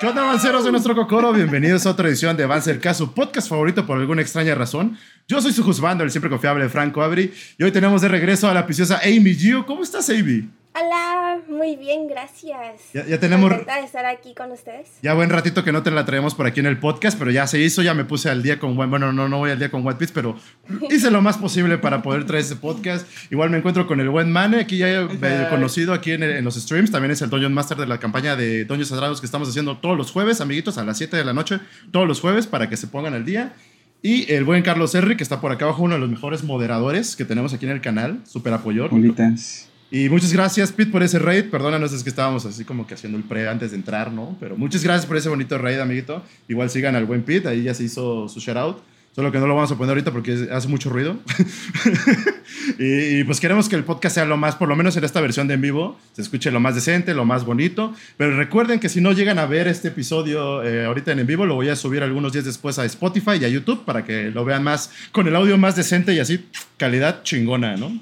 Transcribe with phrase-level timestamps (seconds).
[0.00, 1.30] ¿Qué onda, avanceros de nuestro Cocoro?
[1.30, 4.96] Bienvenidos a otra edición de Avancer su podcast favorito por alguna extraña razón.
[5.28, 8.54] Yo soy su juzgando, el siempre confiable Franco Abri, y hoy tenemos de regreso a
[8.54, 9.66] la preciosa Amy Gio.
[9.66, 10.48] ¿Cómo estás, Amy?
[10.72, 12.92] Hola, muy bien, gracias.
[12.94, 13.50] Ya, tenemos.
[13.50, 14.88] de estar aquí con ustedes.
[15.02, 17.48] Ya buen ratito que no te la traemos por aquí en el podcast, pero ya
[17.48, 18.76] se hizo, ya me puse al día con.
[18.76, 20.36] Bueno, no, no voy al día con White Piece, pero
[20.88, 23.04] hice lo más posible para poder traer ese podcast.
[23.32, 26.92] Igual me encuentro con el buen Mane, aquí ya he conocido aquí en, los streams.
[26.92, 29.96] También es el Dungeon Master de la campaña de Dungeons Dragons que estamos haciendo todos
[29.96, 31.58] los jueves, amiguitos, a las 7 de la noche,
[31.90, 33.54] todos los jueves, para que se pongan al día.
[34.02, 37.16] Y el buen Carlos Henry, que está por acá abajo, uno de los mejores moderadores
[37.16, 38.92] que tenemos aquí en el canal, súper apoyador.
[39.92, 41.50] Y muchas gracias, Pete, por ese raid.
[41.50, 44.36] Perdónanos, es que estábamos así como que haciendo el pre antes de entrar, ¿no?
[44.38, 46.22] Pero muchas gracias por ese bonito raid, amiguito.
[46.46, 48.76] Igual sigan al buen Pete, ahí ya se hizo su shout out.
[49.14, 51.16] Solo que no lo vamos a poner ahorita porque hace mucho ruido.
[52.78, 55.48] y, pues queremos que el podcast sea lo más, por lo menos en esta versión
[55.48, 57.92] de en vivo, se escuche lo más decente, lo más bonito.
[58.16, 61.44] Pero recuerden que si no llegan a ver este episodio eh, ahorita en en vivo,
[61.44, 64.44] lo voy a subir algunos días después a Spotify y a YouTube para que lo
[64.44, 68.00] vean más, con el audio más decente y así, calidad chingona, ¿no?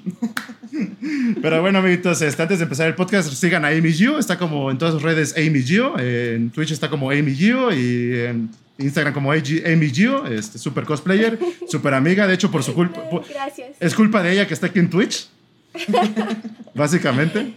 [1.41, 4.19] Pero bueno, amiguitos, este, antes de empezar el podcast, sigan a Amy Gio.
[4.19, 5.97] Está como en todas sus redes Amy Gio.
[5.97, 8.49] en Twitch está como Amy Gio y en
[8.79, 12.25] Instagram como Amy Gio, este, super cosplayer, super amiga.
[12.27, 13.01] De hecho, por su culpa.
[13.29, 13.75] Gracias.
[13.79, 15.27] Es culpa de ella que está aquí en Twitch.
[16.73, 17.53] básicamente.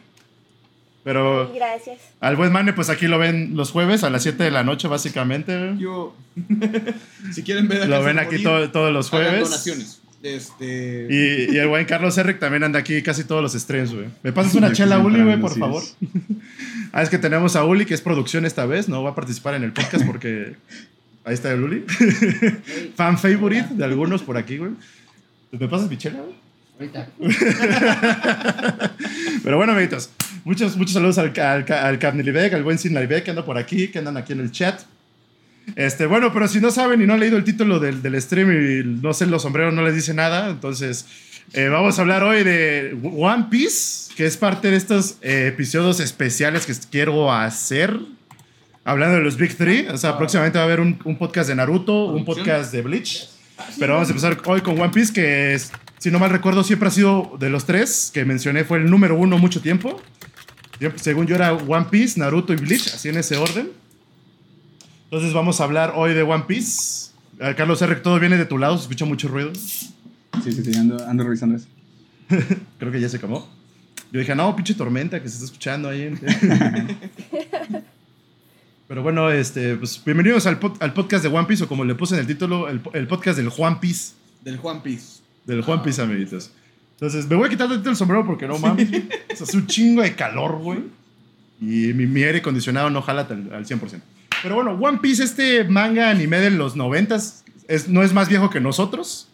[1.04, 1.52] Pero.
[1.54, 1.98] Gracias.
[2.20, 4.88] Al buen Mane, pues aquí lo ven los jueves a las 7 de la noche,
[4.88, 5.74] básicamente.
[5.78, 6.14] Yo.
[7.32, 9.50] si quieren ver Lo ven aquí todos los jueves.
[9.50, 10.02] Donaciones.
[10.22, 11.08] Este...
[11.10, 14.06] Y, el buen Carlos Eric también anda aquí casi todos los streams, güey.
[14.22, 15.82] ¿Me pasas una chela, Uli, güey, por favor?
[16.92, 18.88] ah, es que tenemos a Uli, que es producción esta vez.
[18.88, 20.54] No va a participar en el podcast porque
[21.24, 21.84] Ahí está el Uli.
[22.96, 24.72] Fan favorite de algunos por aquí, güey.
[25.52, 26.34] ¿Me pasas mi chela, güey?
[26.78, 27.08] Ahorita.
[29.44, 30.10] Pero bueno, amiguitos,
[30.44, 31.98] muchos, muchos saludos al, al, al
[32.54, 34.80] al buen Sin que anda por aquí, que andan aquí en el chat.
[35.76, 38.50] Este, bueno, pero si no saben y no han leído el título del, del stream
[38.50, 41.06] y no sé, los sombreros no les dice nada, entonces
[41.52, 46.00] eh, vamos a hablar hoy de One Piece, que es parte de estos eh, episodios
[46.00, 47.96] especiales que quiero hacer
[48.84, 49.88] hablando de los Big Three.
[49.88, 50.18] O sea, ah.
[50.18, 53.28] próximamente va a haber un, un, podcast de Naruto, un podcast de Bleach.
[53.78, 56.88] Pero vamos a empezar hoy con One Piece, que es, si no mal recuerdo, siempre
[56.88, 60.00] ha sido de los tres que mencioné, fue el número uno mucho tiempo.
[60.96, 63.70] Según yo era One Piece, Naruto y Bleach, así en ese orden.
[65.04, 67.12] Entonces vamos a hablar hoy de One Piece.
[67.56, 69.52] Carlos R, todo viene de tu lado, se escucha mucho ruido.
[69.54, 71.66] Sí, sí, sí, ando, ando revisando eso.
[72.78, 73.48] Creo que ya se acabó.
[74.10, 76.14] Yo dije, no, pinche tormenta que se está escuchando ahí.
[78.92, 82.12] Pero bueno, este, pues bienvenidos al, al, podcast de One Piece, o como le puse
[82.12, 84.12] en el título, el, el podcast del Juan Piece.
[84.42, 85.22] Del Juan Piece.
[85.46, 86.50] Del Juan Piece, amiguitos.
[86.96, 88.90] Entonces, me voy a quitar el sombrero porque no mames.
[88.90, 90.80] o sea, es un chingo de calor, güey.
[91.58, 94.02] Y mi, mi, aire acondicionado no jala al, 100%.
[94.42, 97.18] Pero bueno, One Piece, este manga anime de los 90
[97.68, 99.30] es, no es más viejo que nosotros.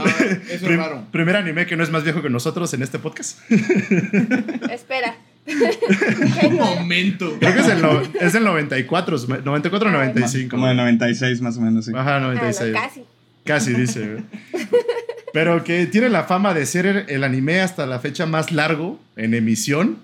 [0.00, 0.16] Ah,
[0.50, 1.06] eso es raro.
[1.12, 3.38] Primer anime que no es más viejo que nosotros en este podcast.
[4.68, 5.16] Espera.
[6.46, 7.36] Un momento.
[7.40, 7.84] Creo que es el,
[8.20, 10.50] es el 94, 94 95.
[10.50, 11.92] Como el 96 más o menos, sí.
[11.94, 12.74] Ajá, 96.
[12.76, 13.04] Ah, casi.
[13.44, 14.22] Casi dice.
[15.32, 19.34] Pero que tiene la fama de ser el anime hasta la fecha más largo en
[19.34, 19.98] emisión.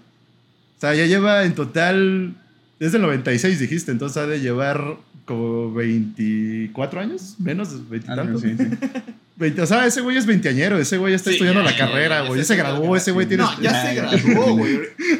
[0.76, 2.34] O sea, ya lleva en total.
[2.78, 8.40] Desde el 96 dijiste, entonces ha de llevar como 24 años, menos de 20 tantos.
[8.40, 8.64] Sí, sí.
[9.60, 12.38] O sea, ese güey es veinteañero, ese güey está estudiando la carrera, güey.
[12.40, 13.42] Ya, se graduó, ese güey tiene.
[13.42, 13.94] No, ya se
[14.24, 14.78] graduó, güey.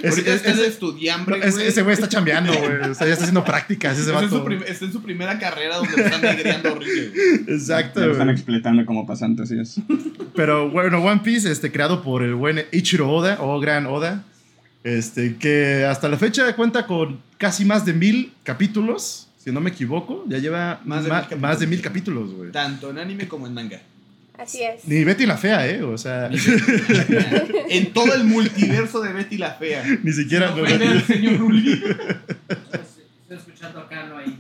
[0.08, 1.66] Ahorita es, es, estudiambre, güey.
[1.66, 2.90] Ese güey está chambeando, güey.
[2.90, 3.98] O sea, ya está haciendo prácticas.
[3.98, 7.12] Ese está, en su está en su primera carrera donde están negreando horrible.
[7.46, 8.06] Exacto.
[8.06, 9.80] Lo están explotando como pasante, así es.
[10.34, 14.24] Pero bueno, One Piece, este, creado por el buen Ichiro Oda, o Gran Oda,
[14.82, 19.70] este, que hasta la fecha cuenta con casi más de mil capítulos, si no me
[19.70, 20.24] equivoco.
[20.26, 22.50] Ya lleva más de, mil, más de mil capítulos, güey.
[22.50, 23.80] Tanto en anime como en manga.
[24.36, 24.84] Así es.
[24.88, 25.84] Ni Betty la Fea, ¿eh?
[25.84, 26.28] O sea.
[27.70, 29.84] en todo el multiverso de Betty la Fea.
[30.02, 30.50] Ni siquiera.
[30.50, 31.74] No, el señor Rulli.
[31.74, 34.36] Estoy escuchando acá, no hay.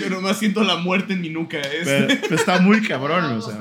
[0.00, 1.58] Yo nomás siento la muerte en mi nuca.
[1.58, 1.82] ¿eh?
[1.84, 3.58] Pero, está muy cabrón, o sea.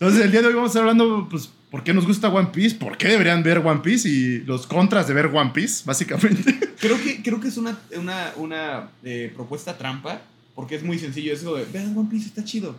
[0.00, 2.50] Entonces, el día de hoy vamos a estar hablando, pues, ¿por qué nos gusta One
[2.52, 2.76] Piece?
[2.76, 4.08] ¿Por qué deberían ver One Piece?
[4.08, 6.58] Y los contras de ver One Piece, básicamente.
[6.78, 10.20] Creo que, creo que es una, una, una eh, propuesta trampa,
[10.54, 11.32] porque es muy sencillo.
[11.32, 12.76] Eso de, vean, One Piece está chido.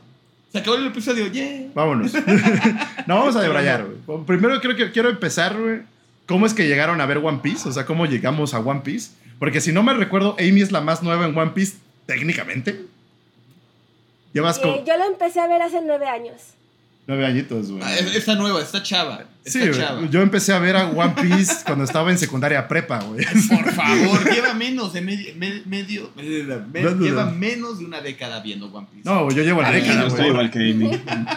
[0.54, 1.68] Se acabó el episodio, yeah.
[1.75, 2.13] Vámonos.
[3.07, 4.24] no vamos a debrayar, güey.
[4.25, 5.81] Primero creo que quiero empezar, güey.
[6.27, 7.68] ¿Cómo es que llegaron a ver One Piece?
[7.68, 9.12] O sea, ¿cómo llegamos a One Piece?
[9.38, 11.75] Porque si no me recuerdo, Amy es la más nueva en One Piece
[12.06, 12.86] técnicamente.
[14.31, 16.54] Llevas eh, Yo lo empecé a ver hace nueve años.
[17.09, 17.81] Nueve añitos, güey.
[17.83, 19.23] Ah, es- Está nueva, está chava.
[19.44, 20.07] Está Sí, chava.
[20.11, 23.25] Yo empecé a ver a One Piece cuando estaba en secundaria prepa, güey.
[23.50, 25.33] Por favor, lleva menos de medio.
[25.35, 26.23] me- medio me-
[26.71, 27.31] me- No, no, lleva no.
[27.31, 29.09] menos de una década viendo One Piece.
[29.09, 30.91] No, yo llevo la Ah, década, yo estoy igual que Amy.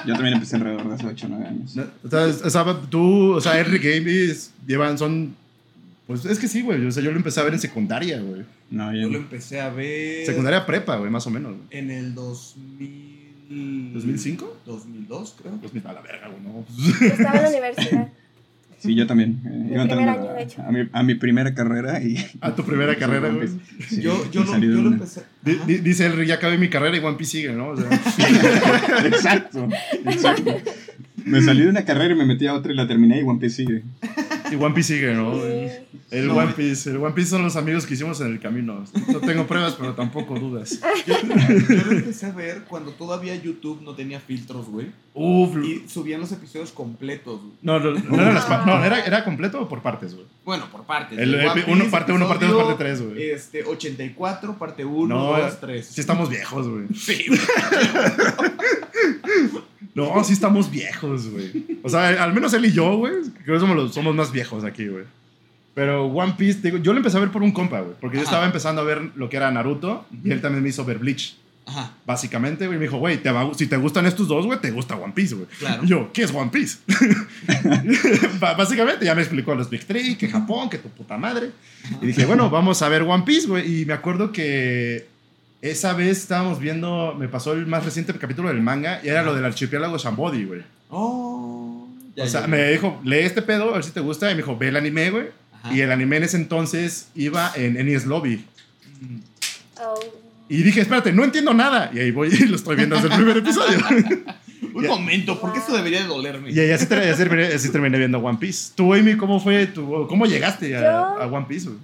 [0.07, 1.75] Yo también empecé alrededor de hace 8 o 9 años.
[1.75, 5.35] No, O sea, o sea, tú, o sea, Henry Games llevan, son.
[6.07, 6.85] Pues es que sí, güey.
[6.85, 8.43] O sea, yo lo empecé a ver en secundaria, güey.
[8.71, 9.19] No, Yo lo yo.
[9.21, 10.27] empecé a ver.
[10.27, 11.55] Secundaria prepa, güey, más o menos.
[11.71, 13.12] En el 2000.
[13.53, 14.45] ¿2005?
[14.67, 15.53] 2002, creo.
[15.61, 16.65] Pues mira, a la verga, güey, no.
[17.07, 18.09] Estaba en la universidad.
[18.79, 19.41] Sí, yo también.
[19.47, 20.61] eh, primer año, de hecho.
[20.61, 22.17] a, mi, a mi primera carrera y.
[22.41, 23.49] A tu primera carrera, güey.
[23.89, 25.23] Sí, yo yo, lo, yo lo empecé.
[25.67, 27.69] Dice Henry, ya acabé mi carrera y One Piece sigue, ¿no?
[27.69, 27.89] O sea,
[29.07, 29.69] Exacto,
[30.05, 30.57] exacto.
[31.25, 33.39] Me salí de una carrera y me metí a otra y la terminé y One
[33.39, 33.83] Piece sigue.
[34.53, 35.35] Y One Piece sigue, ¿no?
[35.35, 35.69] Sí.
[36.11, 36.91] El No, One Piece.
[36.91, 38.85] El One Piece son los amigos que hicimos en el camino.
[39.09, 40.79] No tengo pruebas, pero tampoco dudas.
[41.07, 44.89] Yo, yo lo empecé a ver cuando todavía YouTube no tenía filtros, güey.
[45.15, 45.57] Uf.
[45.65, 47.53] Y subían los episodios completos, güey.
[47.63, 50.27] No, no, no, era, las no, era, era completo o por partes, güey.
[50.45, 51.19] Bueno, por partes.
[51.19, 53.31] El- epi- Piece, uno parte uno, parte dos, episodio, parte tres, güey.
[53.31, 55.87] Este, 84, parte 1, No, 2, 3.
[55.87, 56.87] Sí estamos viejos, güey.
[56.95, 57.27] Sí,
[59.95, 61.65] No, sí estamos viejos, güey.
[61.83, 63.13] O sea, al menos él y yo, güey,
[63.45, 65.05] creo que somos, los, somos más viejos aquí, güey.
[65.75, 67.95] Pero One Piece, digo, yo lo empecé a ver por un compa, güey.
[68.01, 68.31] Porque yo Ajá.
[68.31, 71.37] estaba empezando a ver lo que era Naruto y él también me hizo ver Bleach.
[71.65, 73.21] Ajá, Básicamente, güey, me dijo, güey,
[73.57, 75.47] si te gustan estos dos, güey, te gusta One Piece, güey.
[75.59, 75.85] claro.
[75.85, 76.79] Y yo, ¿qué es One Piece?
[78.41, 81.51] Básicamente ya me explicó los Big Three, que Japón, que tu puta madre.
[82.01, 83.83] Y dije, bueno, vamos a ver One Piece, güey.
[83.83, 85.07] Y me acuerdo que
[85.63, 89.33] esa vez estábamos viendo, me pasó el más reciente capítulo del manga y era lo
[89.33, 90.63] del archipiélago Shambodi, güey.
[90.91, 91.87] Oh,
[92.17, 92.47] ya, o sea, ya.
[92.49, 94.29] me dijo, lee este pedo, a ver si te gusta.
[94.31, 95.27] Y me dijo, ve el anime, güey.
[95.71, 98.45] Y el anime en ese entonces iba en Enies Lobby.
[99.81, 100.01] Oh.
[100.49, 101.93] Y dije, espérate, no entiendo nada.
[101.95, 103.79] Y ahí voy y lo estoy viendo desde el primer episodio.
[104.75, 106.51] Un momento, ¿por qué esto debería de dolerme?
[106.51, 108.73] y ahí así, así terminé, así terminé viendo One Piece.
[108.75, 109.67] Tú, Amy, ¿cómo fue?
[109.67, 111.69] Tu, ¿Cómo llegaste a, a One Piece?
[111.69, 111.79] güey?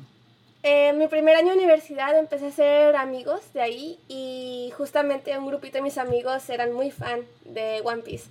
[0.70, 5.46] Eh, mi primer año de universidad empecé a hacer amigos de ahí y justamente un
[5.46, 8.28] grupito de mis amigos eran muy fan de One Piece.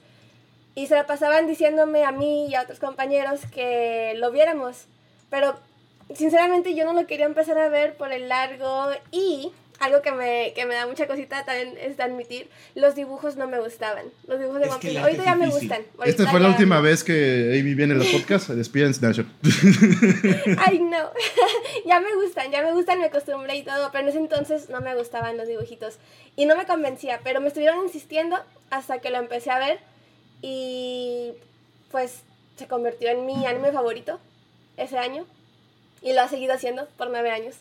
[0.76, 4.86] Y se la pasaban diciéndome a mí y a otros compañeros que lo viéramos.
[5.32, 5.56] Pero
[6.14, 10.54] sinceramente yo no lo quería empezar a ver por el largo y algo que me,
[10.56, 14.06] que me da mucha cosita también es de admitir, los dibujos no me gustaban.
[14.28, 15.84] Los dibujos de que el ahorita ya me gustan.
[16.04, 18.50] Esta fue la última vez que Amy viene en el podcast.
[18.50, 19.06] Despídense.
[20.58, 21.12] Ay, no.
[21.86, 24.82] ya me gustan, ya me gustan, me acostumbré y todo, pero en ese entonces no
[24.82, 25.98] me gustaban los dibujitos.
[26.36, 28.38] Y no me convencía, pero me estuvieron insistiendo
[28.70, 29.80] hasta que lo empecé a ver
[30.42, 31.32] y
[31.92, 32.22] pues
[32.58, 34.20] se convirtió en mi anime favorito
[34.78, 35.26] ese año
[36.02, 37.56] y lo ha seguido haciendo por nueve años.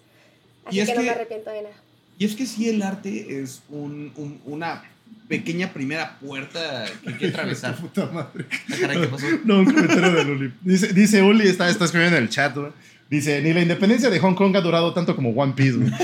[0.64, 1.76] Así Y es que, no que- me arrepiento de nada.
[2.18, 4.82] Y es que sí, el arte es un, un- una
[5.28, 7.74] pequeña primera puerta que hay que atravesar.
[7.76, 8.46] Puta madre.
[8.70, 9.26] Ah, caray, ¿qué pasó?
[9.44, 10.52] No, un comentario de Uli.
[10.62, 12.70] Dice, dice Uli, está, está escribiendo en el chat, güey.
[13.10, 15.90] Dice, ni la independencia de Hong Kong ha durado tanto como One Piece, güey.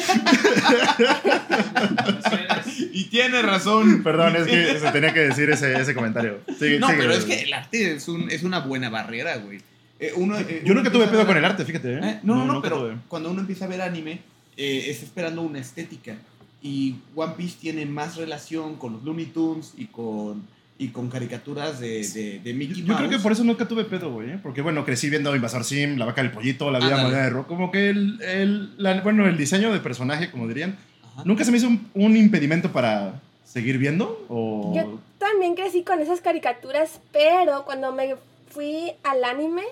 [2.93, 4.03] Y tiene razón.
[4.03, 6.41] Perdón, es que se tenía que decir ese, ese comentario.
[6.59, 9.61] Sigue, No, sigue, pero es que el arte es, un, es una buena barrera, güey.
[9.99, 12.01] Eh, uno, eh, Yo uno nunca tuve pedo ver- con el arte, fíjate, ¿eh?
[12.03, 12.97] Eh, No, no, no, pero tuve.
[13.09, 14.21] cuando uno empieza a ver anime,
[14.57, 16.17] eh, está esperando una estética.
[16.63, 20.43] Y One Piece tiene más relación con los Looney Tunes y con,
[20.79, 23.17] y con caricaturas de, de, de Mickey Yo, yo creo Mouse.
[23.17, 24.31] que por eso nunca tuve pedo, güey.
[24.31, 24.39] ¿eh?
[24.41, 27.03] Porque, bueno, crecí viendo Invasor Sim, La Vaca del Pollito, La Vida Ándale.
[27.05, 27.47] Moderna de Rock.
[27.49, 31.23] Como que el, el, la- bueno, el diseño de personaje, como dirían, Ajá.
[31.25, 34.25] nunca se me hizo un, un impedimento para seguir viendo.
[34.29, 34.73] O...
[34.77, 38.15] Yo también crecí con esas caricaturas, pero cuando me
[38.51, 39.63] fui al anime,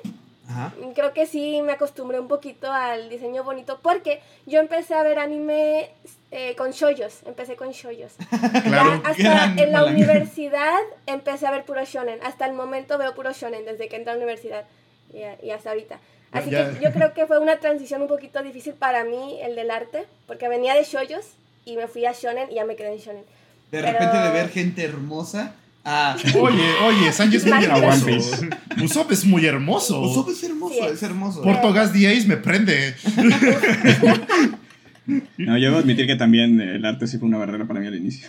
[0.50, 0.72] Ajá.
[0.94, 5.18] creo que sí me acostumbré un poquito al diseño bonito porque yo empecé a ver
[5.18, 5.90] anime
[6.32, 8.12] eh, con shoyos, empecé con shoyos.
[8.64, 9.02] Claro.
[9.02, 9.90] Ya hasta en la palanca.
[9.92, 14.10] universidad empecé a ver puro shonen, hasta el momento veo puro shonen desde que entré
[14.12, 14.64] a la universidad
[15.12, 15.98] y, y hasta ahorita.
[16.32, 19.56] Así Ya- que yo creo que fue una transición un poquito difícil para mí el
[19.56, 21.26] del arte, porque venía de shoyos
[21.64, 23.24] y me fui a shonen y ya me quedé en shonen.
[23.70, 26.16] De Pero- repente de ver gente hermosa a...
[26.38, 27.66] Oye, oye, Sanji es muy
[28.06, 28.48] Piece.
[28.82, 30.00] Usopp es muy hermoso.
[30.00, 30.80] Usopp es hermoso, Sí.
[30.92, 31.42] es hermoso.
[31.42, 32.94] Portogas Diaz me prende.
[35.38, 37.96] No, yo debo admitir que también el arte sí fue una barrera para mí al
[37.96, 38.28] inicio.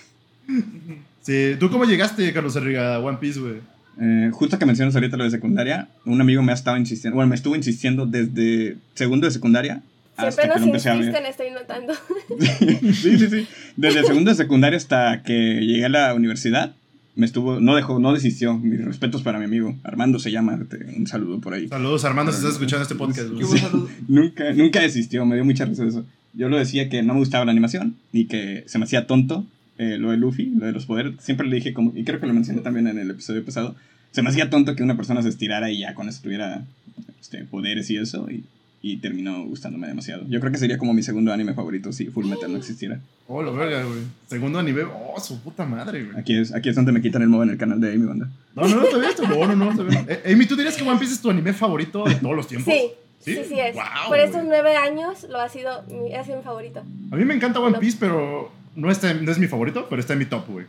[1.22, 3.56] Sí, ¿tú cómo llegaste, Carlos Herriga, a One Piece, güey?
[4.02, 7.30] Eh, justo que mencionas ahorita lo de secundaria, un amigo me ha estado insistiendo, bueno,
[7.30, 9.84] me estuvo insistiendo desde segundo de secundaria
[10.16, 11.04] hasta Siempre que lo empecé a ver.
[11.06, 11.94] insisten, estoy notando.
[12.94, 13.48] sí, sí, sí.
[13.76, 16.74] Desde segundo de secundaria hasta que llegué a la universidad,
[17.16, 18.58] me estuvo, no dejó, no desistió.
[18.58, 19.76] Mis respetos para mi amigo.
[19.84, 21.68] Armando se llama, te- un saludo por ahí.
[21.68, 23.28] Saludos, Armando, si estás escuchando este podcast.
[23.28, 23.90] Saludo.
[24.08, 26.06] Nunca, nunca desistió, me dio mucha risa eso.
[26.34, 29.46] Yo lo decía que no me gustaba la animación y que se me hacía tonto
[29.78, 32.28] eh, lo de Luffy, lo de los poderes, siempre le dije, como, y creo que
[32.28, 33.76] lo mencioné también en el episodio pasado,
[34.12, 36.64] se me hacía tonto que una persona se estirara y ya con eso tuviera
[37.20, 38.44] este, poderes y eso, y,
[38.84, 40.24] y terminó gustándome demasiado.
[40.28, 43.00] Yo creo que sería como mi segundo anime favorito si Full Metal no existiera.
[43.28, 44.00] Oh, lo verga, güey.
[44.28, 44.84] Segundo anime.
[44.84, 46.18] Oh, su puta madre, güey.
[46.18, 48.30] Aquí es, aquí es donde me quitan el modo en el canal de Amy Banda.
[48.56, 49.04] No, no, no, bien.
[49.10, 50.06] está- No, no, no, bien.
[50.10, 52.74] Eh, Amy, ¿tú dirías que One Piece es tu anime favorito de todos los tiempos?
[52.74, 52.82] Sí,
[53.20, 53.36] ¿Sí?
[53.36, 53.76] sí, sí, es.
[53.76, 56.84] Guau, Por estos nueve años lo ha sido mi, ha sido mi favorito.
[57.12, 57.78] A mí me encanta One.
[57.78, 60.66] Piece, pero no, está, no es mi favorito, pero está en mi top, güey.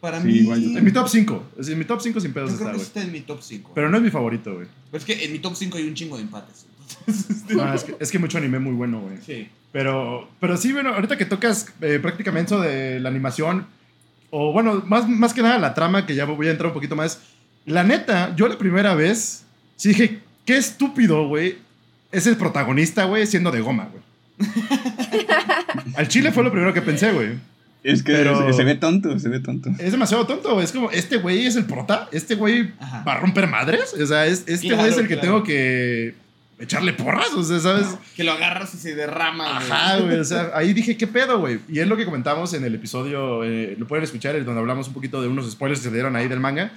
[0.00, 0.34] Para Sí, mí.
[0.38, 1.44] igual En mi top 5.
[1.58, 2.86] En mi top 5 sin pedos Yo está, creo que güey.
[2.86, 3.72] está en mi top 5.
[3.74, 4.66] Pero no es mi favorito, güey.
[4.90, 6.66] Pero es que en mi top 5 hay un chingo de empates.
[7.50, 9.18] No, es, que, es que mucho anime muy bueno, güey.
[9.24, 9.48] sí.
[9.72, 13.66] Pero, pero sí, bueno, ahorita que tocas eh, prácticamente eso de la animación,
[14.30, 16.94] o bueno, más, más que nada la trama, que ya voy a entrar un poquito
[16.94, 17.20] más.
[17.64, 19.44] La neta, yo la primera vez
[19.76, 21.56] sí dije, qué estúpido, güey,
[22.10, 24.02] es el protagonista, güey, siendo de goma, güey.
[25.96, 27.30] Al chile fue lo primero que pensé, güey.
[27.82, 29.70] Es que Pero- se, se ve tonto, se ve tonto.
[29.78, 30.60] Es demasiado tonto.
[30.60, 32.70] Es como, este güey es el prota, este güey
[33.06, 33.94] va a romper madres.
[34.00, 35.28] O sea, es, este Claro, güey es el que claro.
[35.28, 36.14] tengo que
[36.62, 37.86] echarle porras, o sea, ¿sabes?
[38.16, 39.58] Que lo agarras y se derrama.
[39.58, 40.18] Ajá, güey.
[40.18, 41.58] O sea, ahí dije, ¿qué pedo, güey?
[41.68, 44.88] Y es lo que comentamos en el episodio, eh, lo pueden escuchar, es donde hablamos
[44.88, 46.72] un poquito de unos spoilers que se dieron ahí del manga.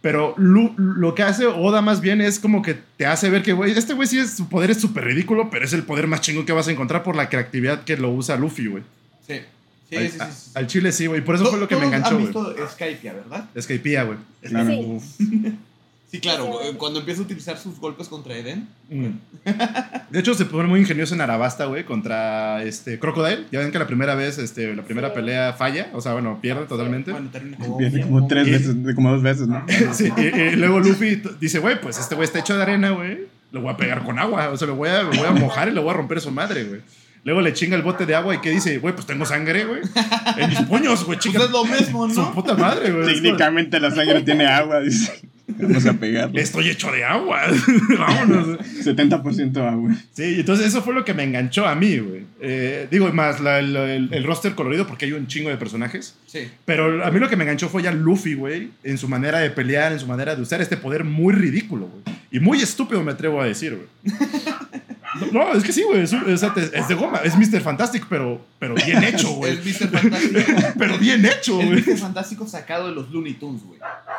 [0.00, 3.54] Pero lo, lo que hace Oda más bien es como que te hace ver que,
[3.54, 6.20] güey, este güey sí es, su poder es súper ridículo, pero es el poder más
[6.20, 8.82] chingón que vas a encontrar por la creatividad que lo usa Luffy, güey.
[9.26, 9.40] Sí.
[9.88, 10.50] Sí, al, sí, sí, sí.
[10.54, 11.22] al chile sí, güey.
[11.22, 12.54] Por eso fue lo que me Todos enganchó, han güey.
[12.54, 13.48] visto Skypiea, ¿verdad?
[13.58, 14.18] Skypiea, güey.
[14.42, 15.00] Claro.
[15.16, 15.58] Sí.
[16.14, 16.44] Sí, claro.
[16.44, 16.50] Sí.
[16.52, 18.68] güey, Cuando empieza a utilizar sus golpes contra Eden.
[18.88, 19.06] Mm.
[20.10, 23.46] De hecho, se pone muy ingenioso en Arabasta, güey, contra este Crocodile.
[23.50, 25.14] Ya ven que la primera vez, este, la primera Sí.
[25.16, 27.10] pelea falla, o sea, bueno, pierde totalmente.
[27.10, 27.78] Bueno, como.
[27.78, 29.64] Viene como tres Y- veces, como dos veces, ¿no?
[29.92, 33.26] Sí, y, y luego Luffy dice, güey, pues este güey está hecho de arena, güey.
[33.50, 35.68] Lo voy a pegar con agua, o sea, lo voy a, lo voy a mojar
[35.68, 36.80] y le voy a romper su madre, güey.
[37.24, 38.78] Luego le chinga el bote de agua y ¿qué dice?
[38.78, 39.80] Güey, pues tengo sangre, güey.
[40.36, 41.44] En mis puños, güey, Pues chinga.
[41.44, 42.34] es lo mismo, Su ¿no?
[42.34, 43.06] puta madre, güey.
[43.14, 45.22] Técnicamente la sangre tiene agua, dice.
[45.46, 46.40] Vamos a pegarle.
[46.40, 47.42] Estoy hecho de agua.
[47.98, 48.58] Vámonos.
[48.58, 49.90] 70% agua.
[50.12, 52.22] Sí, entonces eso fue lo que me enganchó a mí, güey.
[52.40, 56.14] Eh, digo, más la- el, el- el roster colorido porque hay un chingo de personajes.
[56.26, 56.48] Sí.
[56.64, 59.50] Pero a mí lo que me enganchó fue ya Luffy, güey, en su manera de
[59.50, 62.16] pelear, en su manera de usar este poder muy ridículo, güey.
[62.30, 64.16] Y muy estúpido, me atrevo a decir, güey.
[65.30, 66.00] No, es que sí, güey.
[66.02, 67.18] Es, es de goma.
[67.18, 67.60] Es Mr.
[67.60, 69.52] Fantastic, pero, pero bien hecho, güey.
[69.52, 69.88] El Mr.
[69.88, 70.40] Fantástico.
[70.76, 71.68] Pero bien hecho, güey.
[71.70, 71.98] Mr.
[71.98, 73.78] Fantástico sacado de los Looney Tunes, güey.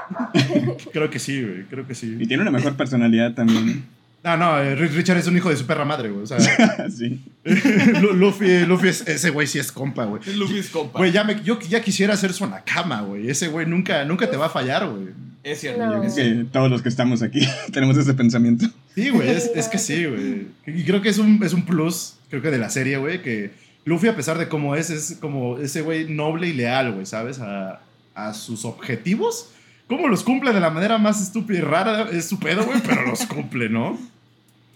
[0.94, 1.64] Creo que sí, güey.
[1.70, 2.18] Creo que Y sí.
[2.28, 3.86] tiene una mejor personalidad también.
[4.24, 6.24] No, no, eh, Richard es un hijo de su perra madre, güey.
[6.24, 6.40] O sea,
[6.90, 7.22] sí.
[8.02, 10.22] Lu- Luffy, Luffy es, ese güey sí es compa, güey.
[10.36, 10.98] Luffy es compa.
[10.98, 13.30] Güey, ya me, yo ya quisiera ser su nakama, güey.
[13.30, 15.10] Ese güey nunca, nunca te va a fallar, güey.
[15.44, 15.86] Es cierto.
[15.86, 16.04] No.
[16.04, 18.66] es que todos los que estamos aquí tenemos ese pensamiento.
[18.96, 20.48] Sí, güey, es, es que sí, güey.
[20.66, 23.52] Y creo que es un, es un plus, creo que de la serie, güey, que
[23.86, 27.38] Luffy, a pesar de cómo es, es como ese güey noble y leal, güey, ¿sabes?
[27.42, 27.80] A,
[28.16, 29.52] a sus objetivos.
[29.88, 32.10] ¿Cómo los cumple de la manera más estúpida y rara?
[32.12, 33.98] Es su pedo, güey, pero los cumple, ¿no?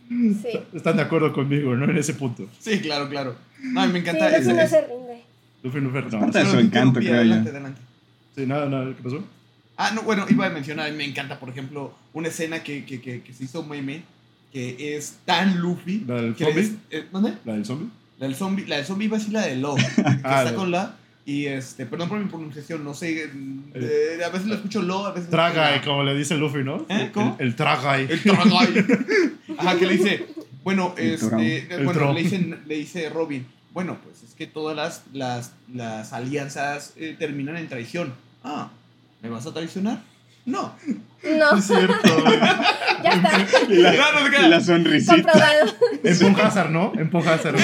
[0.10, 0.60] Sí.
[0.74, 1.86] Están de acuerdo conmigo, ¿no?
[1.86, 2.48] En ese punto.
[2.60, 3.36] Sí, claro, claro.
[3.62, 4.30] No, a mí me Sí, encanta.
[4.30, 5.24] Luffy es- no es- se rinde.
[5.64, 5.94] Luffy no, no.
[5.94, 7.82] Parte de Bueno, su tú, encanto, Luffy, creo adelante, adelante.
[8.36, 9.24] Sí, nada, nada, ¿qué pasó?
[9.78, 12.86] Ah, no, bueno, iba a mencionar, a mí me encanta, por ejemplo, una escena que,
[12.86, 14.04] que, que, que se hizo meme,
[14.52, 16.04] que es tan Luffy.
[16.08, 16.54] ¿La del zombie?
[16.56, 17.34] des- eh, ¿Dónde?
[17.46, 17.90] ¿La del zombie?
[18.20, 19.84] La del zombie, la del zombie iba a decir la de Lo, que
[20.24, 20.96] Ah, está con la,
[21.30, 23.30] y este, perdón por mi pronunciación, no sé,
[23.76, 25.30] eh, a veces lo escucho Lo, a veces...
[25.30, 26.88] Tragai, como le dice Luffy, ¿no?
[26.90, 27.12] ¿Eh?
[27.14, 27.36] ¿Cómo?
[27.38, 28.08] El, el Tragai.
[28.10, 28.86] El Tragai.
[29.60, 30.26] Ajá, que le dice,
[30.64, 34.76] bueno, El este, El bueno, le, dice, le dice Robin, bueno, pues es que todas
[34.76, 38.16] las, las, las alianzas eh, terminan en traición.
[38.44, 38.72] Ah,
[39.22, 40.02] ¿me vas a traicionar?
[40.48, 40.74] No.
[41.24, 42.40] No, Es cierto, güey.
[43.04, 43.46] ya está.
[43.70, 45.16] Y la, No, no, y la sonrisita.
[45.16, 45.74] Comprobado.
[46.04, 46.94] En Pon Hazard, ¿no?
[46.98, 47.58] En Pon Hazard.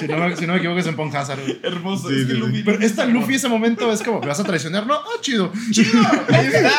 [0.00, 1.40] Si no, me- si no me equivoco, es en Pon Hazard.
[1.62, 2.08] Hermoso.
[2.08, 2.38] Sí, es que sí.
[2.38, 4.86] Luffy, Pero esta es Luffy, ese momento es como, ¿me vas a traicionar?
[4.86, 5.52] No, ah, chido.
[5.70, 6.00] Chido,
[6.32, 6.70] ahí está.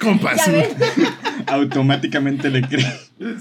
[0.00, 0.40] Compas.
[1.46, 2.86] Automáticamente le cree.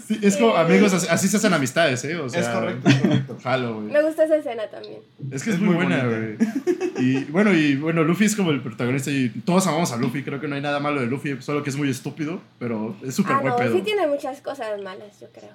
[0.07, 2.15] Sí, es como, amigos, así, así se hacen amistades, ¿eh?
[2.15, 3.37] O sea, es correcto, es correcto.
[3.43, 3.91] Jalo, güey.
[3.91, 5.01] Me gusta esa escena también.
[5.31, 6.37] Es que es, Es muy muy buena, güey.
[6.99, 10.23] Y bueno, y bueno, Luffy es como el protagonista y todos amamos a Luffy.
[10.23, 13.15] Creo que no hay nada malo de Luffy, solo que es muy estúpido, pero es
[13.15, 13.75] súper Ah, buen no, pedo.
[13.75, 15.51] sí tiene muchas cosas malas, yo creo.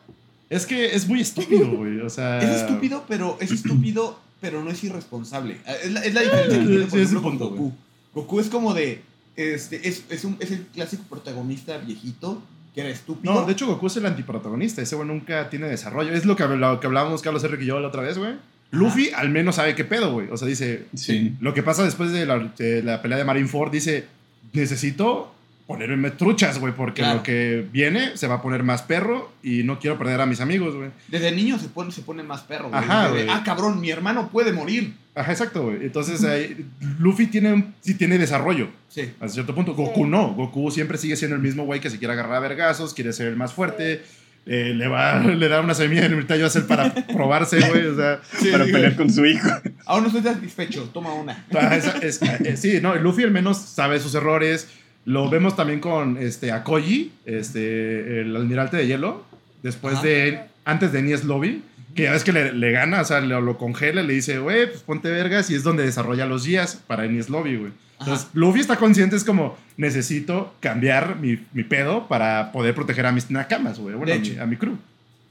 [0.51, 2.01] Es que es muy estúpido, güey.
[2.01, 2.39] O sea.
[2.41, 5.59] Es estúpido, pero es estúpido, pero no es irresponsable.
[5.67, 7.73] Ah, Es la, es la diferencia que tiene, Sí, por es ejemplo, con Goku.
[8.15, 9.01] Goku es como de.
[9.35, 12.43] Este, es, es, un, es el clásico protagonista viejito
[12.75, 13.33] que era estúpido.
[13.33, 14.83] No, de hecho Goku es el antiprotagonista.
[14.83, 16.13] Ese güey nunca tiene desarrollo.
[16.13, 17.63] Es lo que, lo que hablábamos Carlos R.
[17.63, 18.35] y yo la otra vez, güey.
[18.71, 20.29] Luffy al menos sabe qué pedo, güey.
[20.31, 21.35] O sea, dice, Sí.
[21.41, 24.07] lo que pasa después de la, de la pelea de Marineford, dice,
[24.53, 25.33] necesito
[25.67, 27.19] ponerme truchas, güey, porque Claro.
[27.19, 30.41] lo que viene se va a poner más perro y no quiero perder a mis
[30.41, 30.91] amigos, güey.
[31.09, 32.83] Desde niño se pone, se pone más perro, güey.
[32.83, 33.27] Ajá, güey.
[33.29, 34.95] ah, cabrón, mi hermano puede morir.
[35.15, 35.77] Ajá, exacto, güey.
[35.83, 36.67] Entonces, ahí,
[36.99, 38.69] Luffy tiene, un- sí tiene desarrollo.
[38.89, 39.13] Sí.
[39.21, 39.75] Hasta cierto punto.
[39.75, 40.33] Goku no.
[40.35, 43.29] Goku siempre sigue siendo el mismo güey que se quiere agarrar a vergazos, quiere ser
[43.29, 44.03] el más fuerte.
[44.45, 47.87] eh, le, va, le da una semilla de mitad hacer para probarse, güey.
[47.87, 49.49] O sea, Para pelear con su hijo.
[49.87, 51.45] Aún no estoy satisfecho, toma una.
[51.55, 54.67] ah, es- es- eh, sí, no, Luffy al menos sabe sus errores.
[55.05, 59.25] Lo vemos también con este, Akoji, este, el almirante de hielo.
[59.63, 60.07] Después Ajá.
[60.07, 60.41] de.
[60.65, 61.63] Antes de Enies Lobby.
[61.95, 64.67] Que ya ves que le, le gana, o sea, lo, lo congela, le dice, güey,
[64.67, 65.51] pues ponte vergas.
[65.51, 67.73] Y es donde desarrolla los días para Enies Lobby, güey.
[68.01, 73.13] Entonces, Luffy está consciente, es como, necesito cambiar mi, mi pedo para poder proteger a
[73.13, 73.95] mis nakamas, güey.
[73.95, 74.43] Bueno, a mi, hecho.
[74.43, 74.79] a mi crew.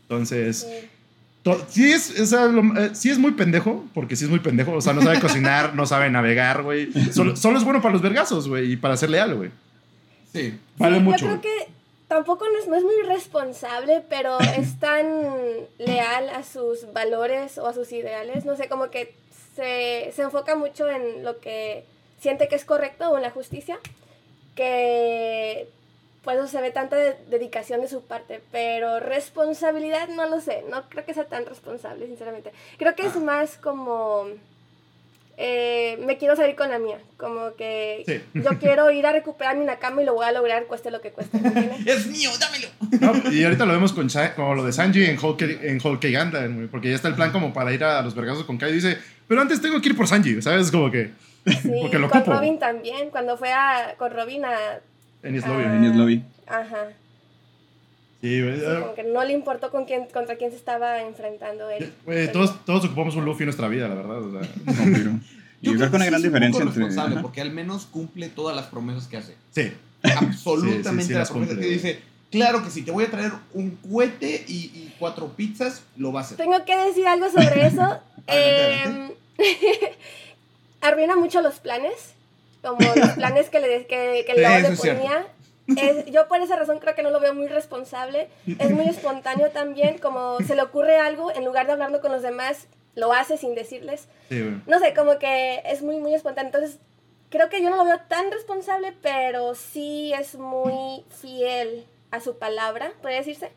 [0.03, 0.87] Entonces, Sí.
[1.69, 4.73] Sí es, lo- eh, sí es muy pendejo, porque sí es muy pendejo.
[4.73, 6.91] O sea, no sabe cocinar, no sabe navegar, güey.
[7.11, 9.49] Solo, solo es bueno para los vergazos, güey, y para ser leal, güey.
[10.33, 10.57] Sí.
[10.77, 11.17] Vale Sí, mucho.
[11.25, 11.67] Yo creo que
[12.07, 15.05] tampoco no es, no es muy responsable, pero es tan
[15.79, 18.45] leal a sus valores o a sus ideales.
[18.45, 19.13] No sé, como que
[19.55, 21.83] se, se enfoca mucho en lo que
[22.19, 23.79] siente que es correcto o en la justicia,
[24.55, 25.67] que
[26.23, 30.63] por eso se ve tanta de- dedicación de su parte, pero responsabilidad no lo sé,
[30.69, 32.51] no creo que sea tan responsable, sinceramente.
[32.77, 34.27] Creo que es más como...
[35.37, 38.21] eh, me quiero salir con la mía, como que Sí.
[38.39, 41.11] yo quiero ir a recuperar mi Nakama y lo voy a lograr cueste lo que
[41.11, 41.37] cueste.
[41.85, 42.67] Es mío, dámelo.
[42.99, 46.55] No, y ahorita lo vemos con, con lo de Sanji en Cake- en Cake Island,
[46.55, 48.69] güey, porque ya está el plan como para ir a los vergazos con Kai.
[48.71, 48.97] Y dice,
[49.27, 50.69] pero antes tengo que ir por Sanji, ¿sabes?
[50.71, 51.11] Como que
[51.43, 52.35] Sí, Porque lo con ocupo.
[52.37, 54.55] Robin también, cuando fue a, con Robin a...
[55.23, 55.63] en Enies Lobby.
[55.63, 56.23] a- Enies Lobby.
[56.47, 56.87] Ajá,
[58.21, 58.59] Sí, güey.
[58.59, 61.91] sí, como que no le importó con quién, contra quién se estaba enfrentando él.
[62.05, 64.19] Güey, todos, todos ocupamos un Luffy en nuestra vida, la verdad.
[64.21, 64.49] o sea.
[65.63, 66.75] Y yo creo que una sí gran diferencia entre.
[66.83, 69.35] responsable, porque al menos cumple todas las promesas que hace.
[69.51, 69.71] Sí.
[70.01, 71.99] Absolutamente Sí, sí, sí las las promesas cumple, que dice.
[72.31, 76.21] Claro que si te voy a traer un cohete y, y cuatro pizzas, lo va
[76.21, 76.37] a hacer.
[76.37, 77.99] Tengo que decir algo sobre eso.
[78.27, 79.15] Eh,
[80.81, 82.13] arruina mucho los planes,
[82.61, 85.27] como los planes que, le, que, que Sí, Lao eso le ponía.
[85.77, 88.27] Es- yo por esa razón creo que no lo veo muy responsable.
[88.59, 92.21] Es muy espontáneo también, como se le ocurre algo, en lugar de hablarlo con los
[92.21, 94.07] demás, lo hace sin decirles.
[94.29, 94.61] Sí.
[94.67, 96.51] No sé, como que es muy, muy espontáneo.
[96.53, 96.79] Entonces,
[97.29, 102.37] creo que yo no lo veo tan responsable, pero sí es muy fiel a su
[102.37, 103.51] palabra, podría decirse.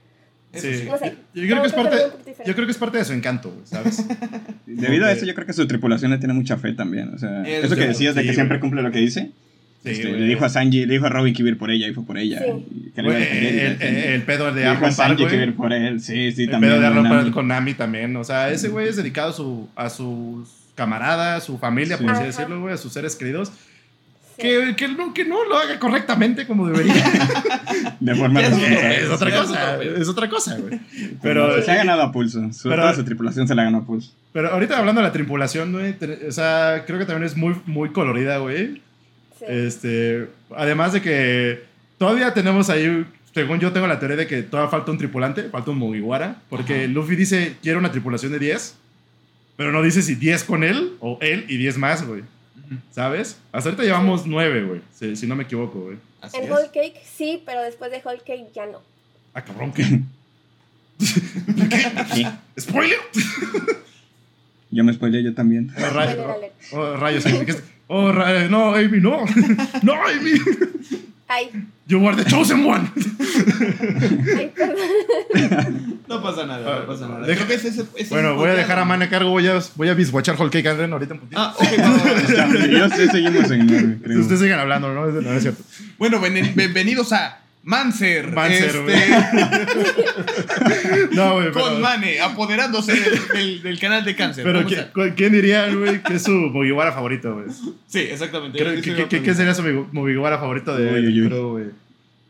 [0.54, 0.74] Eso Sí.
[0.78, 0.86] sí.
[0.88, 1.14] No sé.
[1.34, 1.96] Yo creo, que es parte,
[2.46, 4.04] yo creo que es parte de su encanto, güey, ¿sabes?
[4.66, 7.12] Debido a eso, yo creo que su tripulación le tiene mucha fe también.
[7.14, 9.30] O sea, Eso eso que sí, decías de que siempre cumple lo que dice.
[9.84, 11.70] Sí, este, le dijo a Sanji, le dijo a Robin que iba a ir por
[11.70, 12.38] ella y fue por ella.
[12.42, 12.90] Sí.
[12.94, 14.94] que le iba a defender el, el- el pedo de Le dijo a Arlong Park,
[14.96, 16.00] Sanji que iba a ir por él.
[16.00, 16.72] Sí, sí, El también.
[16.74, 17.08] pedo de Nami.
[17.10, 18.16] Park con Nami también.
[18.16, 22.12] O sea, ese güey es dedicado a, su, a sus camaradas, su familia, por Sí.
[22.14, 23.52] así decirlo, güey, a sus seres queridos.
[24.38, 26.94] Que, que, no, que no lo haga correctamente como debería.
[28.00, 30.80] De forma Es es otra cosa, es otra cosa, güey.
[31.22, 32.52] Pero Pero, se ha ganado a pulso.
[32.52, 34.12] Su, Pero- toda su tripulación se la ganó a pulso.
[34.32, 35.94] pero ahorita hablando de la tripulación, güey,
[36.28, 38.82] o sea, creo que también es muy, muy colorida, güey.
[39.38, 39.44] Sí.
[39.48, 41.62] Este, además de que
[41.98, 45.70] todavía tenemos ahí, según yo tengo la teoría de que todavía falta un tripulante, falta
[45.70, 46.86] un Mugiwara, porque Ajá.
[46.88, 48.76] Luffy dice, quiero una tripulación de 10,
[49.56, 52.22] pero no dice si 10 con él o él y 10 más, güey.
[52.90, 53.38] ¿Sabes?
[53.52, 55.96] Hasta ahorita llevamos 9, güey, si, si no me equivoco, güey.
[56.32, 56.50] En es.
[56.50, 58.80] Whole Cake sí, pero después de Whole Cake ya no.
[59.34, 60.00] Ah, cabrón, ¿qué?
[62.14, 62.26] Sí.
[62.58, 62.98] ¿Spoiler?
[64.70, 65.72] Yo me spoileé yo también.
[65.76, 66.26] Oh, rayos,
[66.72, 67.54] oh, rayos, ¿qué?
[67.88, 69.24] Oh, ra- no, Amy, no.
[69.82, 70.32] No, Amy.
[71.26, 71.50] Ay,
[71.86, 72.90] You are the chosen one.
[74.36, 74.52] ay.
[76.06, 77.26] No pasa nada, no pasa nada.
[77.26, 79.46] Deja- Creo que ese- ese- ese Bueno, voy a dejar a Man a cargo, voy
[79.48, 81.40] a, voy a biswatchar Whole Cake Island ahorita un poquito.
[81.40, 81.66] Ah, ok.
[82.70, 84.20] Yo seguimos en creo.
[84.20, 85.06] Ustedes sigan hablando, ¿no?
[85.06, 85.62] No, no es cierto.
[85.98, 88.30] Bueno, ven- bienvenidos a Manser.
[88.32, 88.94] Manser, este.
[91.14, 91.64] No, güey, pero...
[91.64, 94.44] con Mane, apoderándose del, del- del canal de cáncer.
[94.44, 97.46] Pero ¿Cómo ¿quién, ¿quién diría, güey, que es su Mugiwara favorito, güey?
[97.86, 98.58] Sí, exactamente.
[98.58, 101.28] Creo- ¿Qué, sería su Mugi- Mugiwara favorito de Uy, uy, uy.
[101.28, 101.64] Creo, güey.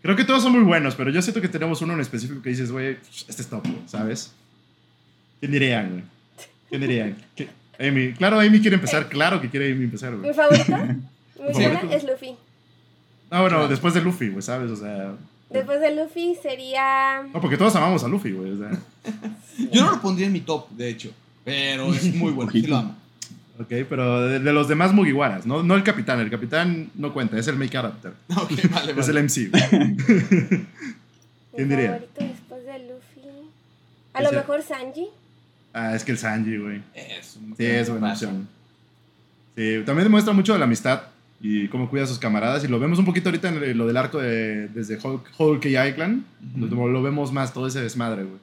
[0.03, 2.51] Creo que todos son muy buenos, pero yo siento que tenemos uno en específico que
[2.51, 4.33] dices, güey, este es top, ¿sabes?
[5.41, 6.03] ¿Quién dirían, güey?
[6.69, 7.17] ¿Quién dirían?
[7.35, 7.49] ¿Qué-
[7.81, 8.13] Amy.
[8.13, 9.09] Claro, Amy quiere empezar.
[9.09, 10.29] Claro que quiere Amy empezar, güey.
[10.29, 10.77] Mi favorito,
[11.49, 11.91] mi favorito?
[11.97, 12.35] es Luffy.
[13.35, 14.71] Ah, bueno, después de Luffy, güey, ¿sabes?
[14.71, 15.13] O sea...
[15.51, 17.23] Después de Luffy sería...
[17.33, 18.53] No, porque todos amamos a Luffy, güey.
[18.53, 18.71] O sea,
[19.73, 21.11] Yo no lo pondría en mi top, de hecho.
[21.45, 22.51] Pero es muy bueno.
[22.53, 22.97] Sí lo amo.
[23.59, 25.63] ok, pero de, de los demás Mugiwaras, ¿no?
[25.65, 26.21] No el capitán.
[26.21, 28.13] El capitán no cuenta, es el main character.
[28.37, 29.11] Ok, vale, Es vale.
[29.21, 29.51] el MC.
[31.55, 31.87] ¿Quién diría?
[31.93, 33.29] favorito después de Luffy.
[34.13, 35.07] A lo mejor Sanji.
[35.73, 36.83] Ah, es que el Sanji, güey.
[36.95, 38.49] Es un- Sí, es buena opción.
[39.57, 41.03] Sí, también demuestra mucho de la amistad
[41.47, 42.65] y cómo cuida a sus camaradas.
[42.65, 45.77] Y lo vemos un poquito ahorita en lo del arco de, desde Hulk, Hulk y
[45.77, 46.25] Island.
[46.57, 46.75] Ujú.
[46.75, 48.39] lo, lo vemos más, todo ese desmadre, güey.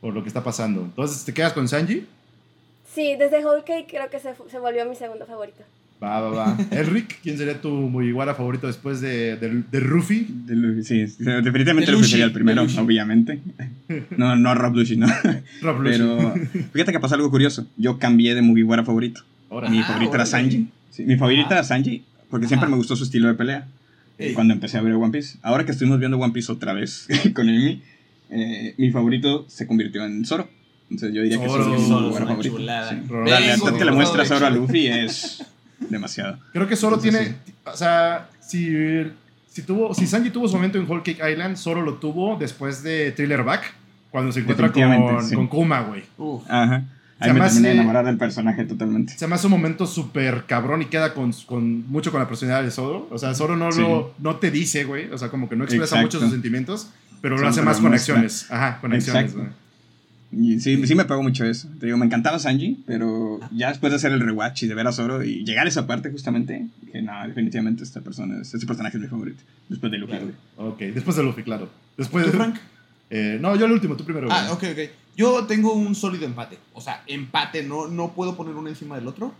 [0.00, 0.82] Por lo que está pasando.
[0.82, 2.06] Entonces, ¿te quedas con Sanji?
[2.94, 5.62] Sí, desde Cake creo que se, se volvió mi segundo favorito.
[6.02, 6.56] Va, va, va.
[6.70, 10.26] Elric, ¿quién sería tu Mugiwara favorito después de, de, de Ruffy?
[10.46, 13.40] De Luffy, sí, definitivamente De Luffy sería el primero, obviamente.
[14.16, 15.06] No, no Rob Luffy, no.
[15.62, 15.98] Rob Luffy.
[15.98, 16.34] Pero
[16.72, 17.66] fíjate que pasó algo curioso.
[17.76, 19.22] Yo cambié de Mugiwara favorito.
[19.50, 19.68] Ahora.
[19.68, 20.30] Mi Ah, favorito era órale.
[20.30, 20.68] Sanji.
[20.90, 23.66] Sí, mi favorita era Sanji, porque siempre me gustó su estilo de pelea.
[24.18, 24.34] Ey.
[24.34, 25.38] Cuando empecé a ver One Piece.
[25.42, 27.82] Ahora que estuvimos viendo One Piece otra vez con Amy,
[28.30, 30.48] eh, mi favorito se convirtió en Zoro.
[30.90, 31.64] Entonces yo diría que Zoro.
[31.64, 32.56] Zoro es mi una favorito.
[32.56, 32.90] chulada.
[32.90, 32.96] Sí.
[32.96, 35.44] Vengo La lealtad que le muestra Zoro Zoro a Luffy es
[35.88, 36.38] demasiado.
[36.52, 37.36] Creo que Zoro Entonces, tiene.
[37.64, 38.68] O sea, si,
[39.48, 42.82] si, tuvo, si Sanji tuvo su momento en Whole Cake Island, Zoro lo tuvo después
[42.82, 43.72] de Thriller Back,
[44.10, 45.34] cuando se encuentra con, sí.
[45.34, 46.02] con Kuma, güey.
[46.48, 46.84] Ajá.
[47.20, 49.12] Se Ahí me terminé de así- enamorar del personaje totalmente.
[49.16, 52.64] Se me hace un momento súper cabrón y queda con, con mucho con la personalidad
[52.64, 53.06] de Zoro.
[53.10, 53.80] O sea, Zoro no, Sí.
[53.82, 55.10] lo, no te dice, güey.
[55.10, 56.06] O sea, como que no expresa Exacto.
[56.06, 56.88] mucho sus sentimientos,
[57.20, 58.46] pero lo hace más con acciones.
[58.50, 59.48] Ajá, con acciones, güey.
[60.32, 61.68] Y sí, sí me pegó mucho eso.
[61.80, 64.86] Te digo, me encantaba Sanji, pero ya después de hacer el rewatch y de ver
[64.86, 68.64] a Zoro y llegar a esa parte justamente, dije, no, definitivamente esta persona, es- este
[68.66, 69.42] personaje es mi favorito.
[69.68, 70.12] Después de Luffy.
[70.12, 70.26] Claro.
[70.56, 70.68] güey.
[70.70, 71.68] Ok, después de Luffy, claro.
[71.98, 72.36] Después ¿Tú, de.
[72.36, 72.54] Frank?
[73.10, 74.28] Eh, no, yo el último, tú primero.
[74.30, 74.72] Ah, güey.
[74.72, 74.90] ok, ok.
[75.16, 76.58] Yo tengo un sólido empate.
[76.72, 79.32] O sea, empate, no, no puedo poner uno encima del otro.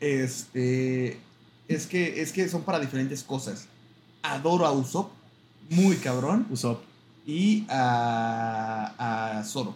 [0.00, 1.18] Este.
[1.66, 3.66] Es que, es que son para diferentes cosas.
[4.22, 5.10] Adoro a Usopp,
[5.70, 6.46] muy cabrón.
[6.50, 6.82] Usopp.
[7.26, 9.74] Y a, a Zoro.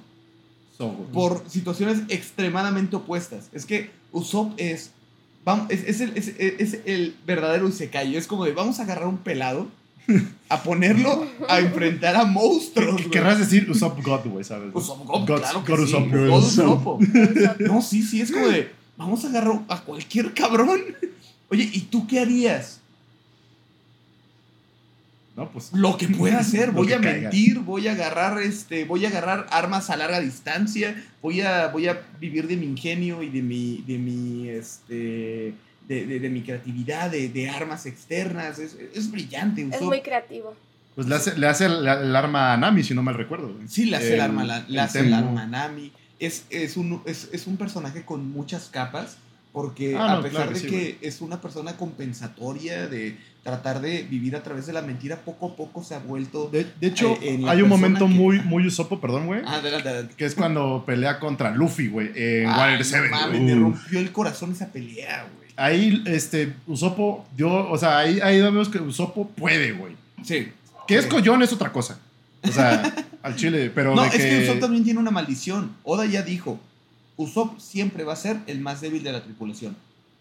[0.77, 1.05] Zoro.
[1.13, 3.49] Por situaciones extremadamente opuestas.
[3.53, 4.93] Es que Usopp es.
[5.45, 8.17] Vamos, es, es el, es, es el verdadero Isekai.
[8.17, 9.69] Es como de vamos a agarrar un pelado.
[10.49, 12.97] A ponerlo a enfrentar a monstruos.
[12.97, 13.11] ¿Qué- güey.
[13.11, 14.71] Querrás decir Usopp God, güey, ¿sabes?
[14.75, 15.85] Usopp God, God- claro que God sí.
[15.85, 16.11] Usopp.
[16.13, 17.03] God Usopp.
[17.37, 17.61] Usopp.
[17.61, 20.81] No, sí, sí, es como de, vamos a agarrar a cualquier cabrón.
[21.51, 22.81] Oye, ¿y tú qué harías?
[25.37, 25.73] No, pues.
[25.73, 27.23] Lo que pueda hacer, voy a caiga.
[27.31, 31.89] mentir, voy a agarrar este, voy a agarrar armas a larga distancia, voy a, voy
[31.89, 35.55] a vivir de mi ingenio y de mi, de mi, este,
[35.89, 38.59] de, de- de mi creatividad, de, de armas externas.
[38.59, 39.83] Es, es brillante, Es Usopp.
[39.85, 40.55] muy creativo.
[40.95, 43.55] Pues le hace, le hace el, el arma a Nami, si no mal recuerdo.
[43.67, 45.91] Sí, le hace el, arma, la- le hace el arma a Nami.
[46.19, 49.17] Es, es, un, es, es un personaje con muchas capas,
[49.53, 53.81] porque Ah, no, a pesar claro de sí, que es una persona compensatoria, de tratar
[53.81, 56.49] de vivir a través de la mentira, poco a poco se ha vuelto...
[56.53, 59.41] De, de hecho, Eh, hay un momento que- muy, muy Usopp, perdón, güey.
[59.45, 60.15] Ah, adelante, adelante.
[60.17, 63.09] Que es cuando pelea contra Luffy, güey, en no 7.
[63.11, 63.55] mames, güey.
[63.55, 65.42] me rompió el corazón esa pelea, güey.
[65.57, 69.97] Ahí, este, Usopp dio, o sea, ahí, ahí vemos que Usopp puede, güey.
[70.25, 70.49] Sí.
[70.87, 71.99] Que es collón es otra cosa.
[72.43, 74.29] O sea, al chile, pero No, de es que...
[74.29, 74.43] que...
[74.45, 75.77] Usopp también tiene una maldición.
[75.85, 76.59] Oda ya dijo,
[77.17, 79.77] Usopp siempre va a ser el más débil de la tripulación.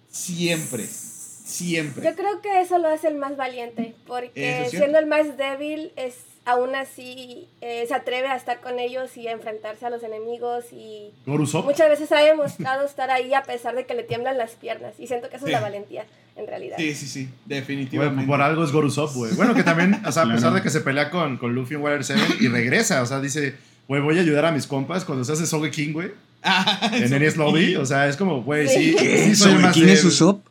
[0.10, 0.86] Siempre.
[0.86, 2.04] Siempre.
[2.04, 6.16] Yo creo que eso lo hace el más valiente, porque siendo el más débil, es
[6.46, 10.66] aún así eh, se atreve a estar con ellos y a enfrentarse a los enemigos
[10.72, 11.66] y Goro Usopp.
[11.66, 15.06] muchas veces ha demostrado estar ahí a pesar de que le tiemblan las piernas y
[15.08, 15.52] siento que eso Sí.
[15.52, 16.78] es la valentía en realidad.
[16.80, 17.30] Sí, sí, sí.
[17.46, 18.26] Definitivamente.
[18.26, 19.34] por algo es Goro Usopp, güey.
[19.34, 21.82] Bueno, que también, o sea, a pesar de que se pelea con, con Luffy en
[21.82, 23.56] Warrior 7 y regresa, o sea, dice,
[23.88, 26.12] güey, voy a ayudar a mis compas cuando se hace Soge King, güey.
[26.42, 29.08] Ah, En Enies Lobby, o sea, es como, güey, sí, Sí.
[29.26, 30.04] sí soy más ¿Quién es.
[30.04, 30.44] Usopp?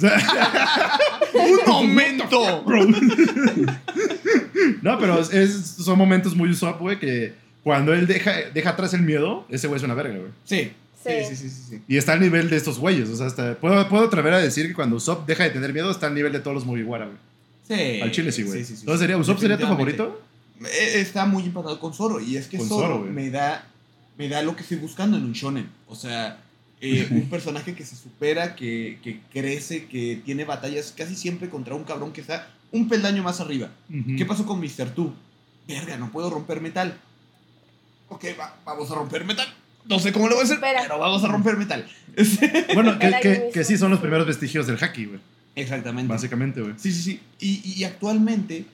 [1.50, 2.64] ¡Un momento!
[4.82, 9.02] no, pero es, son momentos muy Usopp, güey, que cuando él deja, deja atrás el
[9.02, 10.30] miedo, ese güey es una verga, güey.
[10.44, 10.72] Sí.
[11.02, 11.30] Sí, Sí.
[11.30, 11.62] sí, sí, sí.
[11.70, 11.82] sí.
[11.88, 14.68] Y está al nivel de estos güeyes, o sea, hasta, puedo, puedo atrever a decir
[14.68, 17.16] que cuando Usopp deja de tener miedo, está al nivel de todos los Mugiwara, güey.
[17.66, 18.00] Sí.
[18.02, 18.58] Al chile sí, güey.
[18.58, 20.20] Sí, sí, sí, Entonces, sería, ¿Usopp sería tu favorito?
[20.60, 22.20] Eh, Está muy empatado con Zoro.
[22.20, 23.64] Y es que Con Zoro, Zoro, me, da,
[24.18, 25.68] me da lo que estoy buscando en un shonen.
[25.86, 26.38] O sea,
[26.80, 31.74] eh, un personaje que se supera, que, que crece, que tiene batallas casi siempre contra
[31.74, 33.70] un cabrón que está un peldaño más arriba.
[34.16, 34.90] ¿Qué pasó con Mr.
[34.94, 35.12] Two?
[35.66, 36.96] Verga, no puedo romper metal.
[38.08, 39.46] Ok, va- vamos a romper metal.
[39.88, 40.82] No sé cómo lo voy a hacer, Espera.
[40.82, 41.86] pero vamos a romper metal.
[42.74, 45.20] Bueno, que, que- sí son los primeros vestigios del haki, güey.
[45.56, 46.08] Exactamente.
[46.12, 46.74] Básicamente, güey.
[46.76, 47.20] Sí, sí, sí.
[47.40, 48.64] Y, y actualmente,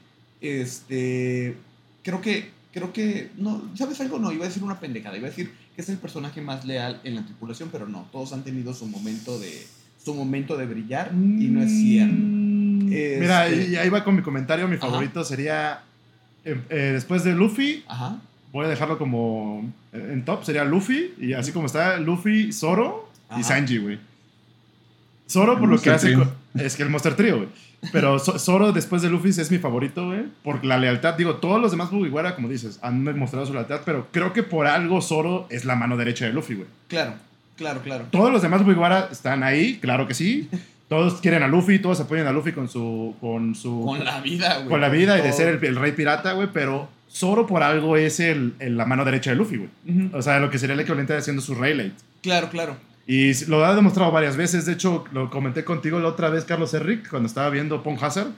[0.40, 1.56] este,
[2.02, 4.18] creo que, creo que, no, ¿sabes algo?
[4.18, 5.16] No, iba a decir una pendejada.
[5.16, 8.08] Iba a decir que es el personaje más leal en la tripulación, pero no.
[8.10, 9.66] Todos han tenido su momento de,
[10.02, 12.14] su momento de brillar y no es cierto.
[12.16, 14.66] Mm, Este- Mira, y ahí va con mi comentario.
[14.68, 14.86] Mi Ajá.
[14.86, 15.82] favorito sería.
[16.44, 18.18] eh, eh, después de Luffy, Ajá.
[18.52, 20.44] voy a dejarlo como en top.
[20.44, 21.12] Sería Luffy.
[21.20, 23.42] Y así como está, Luffy, Zoro y.
[23.42, 23.98] Sanji, güey.
[25.28, 26.06] Zoro El por lo que hace.
[26.12, 26.32] Trio.
[26.54, 27.48] Es que el Monster Trio, güey.
[27.92, 30.24] Pero Zo- Zoro después de Luffy es mi favorito, güey.
[30.42, 31.14] Por la lealtad.
[31.14, 33.80] Digo, todos los demás Mugiwara, como dices, han demostrado su lealtad.
[33.84, 36.66] Pero creo que por algo Zoro es la mano derecha de Luffy, güey.
[36.88, 37.14] Claro,
[37.56, 38.06] claro, claro.
[38.10, 40.48] Todos los demás Mugiwara están ahí, claro que sí.
[40.88, 43.14] todos quieren a Luffy, todos apoyan a Luffy con su.
[43.20, 43.82] con su.
[43.84, 44.68] Con la vida, güey.
[44.68, 47.96] con la vida y de ser el, el rey pirata, güey, pero Zoro por algo
[47.96, 49.70] es el, el- la mano derecha de Luffy, güey.
[50.12, 51.92] O sea, lo que sería el equivalente de haciendo su Rayleigh.
[52.22, 52.76] Claro, claro.
[53.06, 54.66] Y lo ha demostrado varias veces.
[54.66, 58.28] De hecho, lo comenté contigo la otra vez, Carlos Enric, cuando estaba viendo Pong Hazard.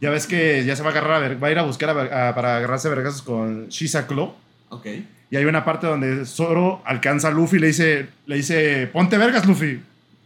[0.00, 2.12] Ya ves que ya se va a agarrar va a ir a buscar a ver-
[2.12, 4.34] a- para agarrarse a vergazos con Shisa Claw.
[4.68, 4.86] Ok.
[5.30, 9.16] Y hay una parte donde Zoro alcanza a Luffy y le dice, le dice ponte
[9.16, 9.80] vergas, Luffy.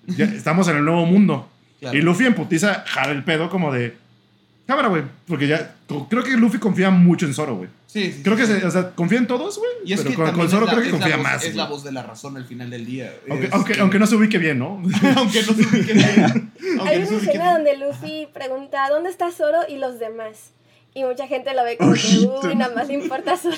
[0.06, 1.48] Ya estamos en el nuevo mundo.
[1.78, 1.96] Claro.
[1.96, 3.94] Y Luffy en putiza jala el pedo como de...
[4.66, 5.02] Cámara, güey.
[5.28, 5.74] Porque ya...
[6.10, 7.68] Creo que Luffy confía mucho en Zoro, güey.
[7.86, 8.20] Sí, sí.
[8.24, 8.60] Creo sí, que, sí.
[8.60, 9.70] se- o sea, confía en todos, güey.
[9.84, 11.44] Y es pero que con, con Zoro la- creo que confía voz- más.
[11.44, 13.14] Es la voz de la razón al final del día.
[13.30, 14.82] Aunque, aunque, aunque no se ubique bien, ¿no?
[15.16, 16.52] aunque no se ubique bien.
[16.84, 20.50] Hay una escena donde Luffy pregunta, ¿dónde está Zoro y los demás?
[20.96, 23.56] Y mucha gente lo ve como que, uy, nada más le importa Zoro.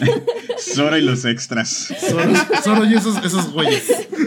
[0.59, 1.95] Zora y los extras.
[2.01, 2.33] Zoro,
[2.65, 4.09] Zoro y esos, esos güeyes.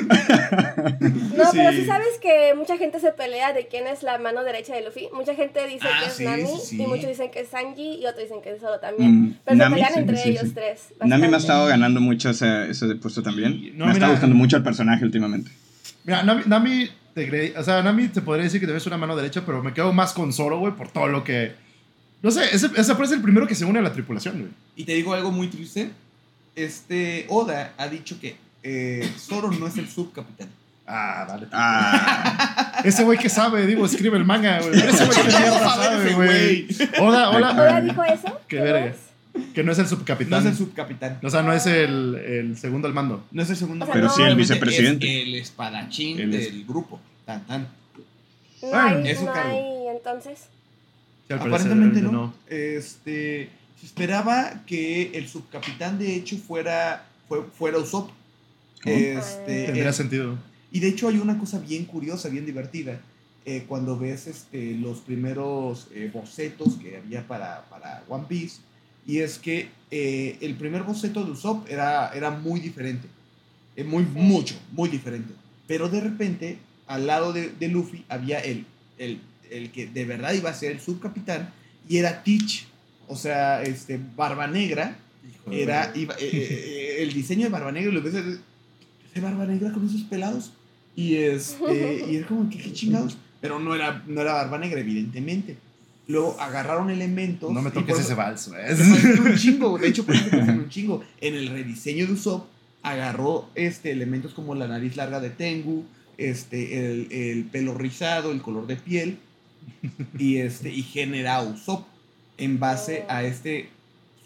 [1.02, 1.82] No, pero Sí.
[1.82, 5.08] sí sabes que mucha gente se pelea de quién es la mano derecha de Luffy.
[5.14, 7.96] Mucha gente dice Ah, que es sí, Nami sí, y muchos dicen que es Sanji
[8.02, 9.12] y otros dicen que es Zoro también.
[9.22, 10.52] Mm, pero Nami, se pelean sí, entre sí, ellos sí.
[10.54, 10.80] tres.
[11.04, 13.54] Nami me ha estado ganando mucho ese, ese puesto también.
[13.54, 14.06] Sí, no, me mira.
[14.06, 15.52] está gustando mucho el personaje últimamente.
[16.04, 19.44] Mira, Nami, Nami te o sea, Nami te podría decir que debes una mano derecha,
[19.46, 21.54] pero me quedo más con Zoro, güey, por todo lo que...
[22.22, 24.52] No sé, ese, ese parece el primero que se une a la tripulación, güey.
[24.76, 25.92] Y te digo algo muy triste.
[26.56, 30.50] Este Oda ha dicho que eh, Zoro no es el subcapitán.
[30.86, 31.48] Ah, vale.
[31.54, 34.78] Ah, Ese güey que sabe, digo, escribe el manga, güey.
[34.80, 36.66] Ese güey que ¿Cómo mierda sabe güey.
[36.66, 36.68] güey?
[37.00, 37.82] Hola, ¿Ahora hola.
[37.82, 38.40] dijo eso?
[38.48, 38.94] Qué ¿No verga.
[39.56, 40.40] Que no es el No subcapitán.
[40.42, 41.20] es el subcapitán.
[41.24, 43.24] O sea, no es el, el segundo al mando.
[43.32, 43.86] No es el segundo.
[43.86, 45.22] O sea, Pero no- sí el vicepresidente.
[45.22, 47.00] Es el espadachín El es- del grupo.
[47.26, 47.68] Tan, tan.
[48.62, 49.50] No hay, es su no cargo.
[49.90, 50.48] hay, entonces.
[51.28, 52.12] Sí, Aparentemente no.
[52.12, 52.34] no.
[52.48, 58.10] Este, se esperaba que el subcapitán de hecho fuera, fue- fuera Usopp.
[58.86, 60.38] Este, Tendría eh, sentido.
[60.72, 63.00] y de hecho hay una cosa bien curiosa, bien divertida.
[63.44, 68.60] eh, cuando ves este, los primeros eh, bocetos que había para, para One Piece.
[69.08, 73.08] Y es que eh, el primer boceto de Usopp era, era muy diferente.
[73.76, 75.34] eh, muy, mucho, muy diferente.
[75.68, 78.66] Pero de repente, al lado de, de Luffy, había el,
[79.00, 81.54] el, el que de verdad iba a ser el subcapitán.
[81.88, 82.68] Y era Teach.
[83.08, 84.98] O sea, este, Barba Negra.
[85.52, 86.48] Era, iba, eh, eh,
[87.00, 88.38] eh, el diseño de Barba Negra, lo ves, eh,
[89.12, 90.54] ese Barba Negra con esos pelados.
[90.96, 93.18] Y, este, y era como, ¿qué, qué chingados?
[93.42, 95.58] Pero no era, no era Barba Negra, evidentemente.
[96.08, 97.52] Luego agarraron elementos.
[97.52, 98.54] No me toques ese se parecen
[99.26, 101.04] un chingo, de hecho, por eso un chingo.
[101.20, 102.48] En el rediseño de Usopp,
[102.84, 105.86] agarró este, elementos como la nariz larga de Tengu,
[106.18, 109.20] este, el, el pelo rizado, el color de piel,
[110.18, 111.86] y, este, y genera Usopp
[112.38, 113.70] en base a este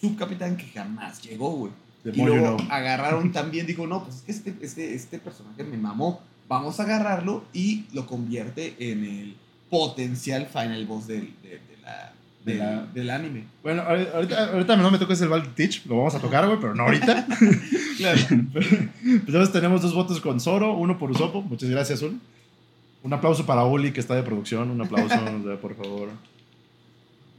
[0.01, 1.71] subcapitán que jamás llegó, güey.
[2.05, 2.67] Y luego know.
[2.69, 6.21] agarraron también, digo, no, pues es que este, este, este personaje me mamó.
[6.47, 9.35] Vamos a agarrarlo y lo convierte en el
[9.69, 12.13] potencial final boss del, de, de la,
[12.45, 13.43] De del, la- del anime.
[13.63, 16.75] Bueno, ahorita, ahorita no me toques el Val Teach, lo vamos a tocar, güey, pero
[16.75, 17.25] no ahorita.
[17.97, 18.19] Claro.
[18.51, 18.67] Pues
[19.05, 21.41] entonces tenemos dos votos con Zoro, uno por Usopo.
[21.41, 22.19] Muchas gracias, Uli.
[23.05, 24.71] Un aplauso para Uli, que está de producción.
[24.71, 25.15] Un aplauso,
[25.47, 26.09] de- por favor.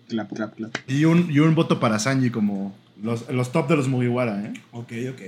[0.09, 0.73] clap, clap, clap.
[0.89, 4.53] Y un, y un voto para Sanji como los, los top de los Mugiwara, ¿eh?
[4.73, 5.23] Ok, ok.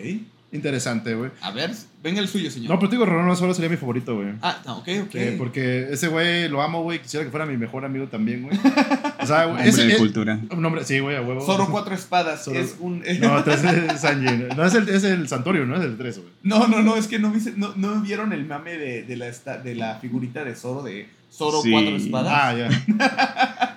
[0.50, 1.30] Interesante, güey.
[1.42, 1.70] A ver,
[2.02, 2.70] venga el suyo, señor.
[2.70, 4.28] No, pero te digo, Ronaldo Zoro sería mi favorito, güey.
[4.40, 5.08] Ah, no, ok, ok.
[5.10, 7.02] Que- porque ese güey lo amo, güey.
[7.02, 8.58] Quisiera que fuera mi mejor amigo también, güey.
[9.20, 9.56] O sea, güey.
[9.56, 10.38] Hombre ese- de cultura.
[10.50, 11.44] un hombre, sí, güey, a huevo.
[11.44, 13.00] Zoro cuatro espadas Zoro- es un...
[13.20, 14.44] No, es Sanji.
[14.56, 15.76] No, es el, es el Santorio, ¿no?
[15.76, 16.30] Es el 3, güey.
[16.44, 19.58] No, no, no, es que no, no, no vieron el mame de, de, la, esta-
[19.58, 21.70] de la figurita de Zoro, de Zoro Sí.
[21.72, 22.32] cuatro espadas.
[22.34, 23.67] Ah, ya.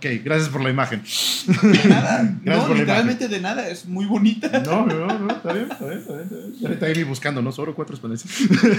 [0.00, 1.02] Ok, gracias por la imagen.
[1.02, 2.34] De nada.
[2.42, 4.48] Gracias no, por la literalmente de nada, es muy bonita.
[4.64, 6.72] No, no, no, está bien, está bien, está bien.
[6.72, 7.52] Está Amy buscando, ¿no?
[7.52, 8.24] Zoro, cuatro espadas.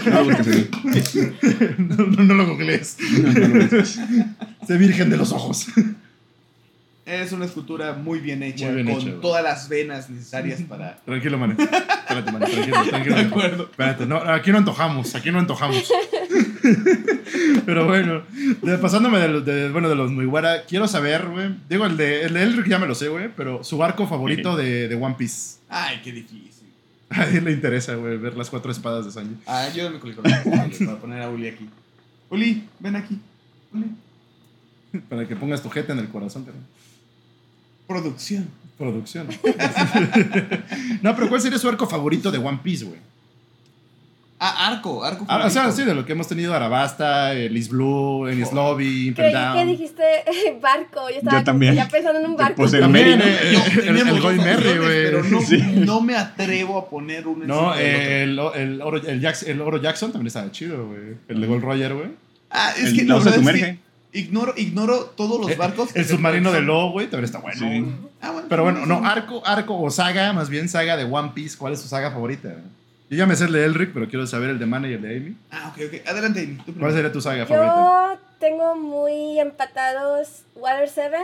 [0.05, 1.19] No, porque sí.
[1.77, 2.97] no, no, no lo googlees.
[2.99, 3.85] No, no, no, no.
[3.85, 5.67] Sé virgen de los ojos.
[7.05, 10.97] Es una escultura muy bien hecha, Muy bien con hecha, todas las venas necesarias para...
[10.97, 11.51] Tranquilo, man.
[11.51, 12.41] Espérate, man.
[12.41, 13.15] Tranquilo, tranquilo.
[13.17, 13.63] De acuerdo.
[13.63, 15.91] Espérate, no, aquí no antojamos, aquí no antojamos.
[17.65, 18.23] Pero bueno,
[18.61, 21.49] de- pasándome de, los- de- bueno, de los Mugiwara, quiero saber, güey.
[21.69, 24.55] Digo, el de, el de Elric ya me lo sé, güey, pero su arco favorito
[24.55, 25.57] de, de One Piece.
[25.69, 26.49] Ay, qué difícil.
[27.09, 29.35] A él le interesa, güey, ver las cuatro espadas de Sanji.
[29.45, 30.31] Ah, con el color
[30.85, 31.69] para poner a Uli aquí.
[32.29, 33.19] Uli, ven aquí.
[33.73, 33.85] Uli.
[35.09, 36.57] Para que pongas tu jeta en el corazón, pero.
[37.87, 38.47] Producción.
[38.77, 39.27] Producción.
[41.01, 42.99] no, pero ¿cuál sería su arco favorito de One Piece, güey?
[44.43, 45.23] Ah, arco, arco.
[45.27, 48.55] Ah, o sea, sí, de lo que hemos tenido Arabasta, Liz Blue, Ennis Oh.
[48.55, 49.67] Lobby, que Down.
[49.67, 50.03] dijiste
[50.61, 51.09] barco.
[51.11, 51.75] Yo estaba Yo también.
[51.75, 52.55] ya pensando en un barco.
[52.55, 52.87] Pues eh, Yo-
[53.83, 55.45] el, el, Goy Merry, Pero no, güey.
[55.45, 55.61] Sí.
[55.85, 60.11] no me atrevo a poner uno No, el, el, oro, el, Jax- el Oro Jackson
[60.11, 61.17] también estaba chido, güey.
[61.27, 62.07] El de Gold Roger, güey.
[62.49, 63.79] Ah, es El- que la osa sumerge.
[64.11, 65.95] que ignoro, ignoro todos los barcos.
[65.95, 67.59] El submarino de son- Lo, güey, también está bueno.
[67.59, 67.85] Sí.
[68.21, 68.47] Ah, bueno.
[68.49, 71.57] Pero bueno, no, arco, arco o saga, más bien saga de One Piece.
[71.59, 72.55] ¿Cuál es su saga favorita?
[73.11, 75.01] Yo ya me sé el de Elric, pero quiero saber el de Mana y el
[75.01, 75.35] de Amy.
[75.51, 76.07] Ah, ok, ok.
[76.07, 77.75] Adelante, Amy, tú ¿Cuál sería tu saga favorita?
[77.75, 81.17] Yo tengo muy empatados Water 7,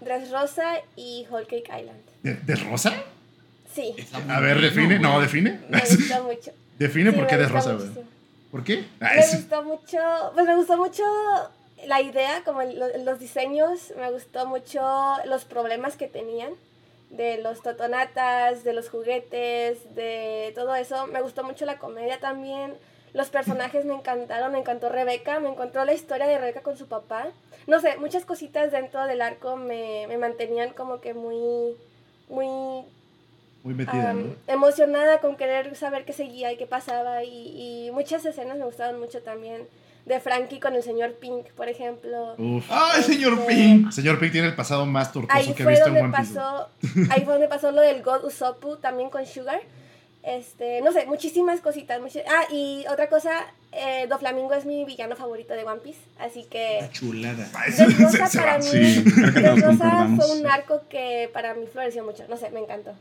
[0.00, 1.98] Dressrosa y Whole Cake Island.
[2.22, 2.92] ¿De, de Rosa?
[3.74, 3.94] Sí,
[4.28, 4.98] A ver, define.
[5.00, 5.58] No, define.
[5.68, 6.52] me gustó mucho.
[6.78, 7.86] define Sí, por qué me de gustó Rosa, güey.
[7.88, 8.10] muchísimo.
[8.52, 8.84] ¿Por qué?
[9.00, 9.98] Ah, Me es- gustó mucho,
[10.34, 11.02] pues me gustó mucho
[11.88, 14.80] la idea, como los diseños, me gustó mucho
[15.26, 16.52] los problemas que tenían,
[17.12, 21.06] de los totonatas, de los juguetes, de todo eso.
[21.06, 22.74] Me gustó mucho la comedia también.
[23.12, 26.88] Los personajes me encantaron, me encantó Rebeca, me encontró la historia de Rebeca con su
[26.88, 27.26] papá.
[27.66, 31.76] No sé, muchas cositas dentro del arco me, me mantenían como que muy,
[32.28, 32.84] muy
[33.62, 34.14] Muy metida,
[34.46, 38.98] emocionada con querer saber qué seguía y qué pasaba y, y muchas escenas me gustaban
[38.98, 39.68] mucho también
[40.06, 42.64] de Frankie con el señor Pink por ejemplo Uf.
[42.70, 43.90] ¡Ay, señor Este, Pink!
[43.92, 46.16] Señor Pink tiene el pasado más tortuoso ahí que he fue visto en donde One
[46.18, 46.34] Piece.
[46.34, 46.68] pasó
[47.12, 49.60] ahí fue donde pasó lo del God Usopp también con Sugar
[50.24, 53.30] este no sé muchísimas cositas muchi- ah y otra cosa
[53.72, 57.48] eh, Doflamingo es mi villano favorito de One Piece así que La chulada.
[57.54, 62.04] Ay, se- Dressrosa se- se para mí Sí, fue un arco que para mí floreció
[62.04, 62.92] mucho no sé me encantó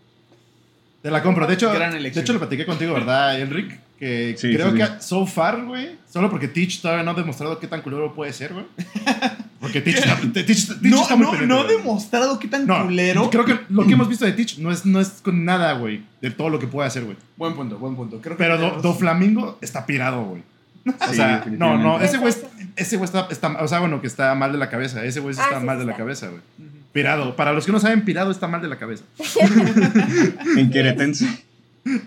[1.01, 1.47] Te la compro.
[1.47, 3.79] De hecho, de hecho lo platiqué contigo, ¿verdad, Enric?
[4.01, 4.91] Que Sí, creo sí, que sí.
[4.99, 8.51] so far, güey, solo porque Teach todavía no ha demostrado qué tan culero puede ser,
[8.51, 8.65] güey.
[9.61, 12.83] Porque Teach, está- Teach- Teach No, está muy no, no ha demostrado qué tan No,
[12.83, 13.29] culero.
[13.29, 16.01] creo que lo que hemos visto de Teach no es, no es con nada, güey,
[16.19, 17.15] de todo lo que puede hacer, güey.
[17.37, 18.19] Buen punto, buen punto.
[18.21, 20.41] Creo que Pero Do, Doflamingo está pirado, güey.
[20.87, 22.33] O Sí, sea, no, no, ese güey,
[22.75, 25.05] ese güey está, está, o sea, bueno, que está mal de la cabeza.
[25.05, 26.41] Ese güey Ah, está mal sí de la cabeza, güey.
[26.91, 27.35] Pirado.
[27.35, 29.03] Para los que no saben, pirado está mal de la cabeza.
[30.57, 31.27] En Queretense.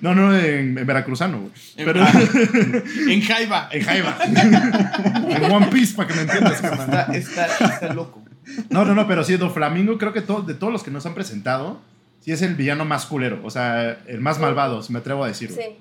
[0.01, 1.53] No, no, en, en veracruzano, güey.
[1.77, 2.01] En- Pero
[3.11, 3.69] En Jaiba.
[3.73, 4.17] en Jaiba.
[4.25, 7.15] en One Piece, para que me entiendas, carnal.
[7.15, 8.23] Está, está, está loco.
[8.71, 11.15] No, no, no, pero sí, Doflamingo, creo que todo, de todos los que nos han
[11.15, 11.81] presentado,
[12.21, 13.41] sí es el villano más culero.
[13.43, 15.53] O sea, el más malvado, si me atrevo a decir.
[15.53, 15.67] güey.
[15.69, 15.77] sí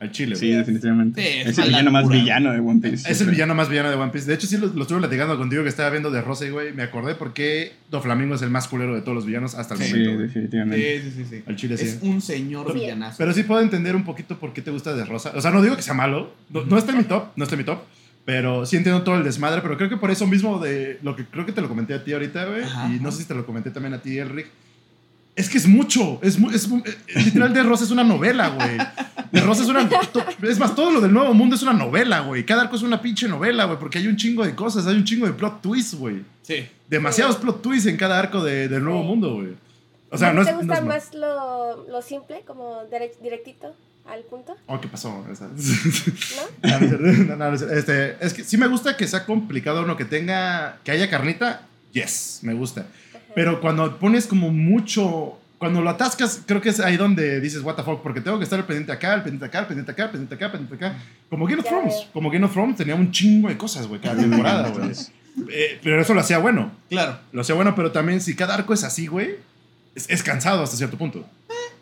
[0.00, 0.58] Al chile, Sí, güey.
[0.58, 1.20] definitivamente.
[1.20, 3.10] Sí, es es el villano más villano de One Piece.
[3.10, 4.28] Es el villano más villano de One Piece.
[4.28, 6.72] De hecho, sí lo, lo estuve platicando contigo que estaba viendo de Rosa y, güey,
[6.72, 9.80] me acordé por qué Doflamingo es el más culero de todos los villanos hasta el
[9.80, 10.12] Sí, Sí, momento.
[10.14, 10.26] güey.
[10.28, 11.02] definitivamente.
[11.02, 11.36] Sí, sí, sí.
[11.38, 11.42] sí.
[11.46, 11.84] Al chile, sí.
[11.86, 12.78] Es un señor Sí.
[12.78, 13.16] villanazo.
[13.18, 15.32] Pero sí puedo entender un poquito por qué te gusta de Rosa.
[15.34, 16.32] O sea, no digo que sea malo.
[16.50, 17.80] No, no está en mi top, no está en mi top.
[18.24, 19.62] Pero sí entiendo todo el desmadre.
[19.62, 22.04] Pero creo que por eso mismo de lo que creo que te lo comenté a
[22.04, 22.62] ti ahorita, güey.
[22.62, 23.16] Ajá, Y no ajá.
[23.16, 24.46] sé si te lo comenté también a ti, Elric.
[25.38, 26.18] Es que es mucho.
[26.22, 28.76] Es, es mu- eh, literal de Rosa es una novela, güey.
[29.32, 29.88] De Rosa es una.
[29.88, 32.44] to- Es más, todo lo del nuevo mundo es una novela, güey.
[32.44, 33.78] Cada arco es una pinche novela, güey.
[33.78, 34.86] Porque hay un chingo de cosas.
[34.86, 36.22] Hay un chingo de plot twists, güey.
[36.42, 36.66] Sí.
[36.88, 39.06] Demasiados plot twists en cada arco de- del nuevo Sí.
[39.06, 39.56] mundo, güey.
[40.10, 40.46] O sea, no es.
[40.48, 43.74] ¿te no gusta es más lo, lo simple como direct- directito
[44.10, 45.10] al punto Oh, ¿qué pasó?
[45.26, 45.26] ¿no?
[46.62, 47.62] No, no es no, no es.
[47.62, 51.62] Este, es que sí me gusta que sea complicado uno que tenga, que haya carnita,
[51.92, 52.86] yes, me gusta.
[53.38, 57.76] Pero cuando pones como mucho, cuando lo atascas, creo que es ahí donde dices, what
[57.76, 60.02] the fuck, porque tengo que estar al pendiente acá, al pendiente acá, al pendiente acá,
[60.06, 60.98] al pendiente acá, al pendiente acá.
[61.30, 64.16] Como Game of Thrones, como Game of Thrones tenía un chingo de cosas, güey, cada
[64.20, 64.90] temporada, güey.
[65.52, 67.16] Eh, pero eso lo hacía bueno, Claro.
[67.30, 69.36] lo hacía bueno, pero también si cada arco es así, güey,
[69.94, 71.24] es, es cansado hasta cierto punto.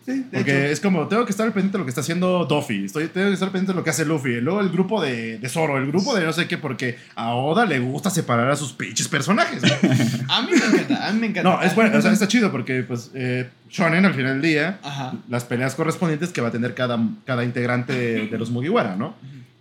[0.07, 3.09] Sí, Porque es como, tengo que estar pendiente de lo que está haciendo Duffy, estoy,
[3.09, 5.79] tengo que estar pendiente de lo que hace Luffy, luego el grupo de, de Zoro,
[5.79, 9.09] el grupo de no sé qué, porque a Oda le gusta separar a sus pinches
[9.09, 9.61] personajes.
[10.29, 11.51] A mí me encanta, a mí me encanta.
[11.51, 14.79] no, es bueno, o sea, está chido porque, pues, eh, Shonen al final del día,
[14.83, 15.15] Ajá.
[15.29, 19.15] las peleas correspondientes que va a tener cada, cada integrante de, de los Mugiwara, ¿no?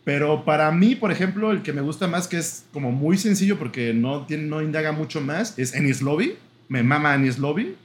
[0.04, 3.58] Pero para mí, por ejemplo, el que me gusta más, que es como muy sencillo
[3.58, 6.36] porque no, tiene, no indaga mucho más, es Ennis Lobby.
[6.70, 7.76] Me mama Ennis Lobby.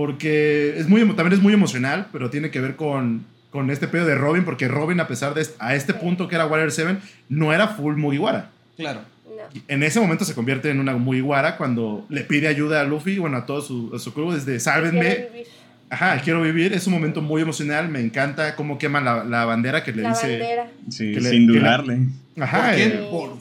[0.00, 3.88] Porque es muy, emo- también es muy emocional, pero tiene que ver con, con este
[3.88, 6.98] pedo de Robin, porque Robin, a pesar de a este punto que era Warrior 7,
[7.30, 8.50] no era full Mugiwara.
[8.76, 9.00] Claro.
[9.24, 9.60] No.
[9.68, 13.38] En ese momento se convierte en una Mugiwara cuando le pide ayuda a Luffy, bueno,
[13.38, 15.00] a todo su, a su crew, desde sálvenme.
[15.32, 15.48] Quiero.
[15.88, 16.74] Ajá, quiero vivir.
[16.74, 17.88] Es un momento muy emocional.
[17.88, 20.28] Me encanta cómo queman la, la bandera que le La dice.
[20.38, 20.70] bandera.
[20.90, 21.98] Sí, Que le- sin que le- dudarle.
[22.38, 22.84] Ajá, ¿Por qué?
[22.84, 23.38] eh, Por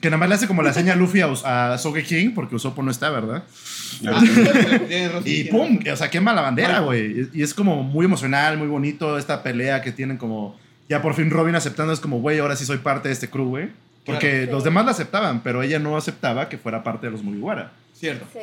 [0.00, 2.78] que nada más le hace como la seña a Luffy a, a Sogeking, porque Usopp
[2.80, 3.44] no está, ¿verdad?
[4.06, 4.20] Ah,
[5.24, 7.28] Y pum, o sea, quema la bandera, güey.
[7.32, 10.58] Y es como muy emocional, muy bonito esta pelea que tienen como...
[10.88, 13.48] Ya por fin Robin aceptando es como, güey, ahora sí soy parte de este crew,
[13.48, 13.68] güey.
[14.04, 14.52] Porque Claro.
[14.52, 14.68] los Sí.
[14.68, 17.72] demás la aceptaban, pero ella no aceptaba que fuera parte de los Mugiwara.
[17.94, 18.26] Cierto.
[18.32, 18.40] Sí.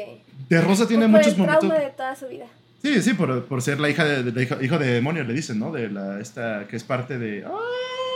[0.49, 1.79] De Rosa tiene Por muchos el trauma momentos...
[1.79, 2.45] de toda su vida.
[2.81, 5.33] Sí, sí, por, por ser la hija de, de- de hijo, hijo de demonio, le
[5.33, 5.71] dicen, ¿no?
[5.71, 7.45] De la, esta, que es parte de...
[7.45, 7.51] ¡Ah!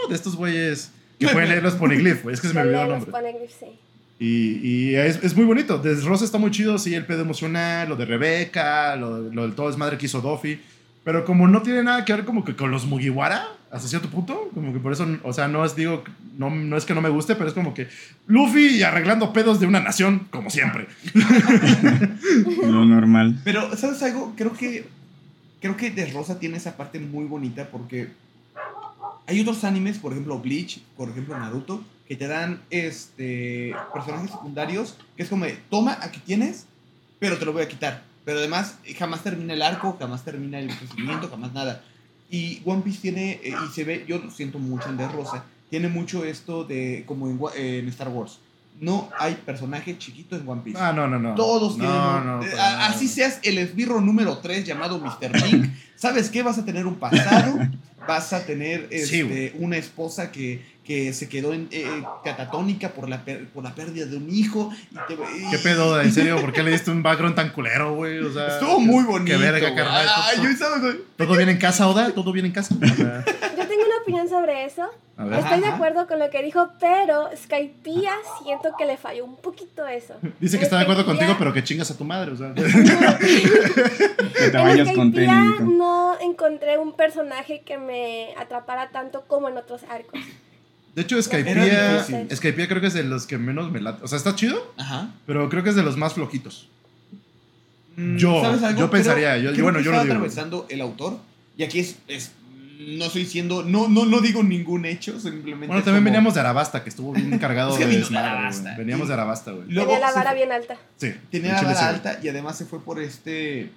[0.09, 2.33] de estos güeyes que pueden leer los poneglyphs, güey.
[2.33, 3.11] Es que se me olvidó el Los nombre.
[3.11, 3.79] poneglyphs, sí.
[4.20, 5.78] Y, y es, es muy bonito.
[5.78, 9.53] Desde Rosa está muy chido, sí, el pedo emocional, lo de Rebeca, lo, lo del
[9.53, 10.59] todo desmadre que hizo Duffy.
[11.03, 14.49] Pero como no tiene nada que ver como que con los Mugiwara, hasta cierto punto.
[14.53, 16.03] Como que por eso, o sea, no es, digo,
[16.38, 17.88] no, no es que no me guste, pero es como que
[18.28, 20.88] Luffy y arreglando pedos de una nación, como siempre.
[22.63, 23.39] Lo normal.
[23.43, 24.34] Pero, ¿sabes algo?
[24.36, 24.88] Creo que.
[25.61, 28.09] Creo que de Rosa tiene esa parte muy bonita porque.
[29.28, 34.97] Hay otros animes, por ejemplo Bleach, por ejemplo Naruto, que te dan este personajes secundarios
[35.18, 36.68] que es como toma, aquí tienes,
[37.20, 38.03] pero te lo voy a quitar.
[38.26, 41.84] Pero además, jamás termina el arco, jamás termina el procedimiento, jamás nada.
[42.30, 45.89] Y One Piece tiene, eh, y se ve, yo siento mucho en De Rosa, tiene
[45.89, 48.39] mucho esto de, como en, en Star Wars.
[48.80, 50.80] No hay personaje chiquito en One Piece.
[50.80, 51.34] Ah, no, no, no.
[51.36, 51.91] Todos tienen.
[51.95, 55.32] No, un- no, eh, así seas el esbirro número 3 llamado Mr.
[55.32, 55.65] Pink.
[55.95, 56.43] ¿Sabes qué?
[56.43, 57.57] Vas a tener un pasado.
[58.07, 63.23] Vas a tener este, una esposa que, que se quedó en, eh, catatónica por la,
[63.26, 64.71] per- por la pérdida de un hijo.
[64.91, 65.99] y te- y- ¿Qué pedo?
[65.99, 66.39] ¿En serio?
[66.41, 68.19] ¿Por qué le diste un background tan culero, güey?
[68.19, 69.32] O sea, Estuvo muy bonito.
[69.38, 69.67] Qué verga.
[69.67, 70.45] Ay, ¿Todo-
[70.91, 70.93] yo.
[71.26, 72.11] ¿Todo bien en casa, Oda?
[72.13, 72.76] ¿Todo bien en casa?
[72.80, 74.84] Yo tengo una opinión sobre eso.
[75.18, 75.39] Ajá.
[75.39, 78.13] Estoy de acuerdo con lo que dijo, pero Skypiea
[78.43, 80.13] siento que le falló un poquito eso.
[80.41, 82.53] Dice que está de acuerdo contigo, pero que chingas a tu madre, o sea.
[84.36, 85.63] Que te En vayas Skypiea técnico.
[85.63, 90.20] no encontré un personaje que me atrapara tanto como en otros arcos.
[90.93, 92.28] De hecho, difícil.
[92.36, 94.03] Skypiea creo que es de los que menos me late.
[94.03, 95.09] O sea, está chido, Ajá.
[95.26, 96.70] pero creo que es de los más flojitos.
[97.97, 98.80] Mm, Yo- ¿sabes algo?
[98.82, 100.13] yo pensaría, yo- creo bueno, que yo lo digo.
[100.13, 101.18] atravesando el autor.
[101.57, 101.97] Y aquí es.
[102.07, 102.32] es-
[102.80, 103.63] no estoy diciendo.
[103.63, 105.19] No, no, no digo ningún hecho.
[105.19, 105.67] Simplemente.
[105.67, 108.76] Bueno, también como- veníamos de Arabasta, que estuvo bien cargado Es que de de desmadre.
[108.78, 109.67] Veníamos de Arabasta, güey.
[109.69, 110.76] Luego Tenía la vara bien alta.
[110.97, 111.13] Sí.
[111.32, 113.71] Tenía en la vara alta y además se fue por este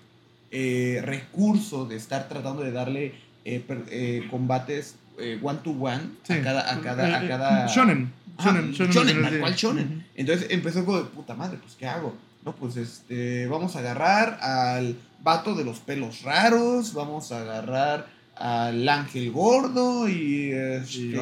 [0.51, 6.01] eh, recurso de estar tratando de darle eh, per- eh, combates eh, one to one
[6.23, 6.33] Sí.
[6.35, 8.13] a cada a cada a Eh, eh, cada Shonen.
[8.41, 10.07] Shonen, shonen, shonen, shonen, tal cual shonen.
[10.15, 12.15] Entonces empezó como de puta madre, pues ¿qué hago?
[12.45, 18.07] No, pues este vamos a agarrar al vato de los pelos raros, vamos a agarrar
[18.41, 21.19] al ángel gordo y este,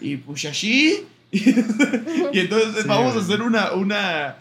[0.00, 1.04] y Pushashi.
[1.32, 4.36] y entonces Sí, vamos a hacer una, una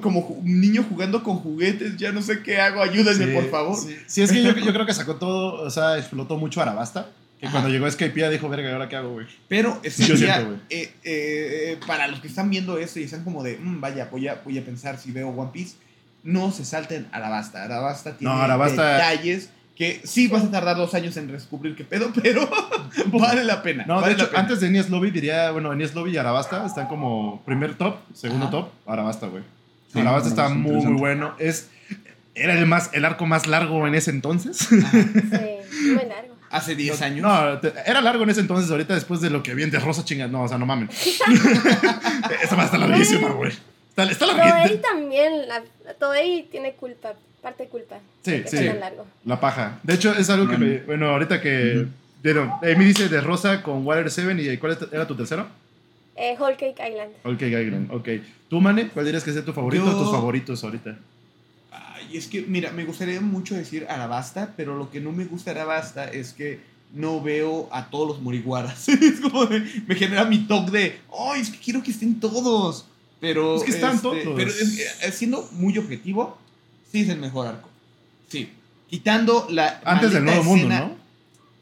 [0.00, 3.76] como un niño jugando con juguetes, ya no sé qué hago, ayúdenme Sí, por favor.
[3.78, 7.08] Sí, Sí, es que yo, yo creo que sacó todo, o sea, explotó mucho Arabasta.
[7.40, 7.56] Que Ajá.
[7.58, 9.26] cuando llegó Skypiea dijo, verga, ¿y ahora qué hago, güey?
[9.48, 10.60] Pero es Sí, yo ya, siento, güey.
[10.70, 14.28] eh, eh, para los que están viendo esto y están como de, "Mm, vaya, voy
[14.28, 15.74] a, voy a pensar si veo One Piece,
[16.22, 17.64] no se salten Arabasta.
[17.64, 19.50] Arabasta tiene No, Arabasta- detalles
[19.82, 22.48] que sí vas a tardar dos años en descubrir qué pedo, pero
[23.06, 23.84] vale la pena.
[23.86, 24.40] No, de hecho, la pena.
[24.42, 28.44] antes de Enies Lobby diría, bueno, Enies Lobby y Arabasta están como primer top, segundo
[28.46, 28.50] Ajá.
[28.52, 29.42] top, Arabasta, güey.
[29.92, 31.34] Sí, Arabasta está muy, muy bueno.
[31.38, 31.68] Es,
[32.34, 34.58] era el, más, el arco más largo en ese entonces.
[34.68, 36.36] Sí, muy largo.
[36.50, 37.22] Hace 10 años.
[37.22, 39.78] No, te- era largo en ese entonces, ahorita después de lo que vi en De
[39.80, 40.30] Rosa chingas.
[40.30, 40.88] No, o sea, no mamen.
[42.42, 43.52] Esta va a estar larguísima, güey.
[43.88, 44.82] Está, está Toei larguísima.
[44.82, 45.62] también, la,
[45.98, 47.96] Toei tiene culpa, parte de culpa.
[48.24, 48.56] Sí, sí.
[48.58, 49.06] sea largo.
[49.24, 49.80] La paja.
[49.82, 50.78] De hecho, es algo que me.
[50.78, 51.86] Bueno, ahorita que.
[52.22, 55.46] Bueno, Amy dice De Rosa con Water 7 y ¿cuál era tu tercero?
[56.14, 57.10] Eh, Whole Cake Island.
[57.24, 57.90] Ok, Island.
[57.92, 58.08] Ok.
[58.48, 58.88] ¿Tú, Mane?
[58.88, 60.96] ¿Cuál dirías que es tu favorito Yo- o tus favoritos ahorita?
[61.72, 65.50] Ay, es que, mira, me gustaría mucho decir Arabasta, pero lo que no me gusta
[65.52, 66.60] Arabasta es que
[66.94, 68.86] no veo a todos los moriguaras.
[68.88, 70.98] es como de- me genera mi toque de,
[71.32, 72.86] ay, es que quiero que estén todos.
[73.20, 74.18] Pero, Es que están todos.
[74.36, 76.38] Pero es que, eh, siendo muy objetivo,
[76.92, 77.68] sí es el mejor arco.
[78.28, 78.52] Sí.
[78.88, 79.80] Quitando la.
[79.84, 80.96] Antes del Nuevo Mundo, ¿no?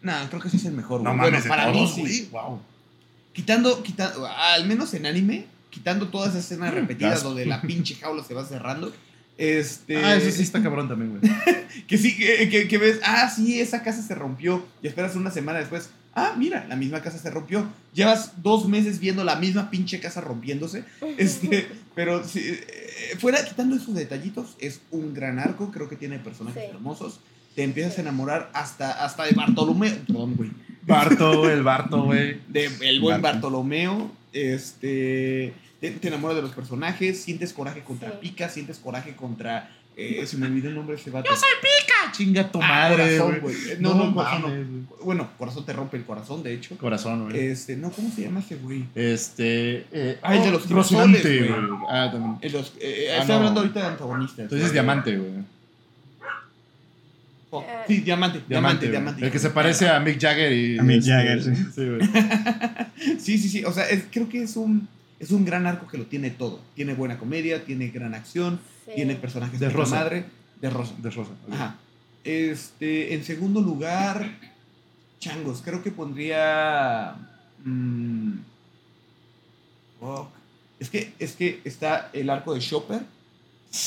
[0.03, 1.01] No, creo que sí es el mejor.
[1.03, 2.01] No mames, bueno, para mí todos, sí.
[2.01, 2.27] güey.
[2.31, 2.61] Wow.
[3.33, 7.23] Quitando, quitando, al menos en anime, quitando todas esas escenas repetidas Gas.
[7.23, 8.93] donde la pinche jaula se va cerrando.
[9.39, 11.33] Este, Ah, eso sí está cabrón también, güey.
[11.87, 14.67] que sí, que, que- que ves, ah, sí, esa casa se rompió.
[14.83, 17.69] Y esperas una semana después, ah, mira, la misma casa se rompió.
[17.95, 20.85] Llevas dos meses viendo la misma pinche casa rompiéndose.
[21.19, 25.71] Este, pero sí, eh, fuera, quitando esos detallitos, es un gran arco.
[25.71, 26.71] Creo que tiene personajes Sí.
[26.71, 27.21] hermosos.
[27.55, 29.93] Te empiezas a enamorar hasta, hasta de Bartolomeo.
[30.07, 30.51] Perdón, güey.
[30.83, 32.41] Barto, el Barto, güey.
[32.49, 33.51] De el buen Barto.
[33.51, 34.13] Bartolomeo.
[34.33, 35.53] Este.
[35.81, 37.21] Te, te enamoras de los personajes.
[37.23, 38.17] Sientes coraje contra Sí.
[38.21, 38.49] Pica.
[38.49, 39.71] Sientes coraje contra.
[39.97, 41.29] Eh, se me olvidó el nombre de ese vato.
[41.31, 43.55] Ah, chinga tu Ah, madre, corazón, güey.
[43.55, 43.77] güey.
[43.81, 44.49] No, no, corazón no.
[44.49, 44.67] mames.
[45.05, 46.77] Bueno, corazón te rompe el corazón, de hecho.
[46.79, 47.39] Corazón, güey.
[47.39, 48.87] Este, no, ¿cómo se llama ese güey?
[48.95, 49.87] Este.
[49.93, 51.69] Eh, Ah, el de los Rocinante, güey.
[51.91, 52.39] Ah, también.
[52.41, 53.35] En los- eh, Ah, estoy no.
[53.37, 54.39] hablando ahorita de antagonistas.
[54.41, 54.73] Entonces es.
[54.73, 55.31] Diamante, güey.
[57.53, 59.25] Oh, sí, diamante, diamante, diamante.
[59.27, 60.79] El que se parece a Mick Jagger y.
[60.79, 61.51] A Mick este, Jagger, sí.
[61.75, 62.01] Sí, güey.
[63.19, 63.65] Sí, sí, sí.
[63.65, 64.87] O sea, es- creo que es un,
[65.21, 66.61] es un gran arco que lo tiene todo.
[66.75, 68.93] Tiene buena comedia, tiene gran acción, Sí.
[68.97, 69.95] tiene personajes De rosa.
[69.97, 70.25] madre.
[70.61, 70.95] De rosa.
[70.99, 71.31] De Rosa.
[71.53, 71.77] Ajá.
[72.25, 74.29] Este, en segundo lugar,
[75.21, 75.63] Changos.
[75.65, 77.15] Creo que pondría.
[77.65, 78.33] mm,
[80.01, 80.29] fuck.
[80.81, 83.01] Es que, es que está el arco de Chopper.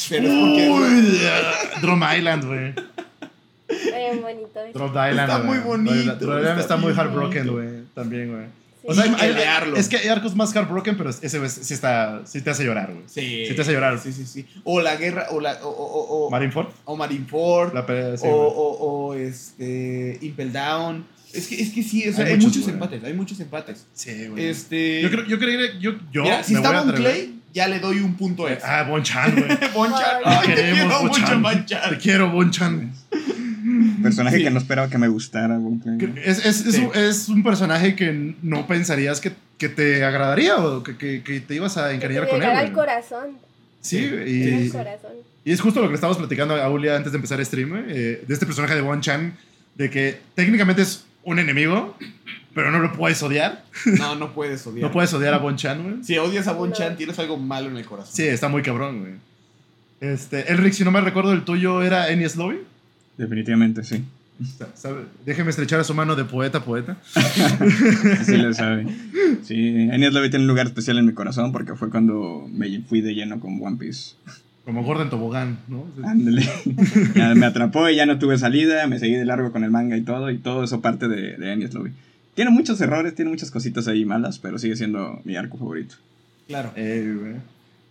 [0.09, 0.69] Pero es porque.
[0.69, 2.73] Uy, Drum Island, güey.
[3.69, 5.19] Island.
[5.19, 7.83] Está muy bonito, the Island está está muy heartbroken, güey.
[7.93, 8.45] También, güey.
[8.85, 12.41] O sea, hay- es que hay arcos más heartbroken, pero ese güey sí está, sí
[12.41, 13.05] te hace llorar, güey.
[13.07, 13.45] Sí.
[13.47, 13.97] Sí te hace llorar.
[13.99, 14.45] Sí, sí, sí.
[14.65, 15.53] O la guerra, o la.
[15.63, 17.73] O, o, o, Marineford, o Marineford.
[17.73, 20.17] la pelea, sí, o, o, o este.
[20.21, 21.05] Impel Down.
[21.33, 22.73] Es que, es que sí, o sea, Hay hay, muchos, muchos, güey.
[22.75, 23.03] empates.
[23.03, 23.85] Hay muchos empates.
[23.93, 24.45] Sí, güey.
[24.45, 25.01] Este.
[25.01, 26.93] Yo creo, yo creo, yo, yo Mira, si me voy está a Bon.
[26.93, 28.81] Clay, ya le doy un punto extra.
[28.81, 29.71] Ah, Bon Chan, güey.
[29.73, 30.23] Bonchan.
[30.23, 31.41] Te Ay, te queremos, quiero mucho, Bon-chan.
[31.41, 31.89] Bonchan.
[31.89, 32.93] Te quiero, Bon Chan.
[34.03, 34.43] Personaje Sí.
[34.43, 35.59] que no esperaba que me gustara.
[36.23, 36.81] Es, es, es, Sí.
[36.85, 41.39] un, es un personaje que no pensarías que, que te agradaría o que, que, que
[41.39, 42.49] te ibas a encariñar con él.
[42.49, 42.73] al güey.
[42.73, 43.37] corazón.
[43.81, 45.11] Sí, y, corazón.
[45.43, 47.85] y es justo lo que le estábamos platicando a Aulia antes de empezar el stream,
[47.89, 49.33] eh, de este personaje de Bon Chan,
[49.75, 51.97] de que técnicamente es un enemigo,
[52.53, 53.63] pero no lo puedes odiar.
[53.97, 54.83] No, no puedes odiar.
[54.87, 56.03] No puedes odiar a Bon Chan, güey.
[56.03, 56.97] Si odias a Bonchan, No.
[56.97, 58.13] tienes algo malo en el corazón.
[58.15, 59.13] Sí, está muy cabrón, güey.
[59.99, 62.59] Este, Elric, si no me recuerdo, el tuyo era Enies Lobby.
[63.17, 64.03] Definitivamente, sí.
[64.73, 65.03] ¿Sabe?
[65.25, 66.97] Déjeme estrechar a su mano de poeta a poeta.
[68.25, 68.87] Sí lo sabe.
[69.43, 73.01] Sí, Enies Lobby tiene un lugar especial en mi corazón porque fue cuando me fui
[73.01, 74.15] de lleno con One Piece.
[74.65, 75.85] Como Gordon Tobogán, ¿no?
[76.03, 76.49] Ándale.
[77.15, 79.97] Ya me atrapó y ya no tuve salida, me seguí de largo con el manga
[79.97, 81.91] y todo, y todo eso parte de, de Enies Lobby.
[82.33, 85.95] Tiene muchos errores, tiene muchas cositas ahí malas, pero sigue siendo mi arco favorito.
[86.47, 86.71] Claro.
[86.75, 87.35] Eh.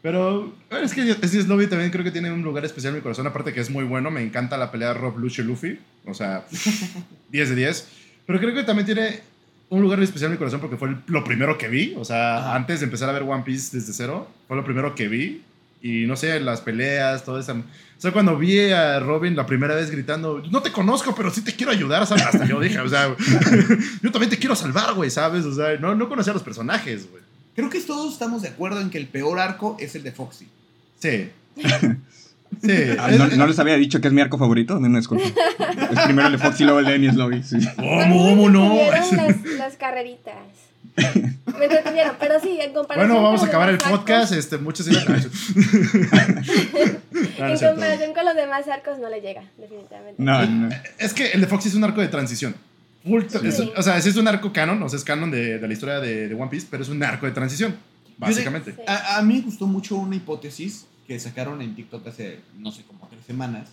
[0.03, 3.03] Pero bueno, es que Enies Lobby también creo que tiene un lugar especial en mi
[3.03, 3.27] corazón.
[3.27, 5.79] Aparte que es muy bueno, me encanta la pelea Rob Lucio Luffy.
[6.07, 6.45] O sea,
[7.31, 7.89] 10 de 10.
[8.27, 9.21] Pero creo que también tiene
[9.69, 11.95] un lugar especial en mi corazón porque fue el- lo primero que vi.
[11.97, 12.57] O sea, Ajá.
[12.57, 15.43] antes de empezar a ver One Piece desde cero, fue lo primero que vi.
[15.81, 17.53] Y no sé, las peleas, todo eso.
[17.53, 21.43] O sea, cuando vi a Robin la primera vez gritando, no te conozco, pero sí
[21.43, 22.25] te quiero ayudar, ¿sabes?
[22.25, 23.15] Hasta yo dije, o sea,
[24.03, 25.45] yo también te quiero salvar, güey, ¿sabes?
[25.45, 27.22] O sea, no, no conocía a los personajes, güey.
[27.55, 30.49] Creo que todos estamos de acuerdo en que el peor arco es el de Foxy.
[30.99, 31.31] Sí.
[32.63, 32.71] Sí.
[32.99, 34.79] Ah, ¿No, no les había dicho que es mi arco favorito?
[34.79, 35.25] No, disculpa.
[35.91, 37.43] Es primero el de Fox y luego el de Enies Lobby.
[37.43, 37.57] sí.
[37.77, 38.77] ¿Cómo, cómo no?
[38.91, 40.35] Las, las carreritas.
[41.59, 44.33] Me entretuvieron, pero sí, en comparación Bueno, vamos a acabar el podcast.
[44.35, 45.33] Este, muchas gracias.
[47.39, 50.23] No, no en comparación con los demás arcos no le llega, definitivamente.
[50.23, 50.69] No, no.
[50.99, 52.55] Es que el de Foxy es un arco de transición.
[53.05, 53.39] Full- Sí.
[53.49, 55.73] es- o sea, sí es un arco canon, o sea, es canon de, de la
[55.73, 57.75] historia de, de One Piece, pero es un arco de transición,
[58.19, 58.73] básicamente.
[58.73, 58.81] Sí.
[58.87, 62.83] A, a mí me gustó mucho una hipótesis que sacaron en TikTok hace, no sé,
[62.85, 63.69] como tres semanas,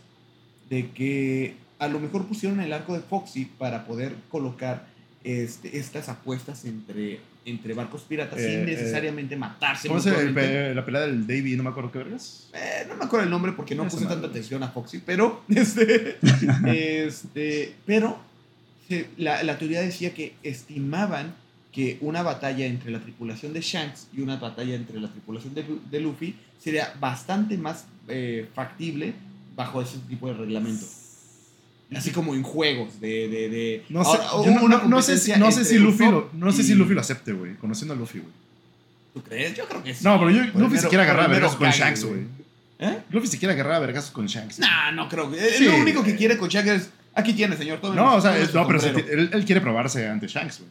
[0.69, 4.87] de que a lo mejor pusieron el arco de Foxy para poder colocar
[5.23, 9.87] este, estas apuestas entre, entre barcos piratas Eh, sin eh, necesariamente matarse.
[9.87, 11.55] ¿Cómo se la pelea del Davy?
[11.55, 12.49] No me acuerdo qué vergas.
[12.53, 14.15] Eh, no me acuerdo el nombre porque no puse madre.
[14.15, 16.17] tanta atención a Foxy, pero este,
[16.65, 18.17] este, pero
[19.17, 21.35] la, la teoría decía que estimaban
[21.71, 25.63] que una batalla entre la tripulación de Shanks y una batalla entre la tripulación de,
[25.91, 29.13] de Luffy sería bastante más eh, factible
[29.55, 30.85] bajo ese tipo de reglamento.
[31.95, 33.27] Así como en juegos de...
[33.29, 36.05] de, de- No sé, Ahora, no, una no- no sé, si- no sé si Luffy
[36.05, 38.31] lo, no sé si Luffy lo acepte, güey, conociendo a Luffy, güey.
[39.13, 39.55] ¿Tú crees?
[39.55, 40.03] Yo creo que sí.
[40.03, 42.21] No, pero yo, Por Luffy se quiere agarrar a vergazos con Shanks, güey.
[42.79, 42.99] ¿Eh?
[43.09, 44.59] Luffy se quiere agarrar a vergazos con Shanks.
[44.59, 45.31] Nah, no creo.
[45.31, 45.65] que- Sí.
[45.65, 46.89] Lo único que quiere con Shanks es...
[47.15, 47.79] Aquí tiene, señor.
[47.79, 49.07] tome No, o sea, es- no, pero se sombrero".
[49.07, 50.69] ti- él, él quiere probarse ante Shanks, güey.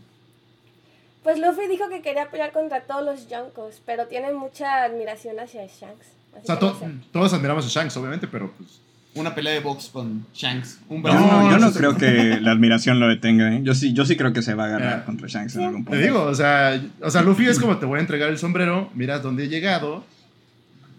[1.22, 5.62] Pues Luffy dijo que quería pelear contra todos los Yonkos, pero tiene mucha admiración hacia
[5.66, 6.06] Shanks.
[6.34, 6.86] así O sea, no sé.
[7.12, 8.80] todos admiramos a Shanks, obviamente, pero pues.
[9.14, 10.78] Una pelea de box con Shanks.
[10.88, 11.18] Un brazo.
[11.18, 13.52] no, yo no creo que la admiración lo detenga.
[13.52, 13.60] ¿eh?
[13.62, 15.90] Yo, sí, yo sí creo que se va a agarrar contra Shanks en algún Te
[15.90, 16.04] punto.
[16.04, 19.18] digo, o sea, o sea, Luffy es como te voy a entregar el sombrero, mira
[19.18, 20.04] dónde he llegado,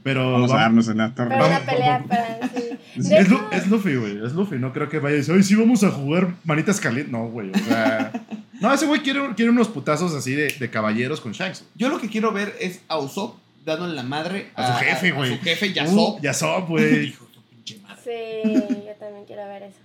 [0.04, 1.30] pero Vamos a darnos en la torre.
[1.30, 2.08] Pero Vamos, una pelea vamos.
[2.10, 2.48] para...
[2.50, 2.68] Sí.
[3.00, 5.43] Es, Lu- hecho, es Luffy, güey, es Luffy, no creo que vaya a decir, ay,
[5.43, 8.12] sí vamos a jugar manitas calientes, no, güey, o sea,
[8.62, 11.64] no, ese güey quiere, quiere unos putazos así de, de caballeros con Shanks.
[11.76, 15.34] Yo lo que quiero ver es a Usopp dándole la madre A su jefe, güey.
[15.34, 16.22] A su jefe, Uh, Yasop.
[16.22, 17.04] Yasop, güey.
[17.10, 18.02] Hijo de su pinche madre.
[18.04, 18.52] Sí,
[18.88, 19.78] yo también quiero ver eso.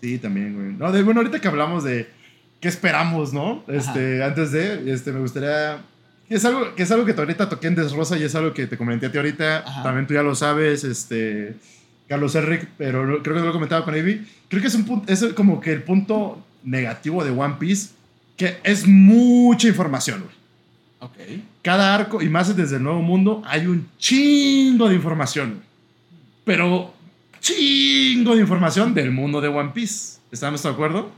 [0.00, 0.72] Sí, también, güey.
[0.78, 2.08] No, de, bueno, ahorita que hablamos de
[2.60, 3.64] qué esperamos, ¿no?
[3.68, 5.78] Este, antes de, este, me gustaría.
[6.28, 8.76] Es algo que, es algo que ahorita toqué en Desrosa y es algo que te
[8.78, 9.58] comenté a ti ahorita.
[9.66, 9.82] Ajá.
[9.82, 11.54] También tú ya lo sabes, este.
[12.12, 14.26] Carlos Enric, pero creo que no lo he comentado con Ivy.
[14.48, 17.88] Creo que es, un punto, es como que el punto negativo de One Piece,
[18.36, 20.34] que es mucha información, güey.
[21.00, 21.42] Ok.
[21.62, 25.54] Cada arco, y más desde el Nuevo Mundo, hay un chingo de información.
[25.54, 25.62] güey.
[26.44, 26.92] Pero
[27.40, 30.18] chingo de información del mundo de One Piece.
[30.30, 31.10] ¿Estamos de acuerdo?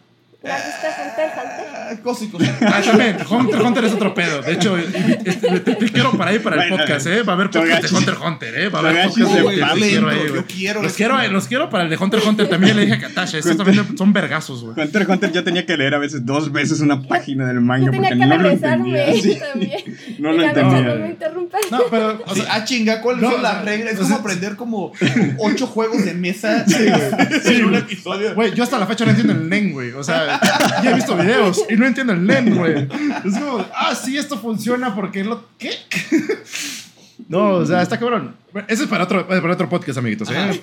[0.45, 1.73] ¿No has visto Hunter x Hunter?
[1.85, 2.57] Ah, cosa y cosa.
[2.62, 4.41] Ah, también, Hunter Hunter es otro pedo.
[4.43, 7.22] De hecho, este, te, te quiero para ahí para el Bueno, podcast, ¿eh?
[7.22, 7.97] Va a haber podcast de.
[7.97, 8.68] Hunter Hunter, ¿eh?
[8.68, 10.45] Va a haber podcast de, te dentro, quiero ahí, yo güey.
[10.45, 12.49] quiero Los quiero, los quiero para el de Hunter Hunter.
[12.49, 14.87] También le dije a Katasha, estos también son vergazos, güey.
[14.87, 17.91] Hunter Hunter yo tenía que leer a veces dos veces una página del manga Yo
[17.91, 19.14] tenía porque que no lo regresarme.
[19.24, 19.80] Sí, también.
[20.18, 20.80] no lo entendía.
[20.80, 21.61] No me interrumpan.
[21.70, 23.95] No, pero, o sea, ah, chinga, ¿cuáles no, son las reglas?
[23.95, 24.93] Es como aprender como
[25.39, 28.35] ocho juegos de mesa Sí, en un episodio.
[28.35, 29.93] Güey, yo hasta la fecha no entiendo el NEN, güey.
[29.93, 30.41] O sea,
[30.82, 32.88] ya he visto videos y no entiendo el NEN, güey.
[33.24, 35.44] Es como, ah, sí, esto funciona porque lo.
[35.58, 35.70] ¿Qué?
[37.28, 38.34] No, o sea, está cabrón.
[38.52, 40.60] Bueno, Ese es para otro, para otro podcast, amiguitos, ¿eh?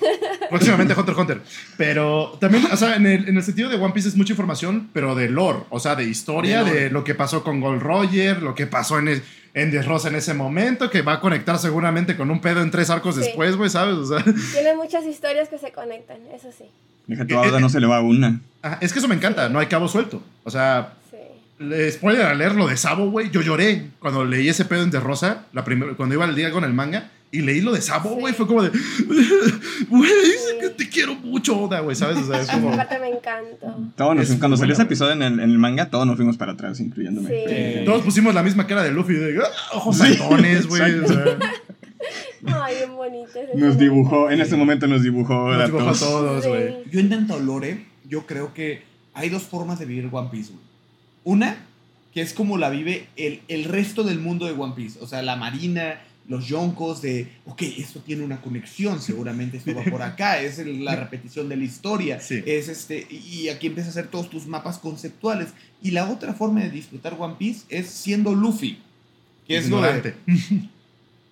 [0.50, 1.40] Próximamente Hunter x Hunter.
[1.78, 4.90] Pero también, o sea, en el, en el sentido de One Piece es mucha información,
[4.92, 8.54] pero de lore, o sea, de historia, De lo que pasó con Gold Roger, lo
[8.54, 9.22] que pasó en, el-
[9.54, 12.90] en Desrosa en ese momento, que va a conectar seguramente con un pedo en tres
[12.90, 13.22] arcos Sí.
[13.22, 13.94] después, güey, ¿sabes?
[13.96, 16.64] O sea, Tiene muchas historias que se conectan, eso sí.
[17.06, 18.40] Deja tu Oda, no se le va una.
[18.60, 20.22] ajá, es que eso me encanta, no hay cabo suelto.
[20.44, 20.92] O sea,
[21.90, 23.30] Spoiler a leer lo de Sabo, güey.
[23.30, 26.50] Yo lloré cuando leí ese pedo en De Rosa, la primer- cuando iba al día
[26.50, 28.20] con el manga, y leí lo de Sabo, Sí.
[28.20, 28.34] güey.
[28.34, 28.70] Fue como de,
[29.88, 32.18] güey, es que te quiero mucho, Oda, güey, ¿sabes?
[32.18, 32.68] O sea, es como.
[32.68, 33.74] Esa parte me encantó.
[33.96, 36.52] Todos nos- cuando salió ese episodio en el, en el manga, todos nos fuimos para
[36.52, 37.28] atrás, incluyéndome.
[37.28, 37.34] Sí.
[37.46, 40.98] Eh, Todos pusimos la misma cara de Luffy, de "Ah, ojos saltones, güey.
[41.00, 41.24] o sea,
[42.44, 43.30] Ay, bien bonito.
[43.54, 46.46] Nos dibujó, en ese momento nos dibujó nos a dibujó a todos.
[46.46, 46.74] güey.
[46.90, 48.82] Yo en tanto lore, yo creo que
[49.14, 50.71] hay dos formas de vivir One Piece, güey.
[51.24, 51.56] Una,
[52.14, 54.98] que es como la vive el, el resto del mundo de One Piece.
[55.00, 59.82] O sea, la marina, los yonkos de, ok, esto tiene una conexión, seguramente esto va
[59.84, 62.20] por acá, es el- la repetición de la historia.
[62.20, 62.42] Sí.
[62.46, 65.48] Es este, y aquí empiezas a hacer todos tus mapas conceptuales.
[65.82, 68.78] Y la otra forma de disfrutar One Piece es siendo Luffy.
[69.46, 70.14] Que es lo de, Ignorante.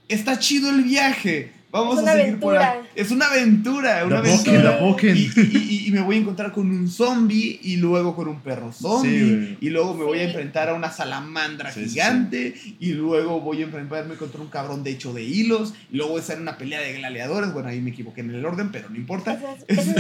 [0.09, 1.53] está chido el viaje.
[1.73, 2.73] Vamos Es una a seguir por aventura.
[2.83, 2.89] ahí.
[2.97, 5.15] Es una aventura, una The Boken, aventura.
[5.15, 8.73] Y, y- y me voy a encontrar con un zombie y luego con un perro
[8.73, 12.93] zombie Sí, y luego me voy a enfrentar a una salamandra Sí, sí, gigante y
[12.93, 16.33] luego voy a enfrentarme contra un cabrón de hecho de hilos y luego voy a
[16.33, 17.53] en una pelea de gladiadores.
[17.53, 19.39] Bueno, ahí me equivoqué en el orden, pero no importa.
[19.69, 19.95] Es, es.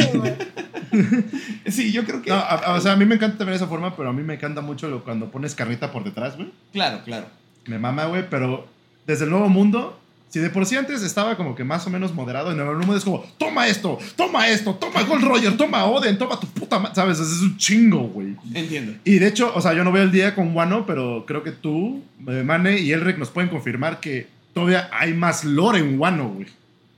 [1.69, 2.31] Sí, yo creo que...
[2.31, 4.23] No, a- a- o sea, a mí me encanta también esa forma, pero a mí
[4.23, 6.51] me encanta mucho lo- cuando pones carnita por detrás, güey.
[6.73, 7.27] Claro, claro.
[7.67, 8.67] Me mama, güey, pero
[9.07, 10.00] desde el nuevo mundo,
[10.31, 12.97] si de por sí antes estaba como que más o menos moderado, en el mundo
[12.97, 16.95] es como, toma esto, toma esto, toma Gold Roger, toma Oden, toma tu puta madre,
[16.95, 17.19] ¿sabes?
[17.19, 18.37] Es un chingo, güey.
[18.55, 18.95] Entiendo.
[19.05, 21.51] Y de hecho, o sea, yo no veo el día con Wano, pero creo que
[21.51, 26.29] tú, eh, Mane y Elric nos pueden confirmar que todavía hay más lore en Wano,
[26.29, 26.47] güey.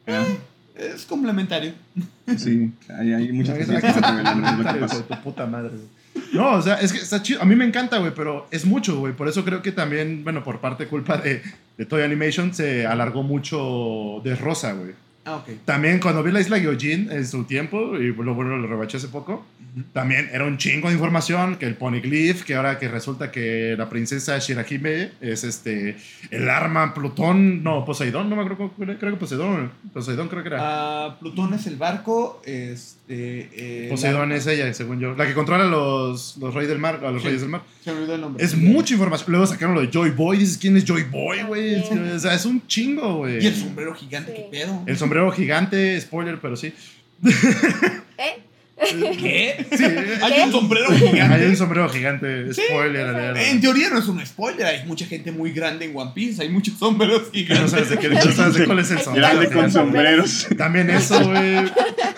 [0.07, 0.25] Ah,
[0.77, 1.73] Es complementario.
[2.37, 6.02] Sí, hay, hay muchas cosas que que de tu puta madre, güey.
[6.33, 7.43] No, o sea, es que está chido.
[7.43, 9.15] A mí me encanta, güey, pero es mucho, güey.
[9.15, 11.43] Por eso creo que también, bueno, por parte culpa de,
[11.77, 14.93] de Toy Animation, se alargó mucho de Rosa, güey.
[15.25, 15.51] Ah, ok.
[15.65, 19.09] También cuando vi la isla Gyojin en su tiempo, y lo bueno, lo rebaché hace
[19.09, 19.47] poco,
[19.93, 23.89] también era un chingo de información, que el Poneglyph, que ahora que resulta que la
[23.89, 25.97] princesa Shirahime es este,
[26.31, 30.59] el arma Plutón, no, Poseidón, no me acuerdo, creo que Poseidón, Poseidón creo que era.
[30.61, 32.43] Ah, Plutón es el barco.
[32.45, 33.49] Este.
[33.55, 35.15] eh, Poseidón la- es ella, según yo.
[35.15, 37.29] La que controla a los, los reyes del mar, a los Sí.
[37.29, 37.63] reyes del mar.
[37.85, 38.45] Se me olvidó el nombre.
[38.45, 39.31] Es mucha información.
[39.33, 40.39] Luego sacaron lo de Joy Boy.
[40.39, 41.75] Dices, ¿quién es Joy Boy, güey?
[41.77, 43.43] O sea, es un chingo, güey.
[43.43, 44.43] Y el sombrero gigante, Sí.
[44.43, 44.83] qué pedo.
[44.87, 46.73] El sombrero gigante, spoiler, pero sí.
[48.19, 48.43] ¿Eh?
[49.21, 49.67] ¿Qué?
[49.77, 51.47] Sí, Hay un sombrero hay gigante.
[51.47, 53.37] un sombrero gigante, spoiler.
[53.37, 53.51] Sí.
[53.51, 56.49] En teoría no es un spoiler, hay mucha gente muy grande en One Piece, hay
[56.49, 57.91] muchos sombreros Que no sabes gigantes.
[57.91, 59.29] de, qué, no sabes de cuál es el sombrero.
[59.29, 60.49] Grande con sombreros.
[60.59, 61.65] También eso, güey.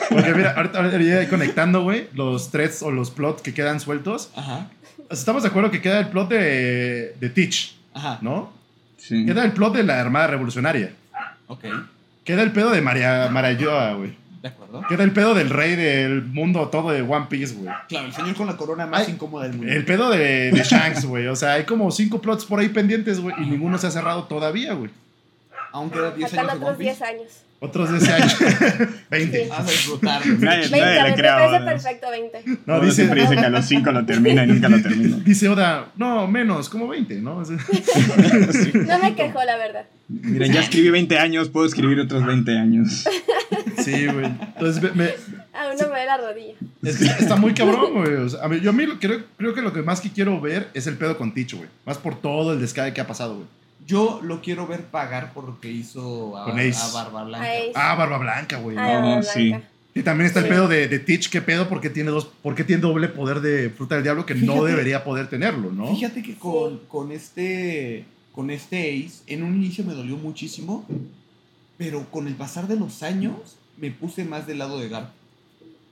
[0.09, 4.30] Porque mira, ahorita, ahorita conectando, güey, los threads o los plots que quedan sueltos.
[4.34, 4.70] Ajá,
[5.11, 8.53] Estamos de acuerdo que queda el plot de, de Teach, ajá, ¿no?
[8.97, 9.26] Sí.
[9.26, 10.92] Queda el plot de la Armada Revolucionaria.
[11.47, 11.64] ok,
[12.25, 14.16] Queda el pedo de María Marayoa, güey.
[14.43, 14.83] de acuerdo.
[14.89, 17.75] Queda el pedo del rey del mundo todo de One Piece, güey.
[17.89, 19.72] Claro, el señor con la corona más Ay, incómoda del mundo.
[19.72, 21.27] El pedo de, de Shanks, güey.
[21.29, 23.35] O sea, hay como cinco plots por ahí pendientes, güey.
[23.39, 24.91] Y ninguno se ha cerrado todavía, güey.
[25.72, 27.05] Aún queda 10 Faltan años de otros One 10 Piece.
[27.11, 27.43] años.
[27.61, 28.26] Otros de ese año.
[29.11, 29.44] 20.
[29.44, 29.48] Sí.
[29.48, 30.34] Vas a disfrutarlo.
[30.38, 32.44] Nadie, 20, nadie le me crea perfecto 20.
[32.66, 35.16] No, dice, siempre dice que a los 5 lo termina y nunca lo termina.
[35.24, 37.42] dice Oda, no, menos, como 20, ¿no?
[37.44, 37.57] Sea,
[38.86, 39.86] No me quejó, la verdad.
[40.09, 43.05] Miren, ya escribí 20 años, puedo escribir otros 20 años.
[43.82, 44.26] Sí, güey.
[44.26, 45.11] Entonces, me- me-
[45.55, 46.55] Aún no me ve la rodilla.
[46.82, 48.14] es que está muy cabrón, güey.
[48.16, 50.11] O sea, a mí, yo a mí lo- creo, creo que lo que más que
[50.11, 51.68] quiero ver es el pedo con Teach, güey.
[51.86, 53.46] Más por todo el descabe que ha pasado, güey.
[53.87, 56.53] Yo lo quiero ver pagar por lo que hizo a,
[56.93, 57.49] Barba Blanca.
[57.74, 57.93] A.
[57.93, 58.76] Ah, Barba Blanca, güey.
[58.78, 59.55] Ah, no, sí.
[59.95, 61.68] Y también está el pedo de, de Teach, ¿qué pedo?
[61.68, 65.28] Porque tiene dos, porque tiene doble poder de fruta del diablo que no debería poder
[65.28, 65.95] tenerlo, ¿no?
[65.95, 68.05] Fíjate que con, con este
[68.35, 70.85] con este Ace, en un inicio me dolió muchísimo,
[71.78, 75.11] pero con el pasar de los años me puse más del lado de Garp.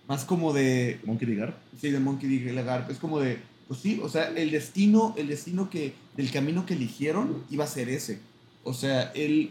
[0.08, 0.98] Más como de.
[1.04, 1.36] Monkey D.
[1.36, 1.56] Garp.
[1.80, 2.62] Sí, de Monkey D.
[2.64, 2.90] Garp.
[2.90, 3.38] Es como de.
[3.68, 7.68] Pues sí, o sea, el destino, el destino que, del camino que eligieron iba a
[7.68, 8.18] ser ese.
[8.64, 9.50] O sea, él,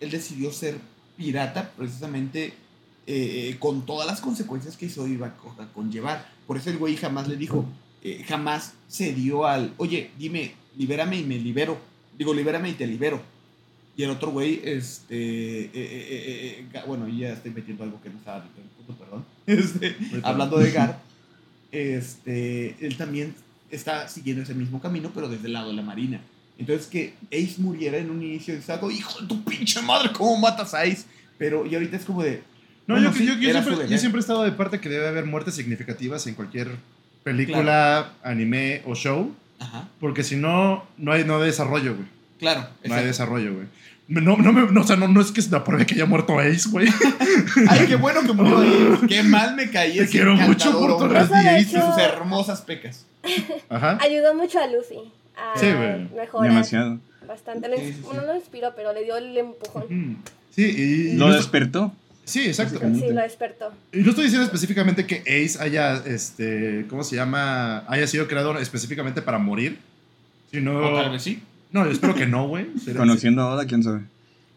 [0.00, 0.78] él decidió ser
[1.16, 2.52] pirata precisamente
[3.06, 6.28] eh, con todas las consecuencias que eso iba a co- a conllevar.
[6.46, 7.64] Por eso el güey jamás le dijo,
[8.02, 11.78] eh, jamás se dio al, oye, dime, libérame y me libero.
[12.18, 13.20] Digo, libérame y te libero.
[13.96, 18.08] Y el otro güey, este, eh, eh, eh, eh, bueno, ya estoy metiendo algo que
[18.10, 18.44] no estaba
[18.98, 19.24] perdón.
[19.46, 21.00] Este, hablando de Gar,
[21.70, 23.34] este, él también
[23.72, 26.20] está siguiendo ese mismo camino, pero desde el lado de la marina.
[26.58, 30.36] Entonces que Ace muriera en un inicio de algo, hijo de tu pinche madre, ¿cómo
[30.36, 31.04] matas a Ace?
[31.38, 32.42] Pero y ahorita es como de,
[32.86, 35.24] No, Bueno, yo, sí, yo- siempre, yo siempre he estado de parte que debe haber
[35.24, 36.68] muertes significativas en cualquier
[37.22, 42.06] película, anime o show, ajá, porque si no, no hay, no hay desarrollo, güey.
[42.38, 43.66] claro, No hay desarrollo, güey.
[44.08, 46.06] No, no, me- no, o sea, no, no es que se me apruebe que haya
[46.06, 46.88] muerto Ace, güey.
[47.68, 51.60] Ay, qué bueno que murió Ace, qué mal me caí Te quiero mucho por y
[51.62, 53.06] hecho, sus hermosas pecas.
[53.68, 53.98] Ajá.
[54.02, 54.98] ayudó mucho a Luffy
[55.36, 56.08] a Sí, güey.
[56.16, 56.98] mejorar Demasiado.
[57.26, 57.68] bastante.
[57.76, 58.00] Sí, sí, sí.
[58.04, 60.18] Bueno, no lo inspiró, pero le dio el empujón.
[60.54, 61.16] Sí, y.
[61.16, 61.92] Lo despertó.
[62.24, 62.80] sí, exacto.
[62.94, 63.72] Sí, lo despertó.
[63.92, 67.84] Y no estoy diciendo específicamente que Ace haya, este, ¿cómo se llama?
[67.88, 69.78] Haya sido creado específicamente para morir.
[70.50, 71.42] Sino, O tal vez sí.
[71.72, 72.66] No, yo espero que no, güey.
[72.96, 74.00] Conociendo a Oda, quién sabe.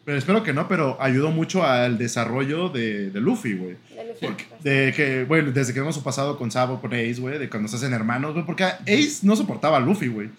[0.04, 3.76] Pero espero que no, pero ayudó mucho al desarrollo de, de Luffy, güey.
[3.96, 4.26] de Luffy.
[4.28, 7.50] Porque- De que, bueno, desde que vemos su pasado con Sabo, con Ace, güey, de
[7.50, 10.30] cuando se hacen hermanos, güey, porque Ace no soportaba a Luffy, güey.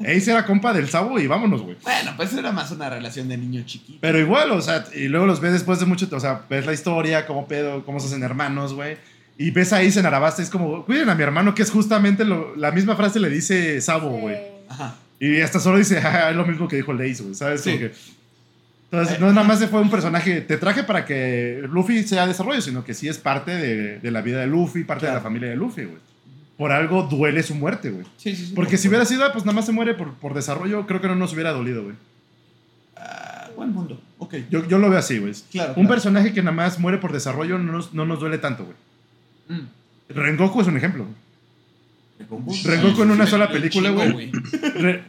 [0.00, 1.76] Ace era compa del Sabo y vámonos, güey.
[1.82, 3.98] Bueno, pues era más una relación de niño chiquito.
[4.00, 6.72] Pero igual, o sea, y luego los ves después de mucho, o sea, ves la
[6.74, 8.96] historia, cómo pedo, cómo se hacen hermanos, güey.
[9.38, 12.24] Y ves a Ace en Arabasta, es como, cuiden a mi hermano, que es justamente
[12.24, 14.36] lo- la misma frase le dice Sabo, güey.
[14.36, 14.42] Sí.
[14.68, 14.96] Ajá.
[15.24, 17.62] Y hasta solo dice, "Ah, es lo mismo que dijo el Ace, güey, ¿sabes?
[17.62, 17.78] Como Sí.
[17.80, 17.92] que-
[18.90, 22.60] entonces, no nada más se fue un personaje, te traje para que Luffy sea desarrollo,
[22.60, 25.48] sino que sí es parte de, de la vida de Luffy, parte de la familia
[25.48, 25.98] de Luffy, güey.
[26.58, 28.04] Por algo duele su muerte, güey.
[28.18, 28.52] Sí, sí, sí.
[28.54, 31.00] Porque por si hubiera sido, ah, pues nada más se muere por, por desarrollo, creo
[31.00, 31.94] que no nos hubiera dolido, güey.
[32.96, 33.98] Ah, buen punto.
[34.18, 34.34] Ok.
[34.50, 35.32] Yo, yo lo veo así, güey.
[35.50, 35.70] Claro.
[35.70, 35.88] Un claro.
[35.88, 38.76] personaje que nada más muere por desarrollo no nos, no nos duele tanto, güey.
[39.60, 39.68] Mm.
[40.10, 41.06] Rengoku es un ejemplo.
[42.64, 44.30] Rengoku en una sola película, güey.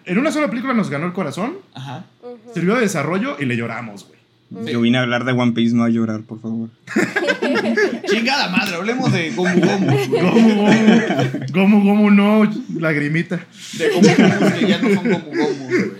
[0.05, 2.05] En una sola película nos ganó el corazón, Ajá.
[2.53, 4.19] Sirvió de desarrollo y le lloramos, güey.
[4.65, 4.71] Sí.
[4.73, 6.69] Yo vine a hablar de One Piece, no a llorar, por favor.
[8.07, 9.87] Chingada madre, hablemos de Gomu Gomu.
[10.07, 13.39] Gomu, gomu, gomu, gomu, no, lagrimita.
[13.77, 15.91] De Gomu Gomu que ya no son Gomu Gomu, güey.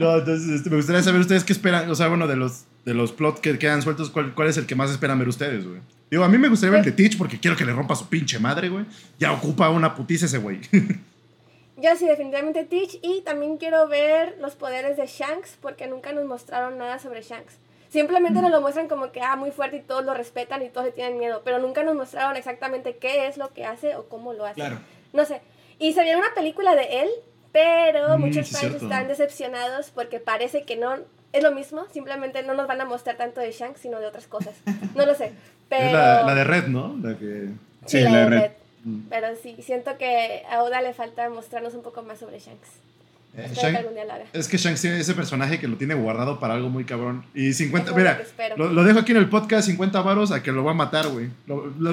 [0.00, 2.94] No, entonces este, me gustaría saber ustedes qué esperan, o sea, bueno, de los, de
[2.94, 5.80] los plots que quedan sueltos, ¿cuál, cuál es el que más esperan ver ustedes, güey?
[6.10, 8.08] Digo, a mí me gustaría ver el de Teach porque quiero que le rompa su
[8.08, 8.86] pinche madre, güey.
[9.18, 10.58] Ya ocupa una putiza ese güey.
[11.76, 12.98] Yo sí, definitivamente Teach.
[13.02, 17.54] Y también quiero ver los poderes de Shanks porque nunca nos mostraron nada sobre Shanks.
[17.90, 20.86] Simplemente nos lo muestran como que, ah, muy fuerte y todos lo respetan y todos
[20.86, 21.42] le tienen miedo.
[21.44, 24.56] Pero nunca nos mostraron exactamente qué es lo que hace o cómo lo hace.
[24.56, 24.78] Claro.
[25.12, 25.42] No sé.
[25.78, 27.08] Y se viene una película de él,
[27.52, 28.84] pero Mm, muchos sí, fans cierto.
[28.84, 30.94] están decepcionados porque parece que no
[31.32, 31.86] es lo mismo.
[31.92, 34.54] Simplemente no nos van a mostrar tanto de Shanks, sino de otras cosas.
[34.94, 35.32] No lo sé.
[35.68, 35.86] Pero...
[35.86, 36.96] Es la, la de Red, ¿no?
[37.02, 37.48] La que...
[37.86, 38.40] Sí, Sí, la la de Red.
[38.40, 38.50] Red.
[39.10, 42.68] Pero sí, siento que a Oda le falta mostrarnos un poco más sobre Shanks.
[43.36, 43.72] eh, Espero Shank-
[44.32, 47.24] que es que Shanks tiene ese personaje que lo tiene guardado para algo muy cabrón.
[47.34, 48.04] Y 50, Eso es
[48.38, 50.70] lo mira, lo, lo dejo aquí en el podcast, 50 varos a que lo va
[50.72, 51.28] a matar, güey.
[51.46, 51.92] Lo, lo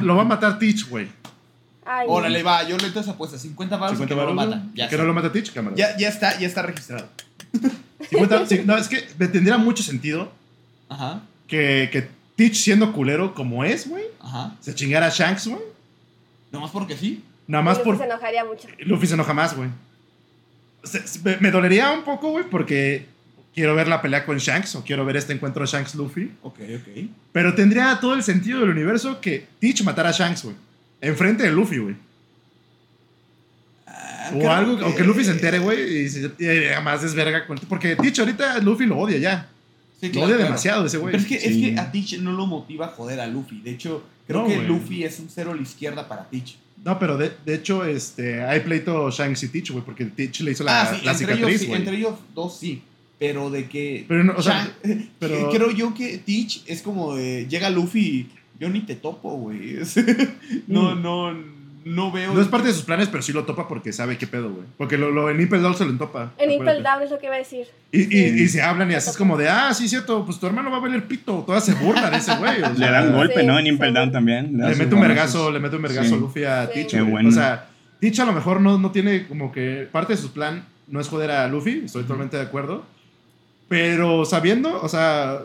[0.00, 1.08] lo va a matar Teach, güey.
[1.84, 4.62] Ay, Órale, va, yo le entonces apuesta 50 baros 50 que no lo mata.
[4.74, 4.98] Ya, que está.
[4.98, 5.74] no lo mata Teach, cámara.
[5.76, 7.08] ya, ya está, ya está registrado.
[8.10, 10.30] 50 sí, no, es que me tendría mucho sentido
[10.88, 14.54] Ajá, que, que Teach, siendo culero como es, güey, ajá.
[14.60, 15.60] se chingara a Shanks, güey.
[16.50, 17.22] Nomás porque sí.
[17.46, 17.98] Nada más Luffy por.
[17.98, 18.68] se enojaría mucho.
[18.80, 19.68] Luffy se enoja más, güey.
[21.24, 23.06] Me, me dolería un poco, güey, porque
[23.54, 26.32] quiero ver la pelea con Shanks o quiero ver este encuentro Shanks-Luffy.
[26.42, 27.06] Ok, ok.
[27.32, 30.56] Pero tendría todo el sentido del universo que Teach matara a Shanks, güey.
[31.02, 31.96] Enfrente de Luffy, güey.
[33.86, 37.58] Ah, O algo, o que Luffy se entere, güey, y, se- y además desverga con...
[37.68, 39.48] Porque Teach ahorita Luffy lo odia ya.
[40.00, 40.44] Sí, lo odia claro.
[40.44, 41.12] demasiado ese güey.
[41.12, 43.60] Pero es que, es que a Teach no lo motiva a joder a Luffy.
[43.60, 44.62] De hecho, creo No, que.
[44.62, 46.56] Luffy es un cero a la izquierda para Teach.
[46.84, 50.50] No, pero de, de hecho, este, hay pleito Shanks y Teach, güey, porque Teach le
[50.52, 51.78] hizo la, ah, sí, la entre, ellos, cicatriz, sí, güey.
[51.80, 52.82] entre ellos dos sí.
[53.20, 54.04] Pero de que.
[54.08, 54.68] Pero no, o sea,
[55.20, 57.46] pero- Creo yo que Teach es como de.
[57.48, 59.78] Llega Luffy y yo ni te topo, güey.
[60.68, 61.02] No, Mm.
[61.02, 61.34] no,
[61.84, 62.32] no veo.
[62.32, 64.64] No es parte de sus planes, pero sí lo topa porque sabe qué pedo, güey.
[64.78, 66.32] Porque lo, lo, en Impel Down se lo entopa.
[66.38, 66.50] En.
[66.52, 67.66] Impel Down es lo que iba a decir.
[67.90, 68.42] Y, y, Sí.
[68.44, 70.76] y se hablan y así es como de, ah, sí, cierto, pues tu hermano va
[70.76, 71.42] a valer pito.
[71.46, 72.62] Todas se burlan de ese güey.
[72.62, 73.58] o Le dan golpe, Sí, ¿no?
[73.58, 73.70] En sí.
[73.70, 74.56] Impel Down también.
[74.56, 76.84] Le mete un vergazo, le mete un vergazo Luffy a Sí.
[76.86, 77.02] Teach.
[77.08, 77.28] Bueno.
[77.28, 77.68] O sea,
[78.00, 81.08] Teach a lo mejor no, no tiene como que parte de su plan no es
[81.08, 82.84] joder a Luffy, estoy totalmente de acuerdo.
[83.68, 85.40] Pero sabiendo, o sea,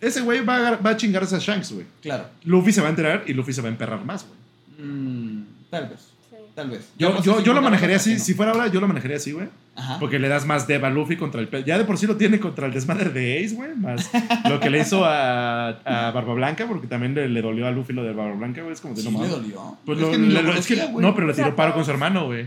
[0.00, 1.86] ese güey va, a- va a chingarse a Shanks, güey.
[2.02, 2.24] Claro.
[2.44, 4.88] Luffy se va a enterar y Luffy se va a emperrar más, güey.
[4.88, 6.00] Mm, tal vez.
[6.30, 6.36] Sí.
[6.54, 6.88] Tal vez.
[6.98, 8.14] Yo, no sé yo, si yo lo manejaría así.
[8.14, 8.18] no.
[8.18, 9.46] Si fuera ahora, yo lo manejaría así, güey.
[9.74, 9.98] Ajá.
[9.98, 11.50] Porque le das más dev a Luffy contra el...
[11.66, 13.74] Ya de por sí lo tiene contra el desmadre de Ace, güey.
[13.76, 14.10] Más
[14.48, 17.92] lo que le hizo a, a Barba Blanca, porque también le, le dolió a Luffy
[17.92, 18.72] lo de Barba Blanca, güey.
[18.72, 19.76] Es como de Sí no le dolió.
[19.84, 21.04] Pues Es que ni le- lo lo- es que- conocía, güey.
[21.06, 22.46] no, pero le tiró paro con su hermano, güey.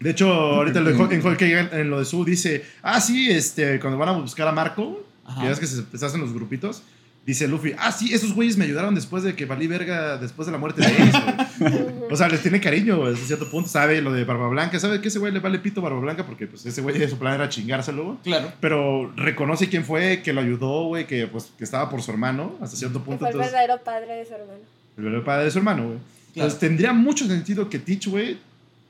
[0.00, 4.12] De hecho, ahorita en, en lo de Su dice, ah, sí, este, cuando van a
[4.12, 5.42] buscar a Marco, Ajá.
[5.44, 6.82] ya ves que se, se hacen los grupitos,
[7.24, 10.52] dice Luffy, ah, sí, esos güeyes me ayudaron después de que valí verga después de
[10.52, 11.20] la muerte de Ace,
[11.60, 11.72] güey".
[11.74, 11.92] Ujú.
[12.12, 15.00] O sea, les tiene cariño, güey, hasta cierto punto, sabe lo de Barba Blanca, sabe
[15.00, 17.48] que ese güey le vale pito Barba Blanca porque pues ese güey su plan era
[17.48, 18.16] chingárselo, güey.
[18.24, 18.52] Claro.
[18.60, 22.56] Pero reconoce quién fue, que lo ayudó, güey, que pues que estaba por su hermano,
[22.60, 23.20] hasta cierto Que punto.
[23.20, 24.58] fue el entonces- verdadero padre de su hermano.
[24.98, 25.98] el verdadero padre de su hermano, güey.
[25.98, 26.48] Claro.
[26.48, 28.38] Entonces tendría mucho sentido que Teach, güey,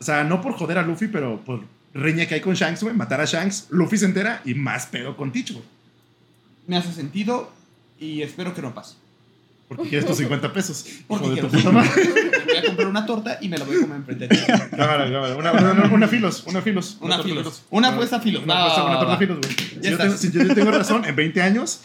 [0.00, 1.60] o sea, no por joder a Luffy, pero por
[1.94, 5.16] riña que hay con Shanks, güey, matar a Shanks, Luffy se entera y más pedo
[5.16, 5.64] con Teach, güey.
[6.66, 7.50] Me hace sentido
[7.98, 8.94] y espero que no pase.
[9.68, 10.84] Porque quieres tus 50 pesos.
[11.06, 11.90] Porque de tu puta madre.
[12.44, 14.42] Voy a comprar una torta y me la voy a comer enfrente de ti.
[14.76, 15.34] Cámara, cámara.
[15.36, 16.98] Una, una, una filos, una filos.
[17.00, 17.62] Una torta filos.
[17.70, 18.42] Una apuesta filos.
[18.44, 19.52] Una, apuesta- una torta filos, güey.
[19.82, 21.80] Si, yo tengo- si yo tengo razón, en 20 años,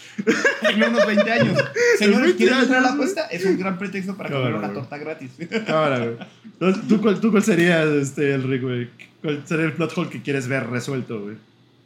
[0.70, 1.58] En unos 20 años.
[1.98, 3.28] Señores, 20 ¿quieren entrar a la apuesta?
[3.28, 4.80] Es un gran pretexto para comer Cámara, una güey.
[4.82, 5.32] torta gratis.
[5.66, 6.18] cámara, güey.
[6.44, 8.90] Entonces, ¿tú cuál, ¿tú cuál sería este, el Rick, güey?
[9.22, 11.38] ¿Cuál sería el plot hole que quieres ver resuelto, güey?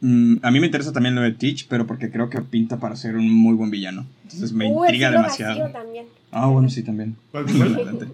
[0.04, 2.96] Mm, a mí me interesa también lo de Teach, pero porque creo que pinta para
[2.96, 4.04] ser un muy buen villano.
[4.24, 5.60] Entonces me Uh, el intriga siglo demasiado.
[5.60, 6.06] vacío también.
[6.32, 7.16] Ah, bueno, sí, también.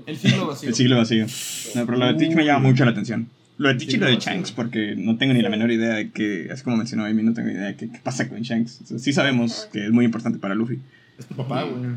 [0.06, 0.68] El siglo vacío.
[0.68, 1.26] El siglo vacío.
[1.74, 3.28] No, pero lo de Teach me llama mucho la atención.
[3.56, 4.16] Lo de Teach y lo de.
[4.18, 7.32] Shanks, porque no tengo ni la menor idea de que, así como mencionó Amy, no
[7.32, 8.82] tengo idea de qué, qué pasa con Shanks.
[8.82, 10.78] O sea, sí sabemos que es muy importante para Luffy.
[11.18, 11.92] Es tu papá, güey.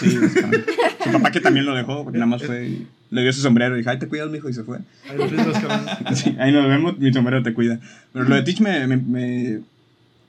[0.00, 0.66] Sí, básicamente.
[1.04, 2.78] Su papá que también lo dejó, porque nada más fue,
[3.12, 4.78] le dio su sombrero y dijo, ay, te cuidas, mijo, y se fue.
[5.08, 5.86] Ahí ves, cabrón.
[6.16, 7.78] Sí, ahí nos vemos, mi sombrero te cuida.
[8.12, 9.60] Pero lo de Teach me, me, me-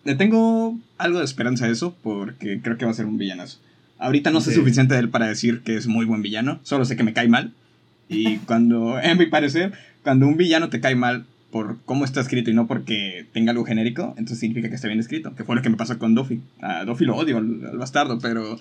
[0.06, 3.60] Le tengo algo de esperanza a eso, porque creo que va a ser un villanazo.
[4.00, 4.58] Ahorita no sé Sí.
[4.58, 7.28] suficiente de él para decir que es muy buen villano, solo sé que me cae
[7.30, 7.54] mal.
[8.10, 9.72] Y cuando, en mi parecer,
[10.04, 13.64] cuando un villano te cae mal por cómo está escrito y no porque tenga algo
[13.64, 16.42] genérico, entonces significa que está bien escrito, que fue lo que me pasó con Duffy.
[16.62, 18.60] A Duffy lo odio, al, al bastardo, pero,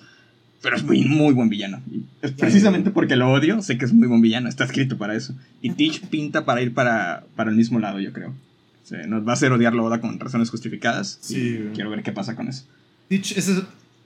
[0.63, 1.81] pero es muy, muy buen villano.
[1.91, 5.13] Y es precisamente porque lo odio, sé que es muy buen villano, está escrito para
[5.13, 5.35] eso.
[5.61, 8.29] Y Teach pinta para ir para, para el mismo lado, yo creo.
[8.29, 11.17] O sea, nos va a hacer odiarlo Oda con razones justificadas.
[11.21, 11.73] Sí, güey.
[11.73, 12.63] quiero ver qué pasa con eso.
[13.09, 13.63] Teach, ese es-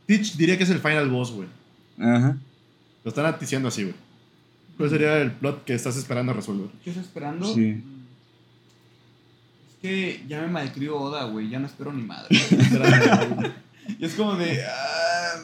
[0.07, 1.47] Teach diría que es el final boss, güey.
[1.99, 2.37] Ajá.
[3.03, 3.95] Lo están diciendo así, güey.
[4.77, 6.69] ¿Cuál sería el plot que estás esperando resolver?
[6.83, 7.53] ¿Qué estoy esperando?
[7.53, 7.83] Sí.
[9.69, 11.49] Es que ya me malcrió Oda, güey.
[11.49, 12.35] Ya no espero ni madre.
[13.99, 14.63] y es como de.
[14.65, 15.39] ah,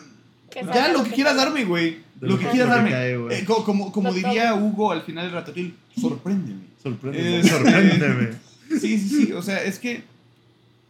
[0.74, 1.98] ya lo que quieras darme, güey.
[2.20, 3.36] Lo que quieras que darme.
[3.36, 6.62] Eh, co- como como Lo diría Hugo al final del Ratatouille, sorpréndeme.
[6.82, 7.40] Sorpréndeme.
[7.40, 8.30] Eh, Sorpréndeme.
[8.80, 9.32] Sí, sí, sí.
[9.34, 10.04] O sea, es que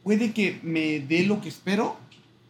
[0.04, 1.98] puede que me dé lo que espero.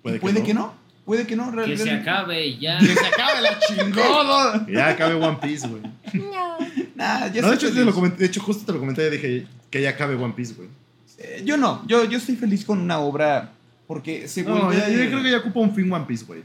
[0.03, 0.45] Puede que puede no.
[0.45, 0.73] que no.
[1.05, 1.49] Puede que no.
[1.49, 2.77] Que realmente- se acabe ya.
[2.77, 4.65] Que se acabe la chingada.
[4.71, 5.81] Ya acabe One Piece, güey.
[6.13, 6.57] No.
[6.95, 7.85] Nah, ya No, de hecho, te feliz.
[7.85, 10.53] lo comenté, de hecho, justo te lo comenté y dije que ya acabe One Piece,
[10.53, 10.69] güey.
[11.17, 11.83] Eh, Yo no.
[11.87, 13.51] Yo, yo estoy feliz con una obra
[13.87, 14.77] porque se No, vuelve.
[14.77, 16.41] ya- yo creo que ya ocupa un fin One Piece, güey.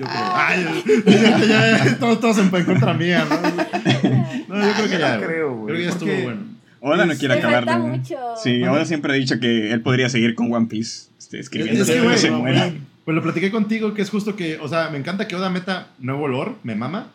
[0.00, 0.16] Yo creo.
[0.18, 0.48] Ah.
[0.48, 3.36] Ay, ya, ya, ya, todos, todos en contra mía, ¿no?
[4.48, 5.16] No, yo creo que ya.
[5.18, 6.40] no creo, güey, Creo que ya estuvo porque- bueno.
[6.82, 7.78] Oda no Es- quiere acabar.
[7.78, 8.16] mucho.
[8.42, 11.86] Sí, Oda siempre ha dicho que él podría seguir con One Piece este, escribiendo Es
[11.88, 12.72] que, hasta que güey, se no, muera.
[13.04, 15.88] Pues lo platiqué contigo, que es justo que, o sea, me encanta que Oda meta
[15.98, 17.08] nuevo lore, me mama,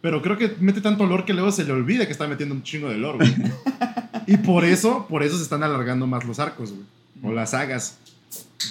[0.00, 2.62] pero creo que mete tanto lore que luego se le olvida que está metiendo un
[2.62, 3.52] chingo de lore, güey.
[4.28, 6.84] y por eso, por eso se están alargando más los arcos, güey.
[7.22, 7.98] O las sagas.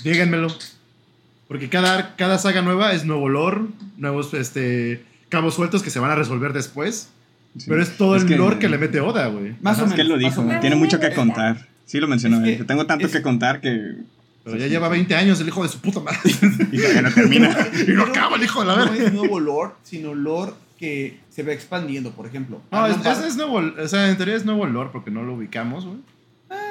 [0.06, 0.48] Díganmelo.
[1.48, 3.62] Porque cada, cada saga nueva es nuevo lore,
[3.98, 7.10] nuevos este, cabos sueltos que se van a resolver después.
[7.58, 7.66] Sí.
[7.70, 9.56] Pero es todo Es el que- lore que le mete Oda, güey.
[9.62, 10.62] Más o Es que él lo menos, dijo, menos.
[10.62, 11.68] tiene mucho que contar.
[11.86, 13.96] Sí lo mencionó Es que tengo tanto es- que contar que...
[14.44, 16.20] Pero ya lleva 20 años el hijo de su puta madre.
[16.72, 17.56] Y todavía no termina.
[17.88, 19.06] y no acaba el hijo de la No verga.
[19.08, 22.62] es nuevo lore, sino lore que se va expandiendo, por ejemplo.
[22.72, 22.96] No, es,
[23.26, 25.98] es nuevo, o sea, en teoría es nuevo lore porque no lo ubicamos, güey.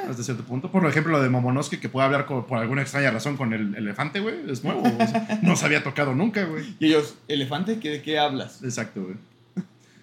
[0.08, 0.70] Hasta cierto punto.
[0.70, 3.74] Por ejemplo, lo de Momonosuke que puede hablar con- por alguna extraña razón con el
[3.74, 4.36] elefante, güey.
[4.48, 4.82] Es nuevo.
[4.82, 6.64] o sea, no se había tocado nunca, güey.
[6.78, 8.62] Y ellos, elefante, ¿qué- ¿de qué hablas?
[8.62, 9.16] Exacto, güey.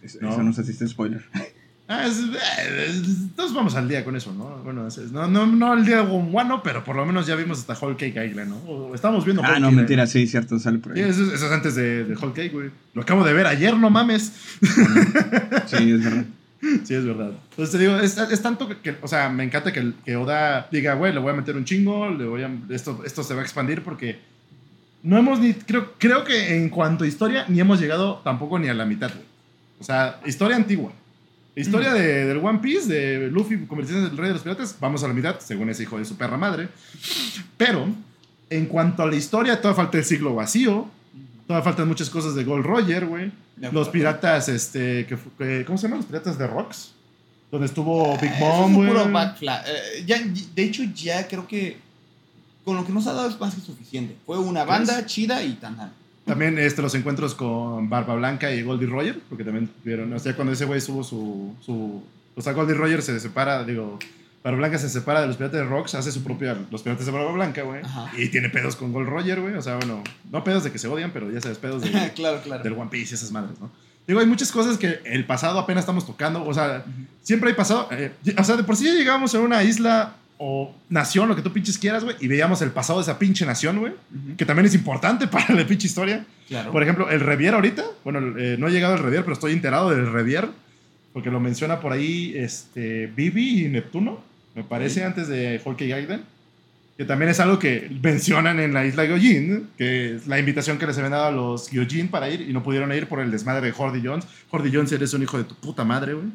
[0.01, 0.31] Eso No.
[0.31, 1.23] eso no sé si es spoiler.
[1.87, 3.01] Ah, es- es-
[3.35, 4.57] todos vamos al día con eso, ¿no?
[4.63, 7.95] Bueno, no, no, no al día guano, pero por lo menos ya vimos hasta Whole
[7.97, 8.55] Cake Island, ¿no?
[8.69, 11.11] O estamos viendo Ah, Whole no, Cake mentira, sí, cierto, sale por Island.
[11.11, 11.15] ahí.
[11.17, 12.71] Sí, eso, eso es antes de, de Whole Cake, güey.
[12.93, 14.31] Lo acabo de ver ayer, no mames.
[15.67, 16.25] Sí, es verdad.
[16.85, 17.31] Sí, es verdad.
[17.51, 20.67] Entonces te digo, es, es tanto que, que- o sea, me encanta que, que Oda
[20.71, 23.41] diga, güey, le voy a meter un chingo, le voy a, esto, esto se va
[23.41, 24.19] a expandir porque
[25.03, 28.69] no hemos ni, creo, creo que en cuanto a historia, ni hemos llegado tampoco ni
[28.69, 29.25] a la mitad, güey.
[29.79, 30.93] O sea, historia antigua.
[31.55, 35.03] Historia de- del One Piece, de Luffy convirtiéndose en el rey de los piratas, vamos
[35.03, 36.69] a la mitad, según ese hijo de su perra madre.
[37.57, 37.87] Pero,
[38.49, 40.87] en cuanto a la historia, todavía falta el siglo vacío,
[41.53, 43.31] todavía faltan muchas cosas de Gold Roger, güey.
[43.71, 45.99] Los piratas, este, que, fu- que- ¿cómo se llaman?
[45.99, 46.91] Los piratas de Rocks.
[47.51, 48.89] Donde estuvo Big Mom, es güey.
[49.67, 50.19] eh, ya,
[50.55, 51.77] de hecho, ya creo que
[52.65, 54.15] con lo que nos ha dado es más que suficiente.
[54.25, 55.91] Fue una banda chida y tan tan.
[56.25, 60.35] También este, los encuentros con Barba Blanca y Goldie Roger, porque también tuvieron, o sea,
[60.35, 62.01] cuando ese güey tuvo su, su...
[62.35, 63.99] O sea, Goldie Roger se separa, digo,
[64.43, 67.11] Barba Blanca se separa de los Piratas de Rocks, hace su propia, los Piratas de
[67.11, 67.81] Barba Blanca, güey.
[68.17, 69.55] Y tiene pedos con Gold Roger, güey.
[69.55, 72.41] O sea, bueno, no pedos de que se odian, pero ya sabes, pedos de, claro,
[72.43, 72.63] claro.
[72.63, 73.71] del One Piece y esas madres, ¿no?
[74.05, 76.43] Digo, hay muchas cosas que el pasado apenas estamos tocando.
[76.45, 76.83] O sea,
[77.21, 77.87] siempre hay pasado.
[77.91, 81.41] eh, o sea, de por sí ya llegamos a una isla o nación, lo que
[81.41, 83.93] tú pinches quieras, güey, y veíamos el pasado de esa pinche nación, güey,
[84.35, 86.25] que también es importante para la pinche historia.
[86.49, 86.71] Claro.
[86.71, 89.89] Por ejemplo, el Revier ahorita, bueno, eh, no he llegado al Revier, pero estoy enterado
[89.91, 90.49] del Revier,
[91.13, 94.21] porque lo menciona por ahí este, Vivi y Neptuno,
[94.55, 96.21] me parece, antes de Hulk y Gaiden,
[96.97, 100.85] que también es algo que mencionan en la isla Gyojin, que es la invitación que
[100.85, 103.67] les habían dado a los Gyojin para ir y no pudieron ir por el desmadre
[103.67, 104.25] de Hordy Jones.
[104.51, 106.27] Hordy Jones eres un hijo de tu puta madre, güey.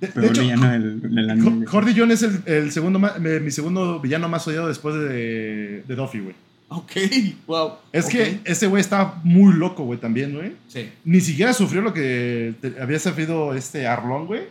[0.00, 1.66] De, de Pero hecho, villano anime.
[1.68, 5.82] Ho- Hordy Jones es el, el segundo me- mi segundo villano más odiado después de,
[5.86, 6.34] de Duffy, güey.
[6.70, 6.92] Ok,
[7.46, 7.72] wow.
[7.92, 10.52] Es que ese güey estaba muy loco, güey, también, güey.
[10.68, 10.90] Sí.
[11.02, 14.42] Ni siquiera sufrió lo que había sufrido este Arlong, güey.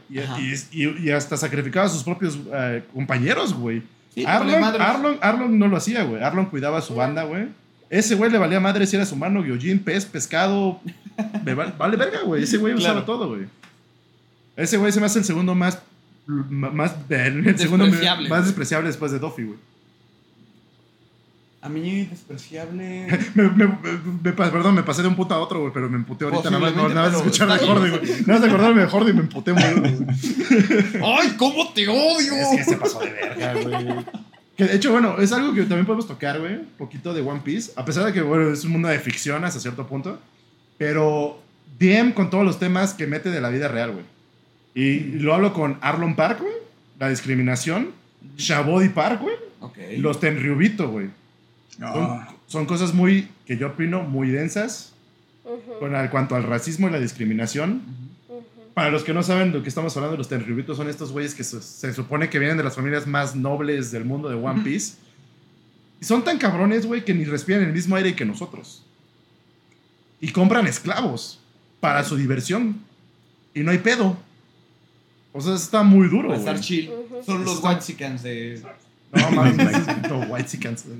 [0.71, 3.83] Y, hasta sacrificaba a sus propios eh, compañeros, güey.
[4.15, 4.81] Sí, madres.
[4.81, 6.23] Arlong, Arlong no lo hacía, güey.
[6.23, 7.49] Arlong cuidaba a su banda, güey.
[7.89, 10.81] Ese güey le valía madre si era su mano, Gyojin, pez, pescado.
[11.77, 12.43] Vale verga, güey.
[12.43, 13.45] Ese güey usaba todo, güey.
[14.55, 15.81] Ese güey se me hace el segundo más.
[17.09, 17.85] el segundo
[18.27, 19.59] más despreciable después de Duffy, güey.
[21.67, 23.07] A mí, despreciable.
[23.35, 23.77] Me, me- me-
[24.23, 26.49] me pa- perdón, me pasé de un puto a otro, güey, pero me emputé ahorita.
[26.49, 28.01] Nada más, nada más escuchar de Jordi, güey.
[28.21, 29.65] Nada más de acordarme de Jordi me emputé güey.
[31.03, 32.33] ¡Ay, cómo te odio!
[32.33, 34.05] Es que se pasó de verga, güey.
[34.55, 36.53] Que de hecho, bueno, es algo que también podemos tocar, güey.
[36.55, 37.73] Un poquito de One Piece.
[37.75, 40.19] A pesar de que, bueno, es un mundo de ficción hasta cierto punto.
[40.77, 41.39] Pero
[41.79, 44.05] DM con todos los temas que mete de la vida real, güey.
[44.73, 46.53] Y lo hablo con Arlon Park, güey.
[46.99, 47.91] La discriminación.
[48.37, 49.35] Shabody Park, güey.
[49.59, 49.77] Ok.
[49.97, 51.09] Los Tenryubito, güey.
[51.79, 54.93] Son, son cosas muy, que yo opino, muy densas.
[55.79, 57.81] Con al cuanto al racismo y la discriminación.
[58.27, 58.37] Ujú.
[58.39, 58.43] ujú.
[58.73, 61.33] Para los que no saben de lo que estamos hablando, los Tenryubitos son estos güeyes
[61.35, 64.61] que se, se supone que vienen de las familias más nobles del mundo de One.
[64.63, 64.95] Piece.
[66.01, 68.83] Y son tan cabrones, güey, que ni respiran el mismo aire que nosotros.
[70.19, 71.39] Y compran esclavos
[71.79, 72.81] para su diversión.
[73.53, 74.17] Y no hay pedo.
[75.33, 76.89] O sea, está muy duro, estar chill.
[77.25, 78.61] Son los Está- Whitesicans de.
[79.13, 80.25] No, mames, no.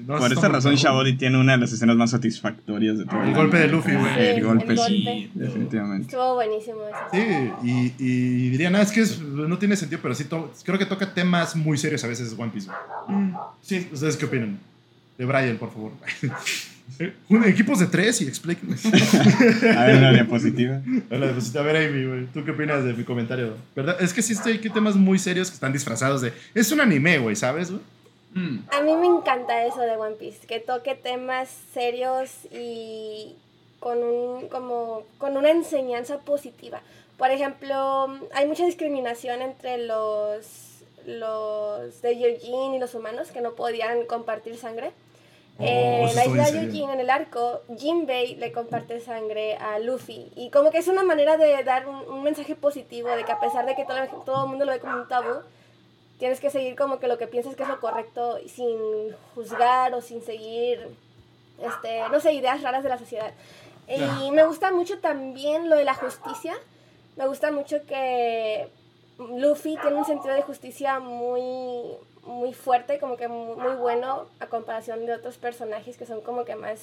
[0.08, 0.76] No, por esta razón.
[0.76, 4.14] Shabody tiene una de las escenas más satisfactorias de todo El golpe de Luffy, güey.
[4.14, 5.30] Sí, El golpe, el sí, golpe.
[5.34, 6.06] definitivamente.
[6.08, 6.98] Estuvo buenísimo eso.
[7.12, 10.78] Sí, y, y diría, nada, es que es- no tiene sentido, pero sí to- creo
[10.80, 12.68] que toca temas muy serios a veces One Piece.
[13.08, 13.18] güey.
[13.20, 13.88] Mm, Sí.
[13.92, 14.60] ¿Ustedes qué opinan?
[15.18, 15.92] De Brian, por favor.
[17.30, 18.76] Un- Equipos de tres y explíquenme.
[19.78, 20.82] A ver, una diapositiva.
[21.12, 23.56] Hola, pues, a ver, Amy, güey, ¿tú qué opinas de mi comentario?
[23.76, 23.98] ¿Verdad?
[24.00, 26.32] Es que sí estoy aquí temas muy serios que están disfrazados de...
[26.56, 27.70] Es un anime, güey, ¿sabes?
[27.72, 27.82] güey?
[28.34, 33.36] Mm, A mí me encanta eso de One Piece, que toque temas serios y
[33.80, 36.82] con, un, como, con una enseñanza positiva.
[37.18, 43.54] Por ejemplo, hay mucha discriminación entre los, los de Yojin y los humanos que no
[43.54, 44.92] podían compartir sangre.
[45.60, 46.62] Oh, en eso la isla serio.
[46.64, 50.32] Yojin, en el arco, Jinbei le comparte sangre a Luffy.
[50.36, 53.40] Y como que es una manera de dar un, un mensaje positivo, de que a
[53.40, 55.40] pesar de que todo, todo el mundo lo ve como un tabú,
[56.20, 58.78] tienes que seguir como que lo que piensas que es lo correcto sin
[59.36, 60.88] juzgar o sin seguir,
[61.62, 63.32] este, no sé, ideas raras de la sociedad.
[63.88, 66.54] Y me gusta mucho también lo de la justicia.
[67.16, 68.68] Me gusta mucho que
[69.18, 74.48] Luffy tiene un sentido de justicia muy, muy fuerte, como que mu- muy bueno a
[74.48, 76.80] comparación de otros personajes que son como que más...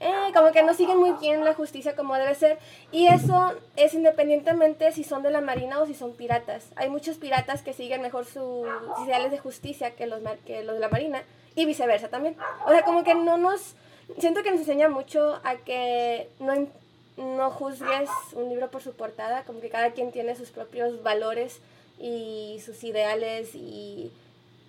[0.00, 2.58] eh, como que no siguen muy bien la justicia como debe ser.
[2.92, 6.64] Y eso es independientemente si son de la marina o si son piratas.
[6.76, 8.66] Hay muchos piratas que siguen mejor sus
[9.04, 11.22] ideales de justicia que los, que los de la marina
[11.54, 12.36] y viceversa también.
[12.66, 13.74] O sea, como que no nos...
[14.18, 16.68] Siento que nos enseña mucho a que no,
[17.16, 21.60] no juzgues un libro por su portada, como que cada quien tiene sus propios valores
[21.98, 24.12] y sus ideales y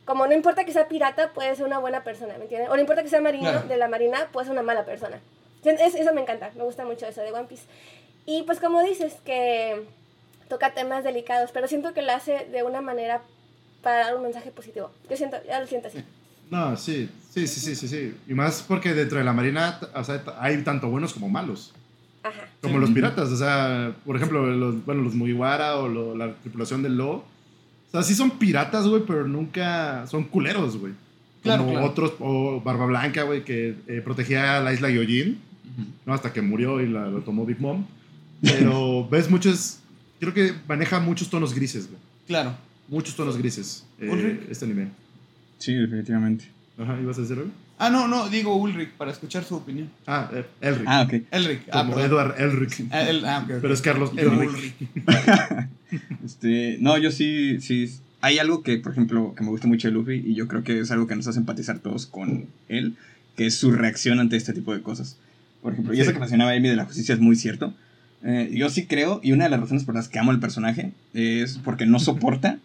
[0.08, 2.70] como no importa que sea pirata, puede ser una buena persona, ¿me entiendes?
[2.72, 3.68] O no importa que sea marino Claro.
[3.68, 5.20] de la marina, puede ser una mala persona.
[5.64, 7.66] Es- eso me encanta, me gusta mucho eso de One Piece.
[8.26, 9.84] Y pues como dices, que
[10.48, 13.22] toca temas delicados, pero siento que lo hace de una manera
[13.84, 14.90] para dar un mensaje positivo.
[15.10, 16.04] Yo siento, ya lo siento así.
[16.50, 18.18] No, sí, sí, sí, sí, sí, sí.
[18.28, 21.74] Y más porque dentro de la marina o sea, hay tanto buenos como malos.
[22.24, 22.48] Ajá.
[22.62, 22.80] Como Sí.
[22.80, 26.96] los piratas, o sea, por ejemplo, los, bueno, los Mugiwara o lo- la tripulación del
[26.98, 27.24] Lo.
[27.88, 30.94] O sea, sí son piratas, güey, pero nunca son culeros, güey.
[31.44, 31.88] Claro, Como claro.
[31.88, 35.30] otros, o Barba Blanca, güey, que eh, protegía la isla Gyojin,
[35.78, 35.88] Ujú.
[36.06, 36.14] ¿no?
[36.14, 37.86] Hasta que murió y la, lo tomó Big Mom.
[38.42, 39.80] Pero ves muchos,
[40.20, 42.00] creo que maneja muchos tonos grises, güey.
[42.28, 42.56] Claro.
[42.90, 43.86] Muchos tonos grises.
[44.00, 44.90] eh, este anime.
[45.58, 46.46] Sí, definitivamente.
[46.78, 47.52] Ajá, ¿ibas a decir algo?
[47.80, 49.90] Ah, no, no, digo Ulrich para escuchar su opinión.
[50.08, 50.86] Ah, eh, Elric.
[50.88, 51.14] Ah, ok.
[51.32, 51.62] Elric.
[51.72, 52.10] Ah, Como perdón.
[52.10, 52.86] Edward Elric.
[52.92, 53.46] Ah, el- ah.
[53.48, 54.50] Pero es Carlos Elric.
[54.50, 54.74] Ulrich.
[56.26, 57.90] Este, no, yo sí, sí.
[58.20, 60.80] Hay algo que, por ejemplo, que me gusta mucho de Luffy y yo creo que
[60.80, 62.96] es algo que nos hace empatizar todos con él,
[63.38, 65.18] que es su reacción ante este tipo de cosas.
[65.62, 67.74] Por ejemplo, y eso que mencionaba Amy de la justicia es muy cierto.
[68.24, 70.92] Eh, yo sí creo, y una de las razones por las que amo al personaje
[71.14, 72.58] es porque no soporta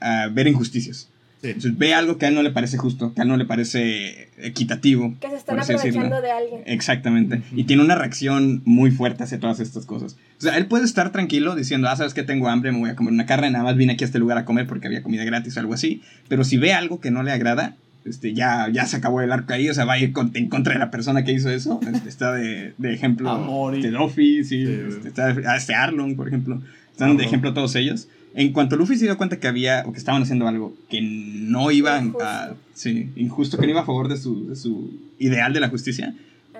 [0.00, 1.08] ah, ver injusticias.
[1.42, 1.48] Sí.
[1.48, 3.44] Entonces, ve algo que a él no le parece justo, que a él no le
[3.44, 5.14] parece equitativo.
[5.20, 6.62] Que se están aprovechando de alguien.
[6.66, 7.42] Exactamente.
[7.54, 10.16] Y tiene una reacción muy fuerte hacia todas estas cosas.
[10.38, 12.96] O sea, él puede estar tranquilo diciendo, ah, sabes que tengo hambre, me voy a
[12.96, 15.24] comer una carne, nada más vine aquí a este lugar a comer porque había comida
[15.24, 16.02] gratis o algo así.
[16.28, 17.74] Pero si ve algo que no le agrada,
[18.04, 20.48] este, ya, ya se acabó el arco ahí, o sea, va a ir con- en
[20.48, 21.80] contra de la persona que hizo eso.
[21.92, 23.84] Este, está de, de ejemplo A morir.
[23.84, 26.60] este, Luffy, sí, Sí, este, está ah, este Arlong, por ejemplo.
[26.92, 27.26] Están de Arlong.
[27.26, 28.08] ejemplo todos ellos.
[28.34, 31.70] En cuanto Luffy se dio cuenta que había, o que estaban haciendo algo que no
[31.70, 32.56] iba a, Injusto.
[32.74, 36.14] sí, injusto, que no iba a favor de su, de su ideal de la justicia,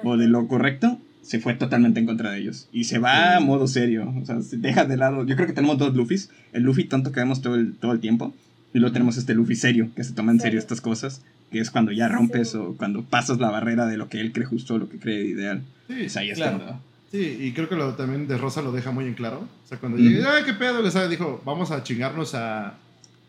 [0.05, 2.69] o de lo correcto, se fue totalmente en contra de ellos.
[2.73, 4.13] Y se va a modo serio.
[4.21, 5.25] O sea, se deja de lado.
[5.25, 6.31] Yo creo que tenemos dos Luffys.
[6.53, 8.35] El Luffy tonto que vemos todo el, todo el tiempo.
[8.75, 10.65] Y luego tenemos este Luffy serio, que se toma en serio Sí.
[10.65, 11.23] estas cosas.
[11.53, 12.57] Que es cuando ya rompes Sí.
[12.57, 15.25] o cuando pasas la barrera de lo que él cree justo o lo que cree
[15.27, 15.63] ideal.
[15.87, 16.57] Sí, Pues ahí es claro.
[16.59, 16.83] cuando-
[17.13, 19.47] Sí, y creo que lo, también de Rosa lo deja muy en claro.
[19.65, 20.09] O sea, cuando Ujú.
[20.09, 22.75] llega, ay, qué pedo, sea, dijo, vamos a chingarnos a,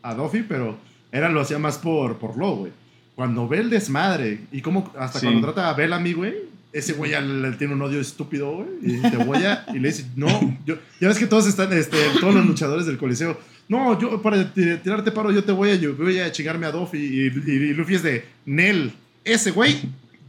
[0.02, 0.78] a Duffy, pero
[1.12, 2.72] era lo hacía más por, por lo, güey.
[3.16, 5.26] Cuando ve el desmadre, y como hasta Sí.
[5.28, 6.34] cuando trata a Bellamy, güey,
[6.72, 9.78] ese güey ya le, le tiene un odio estúpido, güey, y te voy a, y
[9.80, 10.28] le dice, no,
[10.66, 13.38] yo, ya ves que todos están, este, todos los luchadores del coliseo,
[13.70, 16.72] no, yo para ti- tirarte paro yo te voy a, yo voy a chingarme a
[16.72, 18.92] Duffy, y, y- y Luffy es de, Nel,
[19.24, 19.82] ese güey,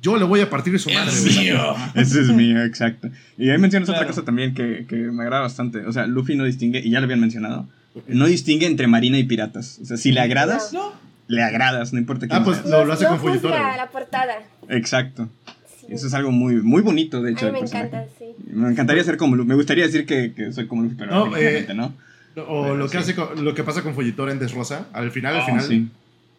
[0.05, 1.75] yo le voy a partir su madre, Es mío.
[1.95, 3.09] Ese es mío, exacto.
[3.39, 4.15] Y ahí mencionas otra Claro.
[4.15, 5.79] cosa también que, que me agrada bastante.
[5.87, 7.67] O sea, Luffy no distingue, y ya lo habían mencionado,
[8.09, 9.79] no distingue entre marina y piratas.
[9.83, 10.93] O sea, si le agradas, No.
[11.29, 12.71] le agradas, no importa quién Ah, pues sea.
[12.71, 13.63] lo, lo hace no con Fujitora.
[13.63, 13.77] güey.
[13.77, 14.35] la portada.
[14.69, 15.29] Exacto.
[15.81, 15.87] Sí.
[15.91, 17.47] Eso es algo muy, muy bonito, de hecho.
[17.49, 18.25] A mí del me encanta, sí.
[18.47, 19.49] Me encantaría ser como Luffy.
[19.49, 21.95] Me gustaría decir que, que soy como Luffy, pero No, eh, no.
[22.49, 22.97] O Pero lo que, sí.
[22.99, 25.89] hace con- lo que pasa con Fujitora en Desrosa, al final, al Oh, final, sí.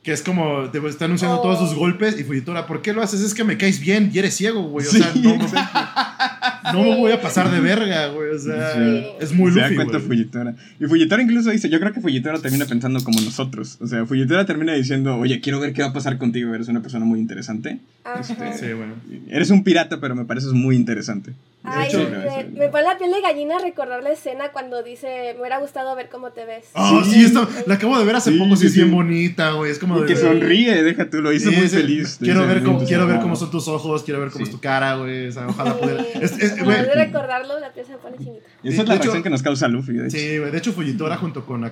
[0.06, 1.42] Que es como te está anunciando Oh.
[1.42, 3.22] todos sus golpes y Fujitora, ¿por qué lo haces?
[3.22, 4.86] Es que me caes bien y eres ciego, güey.
[4.86, 5.00] O Sí.
[5.00, 8.30] sea, no, no me voy a pasar de verga, güey.
[8.30, 9.04] O sea, Sí.
[9.20, 10.00] es muy Se da cuenta.
[10.00, 10.56] Fujitora.
[10.80, 13.78] Y Fujitora incluso dice, yo creo que Fujitora termina pensando como nosotros.
[13.82, 16.82] O sea, Fujitora termina diciendo, oye, quiero ver qué va a pasar contigo, eres una
[16.84, 17.80] persona muy interesante.
[18.20, 18.94] Este, Sí, bueno.
[19.30, 21.34] Eres un pirata, pero me pareces muy interesante.
[21.68, 25.40] Ay, hecho- me, me pone la piel de gallina recordar la escena cuando dice, me
[25.42, 26.66] hubiera gustado ver cómo te ves.
[26.74, 27.26] Oh, sí, Sí.
[27.26, 29.72] esto, la acabo de ver hace Sí, poco, sí, sí, es bien bonita, güey.
[29.72, 30.08] Es como Y de.
[30.08, 32.18] que sonríe, deja tú, lo hizo Sí, muy feliz.
[32.22, 34.50] Quiero ver, cómo, quiero ver cómo son tus ojos, quiero ver cómo Sí.
[34.52, 35.28] es tu cara, güey.
[35.28, 35.78] O sea, ojalá Sí.
[35.82, 36.04] pudiera.
[36.22, 38.46] Es, es- de recordarlo, la piel se me pone chinita.
[38.64, 40.18] Esa es la De hecho- reacción que nos causa Luffy, de hecho.
[40.18, 40.52] Sí, güey.
[40.52, 41.72] De hecho, Fujitora junto con a-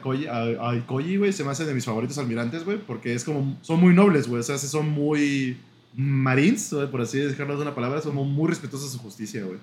[0.70, 3.80] a Ikoji, güey, se me hace de mis favoritos almirantes, güey, porque es como, son
[3.80, 4.40] muy nobles, güey.
[4.40, 5.58] O sea, son muy
[5.96, 9.60] marines, por así dejarlo de una palabra, son muy respetuosos de su justicia, güey.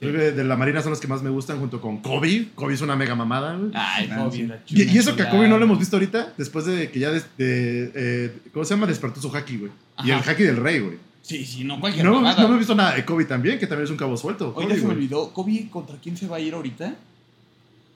[0.00, 2.48] Creo que de la marina son los que más me gustan junto con Kobe.
[2.54, 3.70] Kobe es una mega mamada, güey.
[3.74, 4.42] Ay, Ah, Kobe, sí.
[4.46, 5.30] la Y, y eso que a.
[5.30, 8.74] Kobe no lo hemos visto ahorita, después de que ya, des- de, eh, ¿cómo se
[8.74, 8.86] llama?
[8.86, 9.72] Despertó su haki, güey.
[10.04, 10.98] Y el haki del rey, güey.
[11.22, 12.40] Sí, sí, no cualquier No, mamada.
[12.40, 14.52] no hemos visto nada de Kobe también, que también es un cabo suelto.
[14.56, 15.32] Oye, Kobe, se me olvidó.
[15.32, 16.94] ¿Kobe contra quién se va a ir ahorita?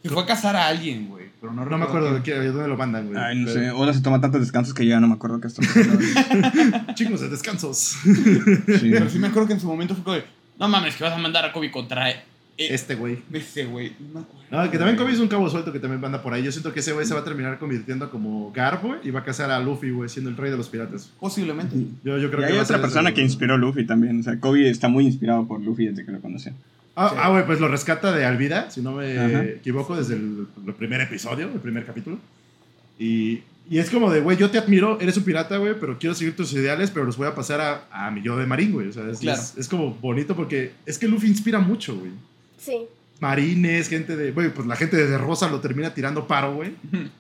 [0.03, 1.27] Se fue a casar a alguien, güey.
[1.41, 2.37] Pero no, No me acuerdo de, quién.
[2.39, 3.17] qué- de dónde lo mandan, güey.
[3.23, 3.71] Ay, no Pero- sé.
[3.71, 5.99] Oda se toma tantos descansos que ya no me acuerdo qué está pasando.
[6.95, 7.79] Chicos, de descansos.
[8.03, 8.89] Sí.
[8.91, 10.25] Pero sí me acuerdo que en su momento fue como de,
[10.59, 12.23] no mames, que vas a mandar a Kobe contra e-
[12.59, 13.19] Este güey.
[13.33, 13.93] ese güey.
[13.99, 14.43] No me acuerdo.
[14.51, 16.43] No, que también Kobe es un cabo suelto que también anda por ahí.
[16.43, 19.21] Yo siento que ese güey se va a terminar convirtiendo como Garp, güey, y va
[19.21, 21.11] a casar a Luffy, güey, siendo el rey de los piratas.
[21.19, 21.75] Posiblemente.
[22.05, 23.57] Yo, yo creo Y que hay va a otra ser persona ese, que inspiró a
[23.59, 24.21] Luffy también.
[24.21, 26.53] O sea, Kobe está muy inspirado por Luffy desde que lo conoció.
[26.95, 27.17] Ah, Sí.
[27.19, 29.45] ah, güey, pues lo rescata de Alvida, si no me Ajá.
[29.45, 32.19] equivoco, desde el, el primer episodio, el primer capítulo.
[32.99, 33.41] Y,
[33.73, 36.37] y es como de, güey, yo te admiro, eres un pirata, güey, pero quiero seguir
[36.37, 38.89] tus ideales, pero los voy a pasar a, a mi yo de marín, güey.
[38.89, 39.41] O sea, es, Claro.
[39.41, 42.12] es, es como bonito porque es que Luffy inspira mucho, güey.
[42.59, 42.83] Sí.
[43.18, 46.75] Marines, gente de, güey, pues la gente de Rosa lo termina tirando paro, güey.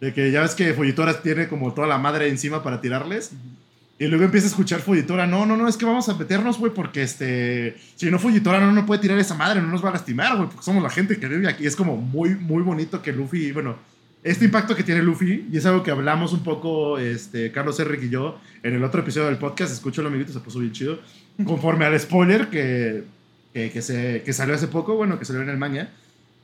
[0.00, 3.30] De que ya ves que Fujitora tiene como toda la madre encima para tirarles.
[3.98, 6.72] Y luego empieza a escuchar Fujitora, no, no, no, es que vamos a meternos, güey,
[6.72, 9.92] porque este, si no Fujitora no nos puede tirar esa madre, no nos va a
[9.92, 11.66] lastimar, güey, porque somos la gente que vive aquí.
[11.66, 13.76] Es como muy, muy bonito que Luffy, bueno,
[14.22, 18.06] este impacto que tiene Luffy, y es algo que hablamos un poco, este, Carlos Enrique
[18.06, 21.00] y yo, en el otro episodio del podcast, escúchalo, amiguito, se puso bien chido,
[21.46, 23.04] conforme al spoiler que,
[23.54, 25.88] que, que se, que salió hace poco, bueno, que salió en el manga,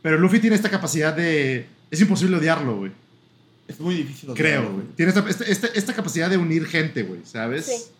[0.00, 2.92] pero Luffy tiene esta capacidad de, es imposible odiarlo, güey.
[3.68, 4.30] Es muy difícil.
[4.34, 4.86] Creo, odiarlo, güey.
[4.96, 7.66] Tiene esta, esta, capacidad de unir gente, güey, ¿sabes?
[7.66, 7.92] Sí.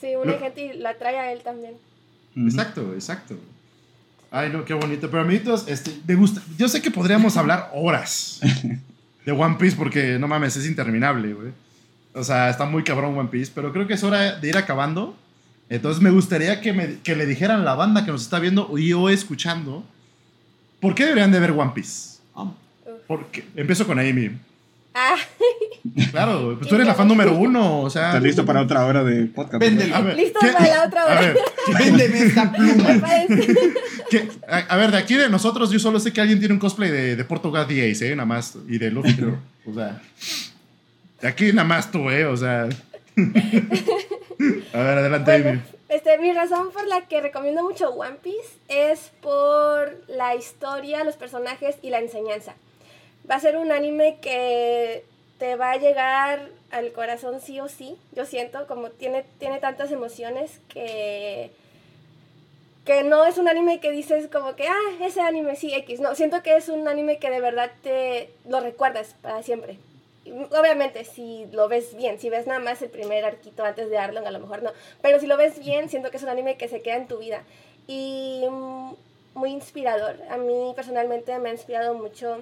[0.00, 1.74] Sí, Lo- gente y la trae a él también.
[2.34, 3.36] Exacto, exacto.
[4.30, 5.10] Ay, no, qué bonito.
[5.10, 6.42] Pero amiguitos, este, me gusta.
[6.56, 8.40] Yo sé que podríamos hablar horas.
[9.24, 11.52] de One Piece porque, no mames, es interminable, güey.
[12.14, 15.16] O sea, está muy cabrón One Piece, pero creo que es hora de ir acabando.
[15.70, 18.76] Entonces me gustaría que, me- que le dijeran a la banda que nos está viendo
[18.78, 19.84] y o escuchando,
[20.80, 22.18] ¿por qué deberían de ver One Piece?
[22.34, 22.50] Ah,
[23.06, 24.32] Porque, empiezo con Amy.
[24.94, 25.16] Ah,
[26.12, 28.08] Claro, güey, pues tú eres la fan número uno, o sea...
[28.10, 29.58] ¿Estás listo para otra hora de podcast?
[29.60, 29.96] Véndelo.
[29.96, 31.20] A ver, Listo ¿qué- para la otra A hora.
[31.20, 31.36] ver,
[31.78, 33.00] Véndeme esta pluma.
[33.00, 33.56] parece.
[34.08, 36.60] ¿qué- a, a ver, de aquí de nosotros, yo solo sé que alguien tiene un
[36.60, 38.14] cosplay de, de Portugal DAs, ¿eh?
[38.14, 39.38] Nada más, y de Luffy, creo.
[39.66, 40.00] O sea,
[41.20, 42.26] de aquí nada más tú, ¿eh?
[42.26, 42.68] O sea...
[44.74, 45.60] A ver, adelante, Bueno, Amy.
[45.88, 51.16] este, mi razón por la que recomiendo mucho One Piece es por la historia, los
[51.16, 52.54] personajes y la enseñanza.
[53.30, 55.04] Va a ser un anime que
[55.42, 59.90] te va a llegar al corazón sí o sí, yo siento, como tiene, tiene tantas
[59.90, 61.50] emociones que,
[62.84, 65.98] que no es un anime que dices como que, ah, ese anime sí, X.
[65.98, 69.78] No, siento que es un anime que de verdad te lo recuerdas para siempre.
[70.56, 74.24] Obviamente, si lo ves bien, si ves nada más el primer arquito antes de Arlong,
[74.24, 74.70] a lo mejor no.
[75.00, 77.18] Pero si lo ves bien, siento que es un anime que se queda en tu
[77.18, 77.42] vida.
[77.88, 78.92] Y mm,
[79.34, 80.20] muy inspirador.
[80.30, 82.38] A mí personalmente me ha inspirado mucho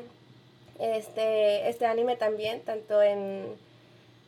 [0.80, 3.44] este, este anime también, tanto en,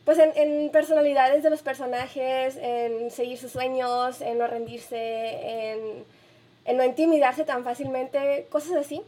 [0.05, 6.05] pues en, en personalidades de los personajes, en seguir sus sueños, en no rendirse, en,
[6.65, 9.01] en no intimidarse tan fácilmente, cosas así.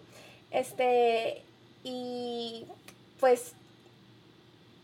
[0.51, 1.41] Este,
[1.83, 2.65] y
[3.19, 3.53] pues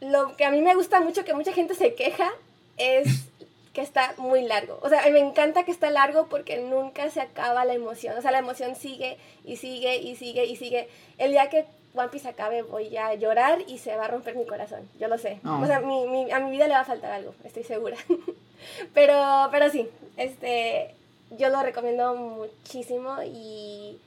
[0.02, 2.32] lo que a mí me gusta mucho, que mucha gente se queja,
[2.78, 3.28] es
[3.74, 4.80] que está muy largo.
[4.82, 8.18] O sea, me encanta que está largo porque nunca se acaba la emoción.
[8.18, 10.90] O sea, la emoción sigue y sigue y sigue y sigue.
[11.18, 14.46] El día que One Piece acabe voy a llorar y se va a romper mi
[14.46, 14.80] corazón.
[15.00, 15.40] Yo lo sé.
[15.44, 15.62] No.
[15.62, 17.98] O sea, mi- mi- a mi vida le va a faltar algo, estoy segura.
[18.94, 19.88] pero, pero sí,
[20.18, 20.94] este,
[21.38, 23.98] yo lo recomiendo muchísimo y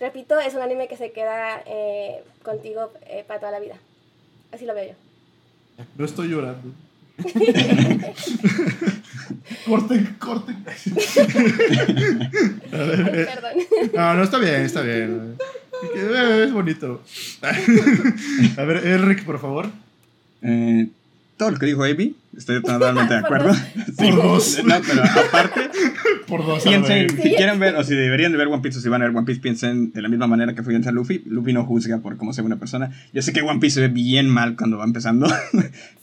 [0.00, 3.76] repito, es un anime que se queda eh, contigo eh, para toda la vida.
[4.52, 5.84] Así lo veo yo.
[5.96, 6.70] No estoy llorando.
[9.66, 10.64] corten, corten.
[12.72, 13.52] A ver, Ay, perdón.
[13.94, 15.36] no, no, está bien, está bien.
[15.94, 17.02] Eh, Es bonito.
[18.56, 19.68] A ver, Eric, por favor.
[20.42, 20.88] Eh,
[21.36, 23.52] todo lo que dijo Avi, estoy totalmente de acuerdo.
[23.98, 24.10] Sí.
[24.10, 24.62] Por dos.
[24.64, 25.60] No, pero aparte,
[26.26, 26.62] Por dos.
[26.62, 29.06] piensen, si quieren ver, o si deberían de ver One Piece, o si van a
[29.06, 31.22] ver One Piece, piensen de la misma manera que fue a Luffy.
[31.26, 32.90] Luffy no juzga por cómo sea una persona.
[33.12, 35.26] Yo sé que One Piece se ve bien mal cuando va empezando.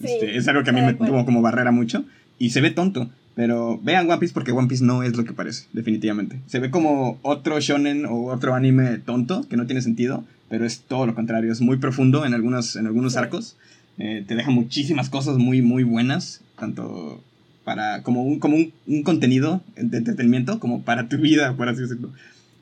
[0.01, 2.03] Este, es algo que a mí me tuvo como barrera mucho.
[2.39, 3.09] Y se ve tonto.
[3.35, 6.39] Pero vean One Piece porque One Piece no es lo que parece, definitivamente.
[6.47, 10.81] Se ve como otro shonen o otro anime tonto que no tiene sentido, pero es
[10.81, 11.51] todo lo contrario.
[11.51, 13.55] Es muy profundo en algunos, en algunos arcos.
[13.97, 17.23] Eh, te deja muchísimas cosas muy, muy buenas, tanto
[17.63, 21.81] para como un, como un, un contenido de entretenimiento como para tu vida, por así
[21.81, 22.11] decirlo.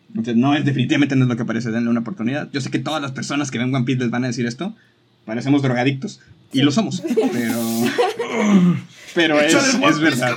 [0.10, 2.50] Entonces, no es definitivamente no es lo que parece, denle una oportunidad.
[2.52, 4.76] Yo sé que todas las personas que ven One Piece les van a decir esto,
[5.26, 6.20] parecemos drogadictos,
[6.52, 7.60] y lo somos, pero...
[9.16, 10.34] Pero es, es Piece, verdad.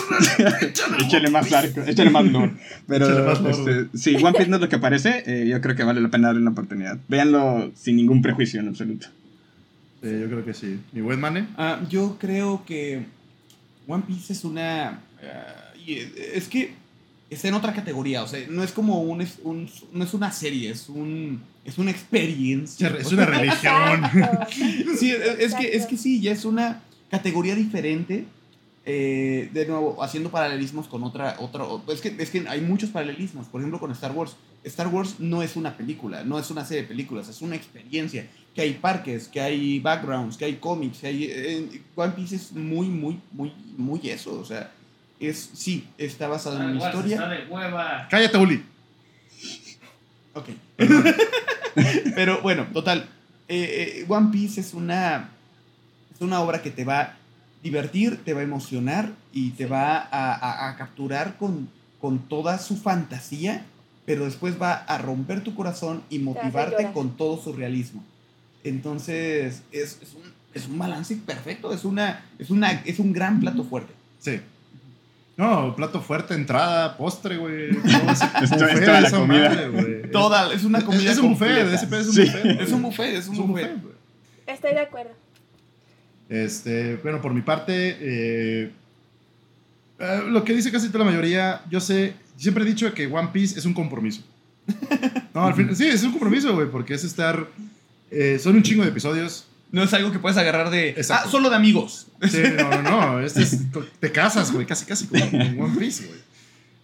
[1.00, 2.52] échale más arco, échale más lore.
[2.86, 5.22] Pero más este, sí, One Piece no es lo que parece.
[5.26, 6.98] eh, yo creo que vale la pena darle una oportunidad.
[7.08, 9.08] Véanlo sin ningún prejuicio en absoluto.
[10.02, 10.80] Sí, yo creo que sí.
[10.92, 11.46] ¿Mi buen mane?
[11.56, 13.04] Ah, yo creo que
[13.86, 14.88] One Piece es una.
[15.22, 15.98] ah, y
[16.34, 16.72] es que
[17.30, 18.22] está en otra categoría.
[18.22, 21.42] O sea, no es como un, es- un- no es una serie, es un.
[21.64, 22.88] Es una experiencia.
[22.98, 24.02] Es una religión.
[24.98, 26.80] Sí, es, es que, es que sí, ya es una
[27.10, 28.24] categoría diferente.
[28.84, 33.46] Eh, de nuevo, haciendo paralelismos con otra, otra es, que, es que hay muchos paralelismos,
[33.46, 34.36] por ejemplo con Star Wars.
[34.64, 38.26] Star Wars no es una película, no es una serie de películas, es una experiencia.
[38.54, 41.24] Que hay parques, que hay backgrounds, que hay cómics, que hay...
[41.24, 44.70] eh, One Piece es muy, muy, muy, muy eso, o sea,
[45.18, 47.14] es, sí, está basado en una historia.
[47.16, 48.06] Está de hueva.
[48.10, 48.62] Cállate, Uli.
[50.34, 50.48] Ok.
[52.14, 53.09] Pero bueno, total.
[53.48, 55.30] eh, eh, One Piece es una,
[56.14, 57.16] es una obra que te va
[57.62, 61.68] divertir, te va a emocionar y te va a, a- a capturar con,
[62.01, 63.64] con toda su fantasía,
[64.05, 68.02] pero después va a romper tu corazón y motivarte con todo su realismo.
[68.64, 70.22] Entonces, es, es un,
[70.55, 73.93] es un balance perfecto, es, una, es, una, es un gran plato fuerte.
[74.20, 74.40] Sí.
[75.36, 77.70] No, plato fuerte, entrada, postre, güey.
[77.82, 79.48] toda de la esa comida.
[79.48, 80.10] madre, güey.
[80.12, 81.74] Toda, es una comida Es un buffet, completa.
[81.74, 82.60] ese pedo es un buffet.
[82.60, 83.70] Es un buffet, es un buffet.
[84.47, 85.10] Estoy de acuerdo.
[86.28, 88.70] Este, bueno, por mi parte, eh,
[89.98, 93.30] eh, lo que dice casi toda la mayoría, yo sé, siempre he dicho que One
[93.32, 94.22] Piece es un compromiso.
[95.34, 97.46] No, al fin, sí, es un compromiso, güey, porque es estar,
[98.10, 99.46] eh, son un chingo de episodios.
[99.70, 100.90] No es algo que puedes agarrar de...
[100.90, 101.28] Exacto.
[101.28, 102.06] Ah, solo de amigos.
[102.30, 103.58] Sí, no, no, no, este es,
[103.98, 106.20] te casas, güey, casi, casi como en One Piece, güey.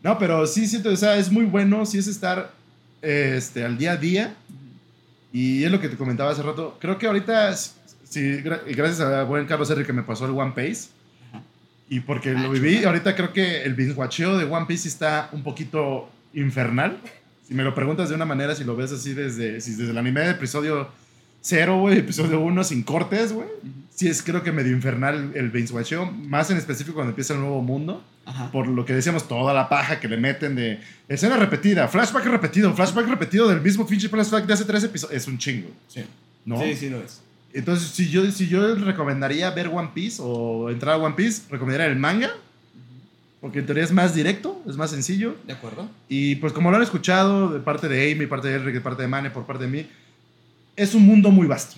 [0.03, 2.53] No, pero sí siento, o sea, es muy bueno, sí es estar
[3.03, 4.35] este, al día a día.
[5.33, 6.79] Y es lo que te comentaba hace rato.
[6.81, 7.55] Creo que ahorita,
[8.09, 10.89] sí, gra- y gracias a buen Carlos R que me pasó el One Piece.
[11.91, 15.43] Y porque lo viví, ahorita creo que el binge watcheo de One Piece está un
[15.43, 16.99] poquito infernal.
[17.47, 19.97] Si me lo preguntas de una manera, si lo ves así desde, si desde el
[19.99, 20.89] anime de episodio
[21.41, 23.49] 0, güey, episodio 1 sin cortes, güey.
[23.95, 27.41] Sí es creo que medio infernal el binge watcheo, más en específico cuando empieza el
[27.41, 28.51] nuevo mundo Ajá.
[28.53, 30.79] por lo que decíamos, toda la paja que le meten de
[31.09, 35.17] escena repetida, flashback repetido, flashback repetido del mismo pinche flashback de hace tres episodios.
[35.23, 36.05] Es un chingo, Sí.
[36.45, 36.63] ¿no?
[36.63, 37.23] Sí, sí lo es.
[37.53, 41.87] Entonces, si yo, si yo recomendaría ver One Piece o entrar a One Piece, recomendaría
[41.87, 42.31] el manga,
[43.41, 45.37] porque en teoría es más directo, es más sencillo.
[45.47, 45.89] ¿De acuerdo?
[46.09, 49.03] Y pues como lo han escuchado de parte de Amy, parte de Eric, de parte
[49.03, 49.87] de Mane, por parte de mí,
[50.77, 51.77] es un mundo muy vasto.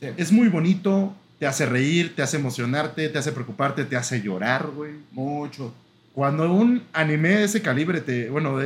[0.00, 0.08] Sí.
[0.16, 4.68] Es muy bonito, te hace reír, te hace emocionarte, te hace preocuparte, te hace llorar,
[4.68, 4.92] güey.
[5.12, 5.74] Mucho.
[6.14, 8.58] Cuando un anime de ese calibre te, bueno,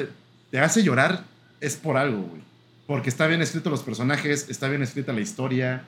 [0.51, 1.25] te hace llorar,
[1.61, 2.43] es por algo, güey.
[2.87, 5.85] Porque está bien escrito los personajes, está bien escrita la historia.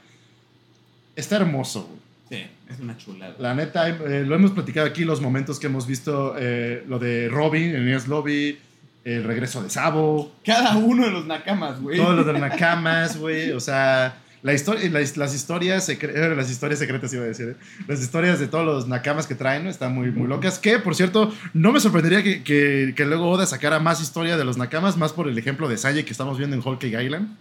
[1.17, 2.01] Está hermoso, güey.
[2.29, 3.35] Sí, es una chulada.
[3.39, 7.29] La neta, eh, lo hemos platicado aquí, los momentos que hemos visto, eh, lo de
[7.29, 8.59] Robin, el Niños Lobby,
[9.05, 11.97] el regreso de Sabo, Cada uno de los nakamas, güey.
[11.97, 13.53] todo lo de Nakamas, güey.
[13.53, 15.99] O sea, la historia, las, las historias eh,
[16.37, 17.57] las historias secretas iba a decir, ¿eh?
[17.87, 19.71] las historias de todos los Nakamas que traen ¿no?
[19.71, 20.59] están muy, muy locas.
[20.59, 24.45] Que, por cierto, no me sorprendería que, que, que luego Oda sacara más historia de
[24.45, 27.37] los Nakamas, más por el ejemplo de Saye que estamos viendo en Cake Island.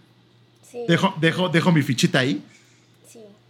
[0.70, 2.44] Sí, Dejo, dejo, dejo mi fichita ahí.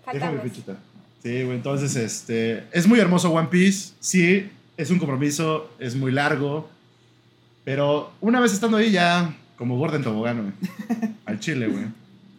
[0.06, 0.42] Más.
[0.42, 0.76] fichita.
[1.22, 3.94] Sí, güey, entonces, este, es muy hermoso One Piece.
[4.00, 6.68] Sí, es un compromiso, es muy largo.
[7.64, 11.10] Pero una vez estando ahí ya, como gordo en tobogán, güey.
[11.26, 11.84] Al chile, güey.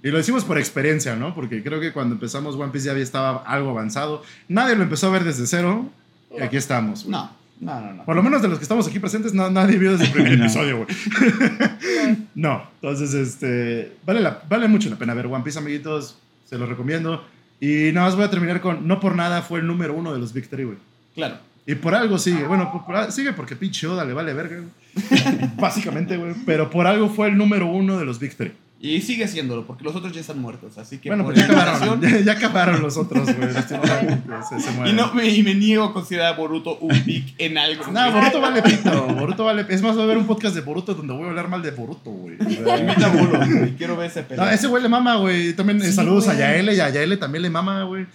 [0.03, 1.35] Y lo decimos por experiencia, ¿no?
[1.35, 4.23] Porque creo que cuando empezamos One Piece ya había estaba algo avanzado.
[4.47, 5.89] Nadie lo empezó a ver desde cero.
[6.33, 6.45] Y No.
[6.45, 7.11] aquí estamos, güey.
[7.11, 8.05] No, no, no, no.
[8.05, 10.31] Por lo menos de los que estamos aquí presentes, no, nadie vio desde el primer
[10.37, 10.45] No.
[10.45, 10.87] episodio, güey.
[11.25, 12.17] No.
[12.35, 16.17] No, entonces, este, vale, la, vale mucho la pena ver One Piece, amiguitos.
[16.45, 17.25] Se los recomiendo.
[17.59, 20.19] Y nada más voy a terminar con, no por nada fue el número uno de
[20.19, 20.77] los Big Three, güey.
[21.15, 21.37] Claro.
[21.65, 22.45] Y por algo sigue.
[22.45, 25.49] Bueno, por- por- sigue porque pinche Oda le vale verga, güey.
[25.57, 26.33] Básicamente, güey.
[26.45, 28.53] Pero por algo fue el número uno de los Big Three.
[28.79, 30.77] Y sigue siéndolo, porque los otros ya están muertos.
[30.77, 31.99] Así que Bueno, pues ya acabaron.
[31.99, 33.51] Ya, ya acabaron los otros, güey.
[33.53, 37.33] lastimosamente, se, se Y, no, me, y me niego a considerar a Boruto un pick
[37.39, 37.87] en algo.
[37.91, 39.07] No, Boruto vale pito.
[39.15, 39.65] Boruto vale.
[39.69, 41.71] Es más, voy a ver un podcast de Boruto donde voy a hablar mal de
[41.71, 42.35] Boruto, güey.
[42.39, 43.75] Invita a Bolo, güey.
[43.75, 44.53] Quiero ver ese No, pelea.
[44.53, 45.53] ese güey le mama, güey.
[45.53, 46.37] También eh, Sí, saludos güey.
[46.37, 48.05] a Yael y a Yael también le mama, güey.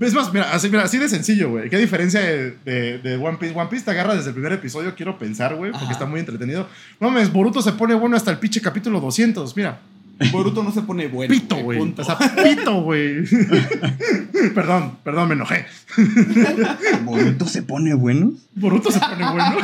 [0.00, 1.68] Es más, mira, así, mira, así de sencillo, güey.
[1.70, 3.58] ¿Qué diferencia de, de- de One Piece?
[3.58, 5.92] One Piece te agarra desde el primer episodio, quiero pensar, güey, porque Ajá.
[5.94, 6.68] está muy entretenido.
[7.00, 9.80] No mames, Boruto se pone bueno hasta el pinche capítulo 200, mira.
[10.30, 11.32] Boruto no se pone bueno.
[11.34, 11.80] Pito, güey.
[11.96, 13.24] O sea, pito, güey.
[14.54, 15.66] perdón, perdón, me enojé.
[17.02, 18.32] ¿Boruto se pone bueno?
[18.54, 19.56] Boruto se pone bueno.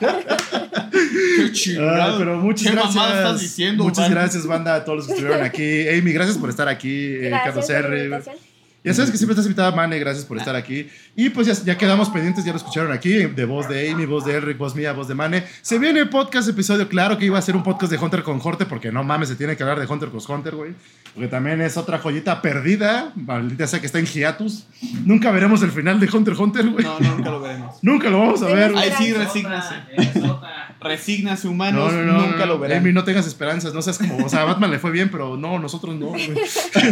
[0.00, 2.18] Qué Ah, chingado.
[2.18, 2.94] pero muchas ¿Qué gracias.
[2.96, 4.10] mamada estás diciendo, muchas man?
[4.10, 5.88] gracias, banda, a todos los que estuvieron aquí.
[5.88, 7.14] Amy, gracias por estar aquí.
[7.16, 8.47] eh, Carlos Gracias por la R.
[8.88, 10.88] Ya sabes que siempre estás invitada, Mane, gracias por estar aquí.
[11.14, 14.24] Y pues ya, ya quedamos pendientes, ya lo escucharon aquí, de voz de Amy, voz
[14.24, 15.44] de Elric, voz mía, voz de Mane.
[15.60, 18.40] Se viene el podcast episodio, claro que iba a ser un podcast de Hunter con
[18.42, 20.72] Horte, porque no mames, se tiene que hablar de Hunter con Hunter, güey.
[21.12, 24.64] Porque también es otra joyita perdida, maldita sea que está en hiatus.
[25.04, 26.84] Nunca veremos el final de Hunter x Hunter, güey.
[26.84, 27.74] No, no, nunca lo veremos.
[27.82, 28.84] Nunca lo vamos a ver, güey.
[28.84, 31.48] Ay, sí, Sota, resígnase.
[31.48, 31.92] humanos.
[31.92, 32.78] no, no, nunca no, lo verán.
[32.78, 35.36] Amy, no tengas esperanzas, no seas como, o sea, a Batman le fue bien, pero
[35.36, 36.30] no, nosotros no, güey.
[36.74, 36.90] Ay,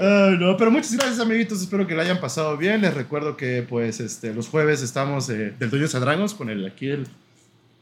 [0.38, 1.60] no, pero muchas gracias, amiguitos.
[1.60, 2.82] Espero que la hayan pasado bien.
[2.82, 6.66] Les recuerdo que, pues, este, los jueves estamos eh, del Dungeons and Dragons con el
[6.66, 7.06] aquí el,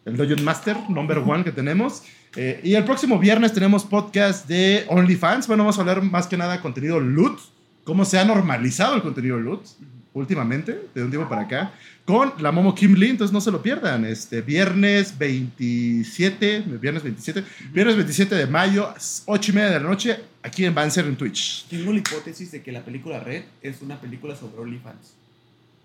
[0.04, 2.02] el Dungeon Master number one que tenemos.
[2.34, 5.46] Eh, y el próximo viernes tenemos podcast de OnlyFans.
[5.46, 7.38] Bueno, vamos a hablar más que nada contenido loot.
[7.84, 9.66] Cómo se ha normalizado el contenido loot
[10.14, 11.72] últimamente, de un tiempo para acá,
[12.05, 13.10] con la Momo Kim Lee.
[13.10, 14.05] Entonces no se lo pierdan.
[14.05, 18.93] Este viernes 27, viernes 27, viernes 27 de mayo,
[19.26, 21.66] 8 y media de la noche, aquí en Banzer en Twitch.
[21.68, 25.14] Tengo la hipótesis de que la película Red es una película sobre OnlyFans.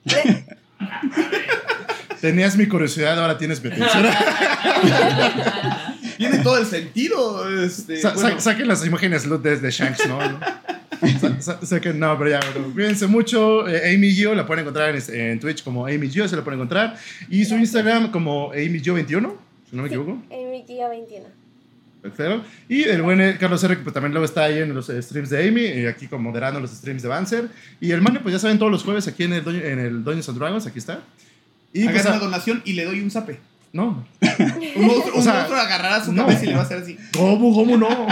[2.21, 4.05] Tenías mi curiosidad, ahora tienes mi atención.
[6.17, 7.63] Tiene todo el sentido.
[7.63, 10.19] Este, Sa- sa- bueno, saquen las imágenes loot desde Shanks, ¿no?
[11.21, 13.67] Sa- sa- saquen, no, pero ya, bueno, cuídense mucho.
[13.67, 16.59] Eh, Amy Gio la pueden encontrar en, en Twitch como Amy Gio, se la pueden
[16.59, 16.97] encontrar.
[17.29, 19.35] Y su Instagram como Amy Gio 21,
[19.69, 20.19] si no me equivoco.
[20.29, 21.25] Mi guía 21.
[22.01, 22.43] Perfecto.
[22.69, 25.01] Y el buen eh, Carlos R, que pues, también luego está ahí en los eh,
[25.01, 27.49] streams de Amy, y aquí como moderando los streams de Banzer.
[27.81, 30.29] Y el Mane, pues ya saben, todos los jueves aquí en el, en el Dungeons
[30.29, 31.01] and Dragons, aquí está.
[31.73, 33.39] Y pues, agarra una donación y le doy un zape.
[33.73, 34.03] No,
[34.75, 36.23] Un monstruo, O un sea, monstruo agarrará su no.
[36.25, 36.97] cabeza y le va a hacer así.
[37.15, 37.87] ¿Cómo, cómo no?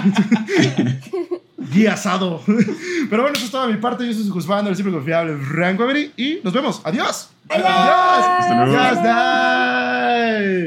[1.74, 2.42] Guía asado.
[2.46, 4.06] Pero bueno, eso es toda mi parte.
[4.06, 6.12] Yo soy su juzgando, el siempre confiable Rango Avery.
[6.16, 6.82] Y nos vemos.
[6.84, 7.30] Adiós.
[7.50, 7.68] Adiós.
[7.68, 8.26] Adiós.
[8.40, 8.78] Hasta luego.
[8.80, 9.02] Adiós.
[9.04, 10.56] Bye.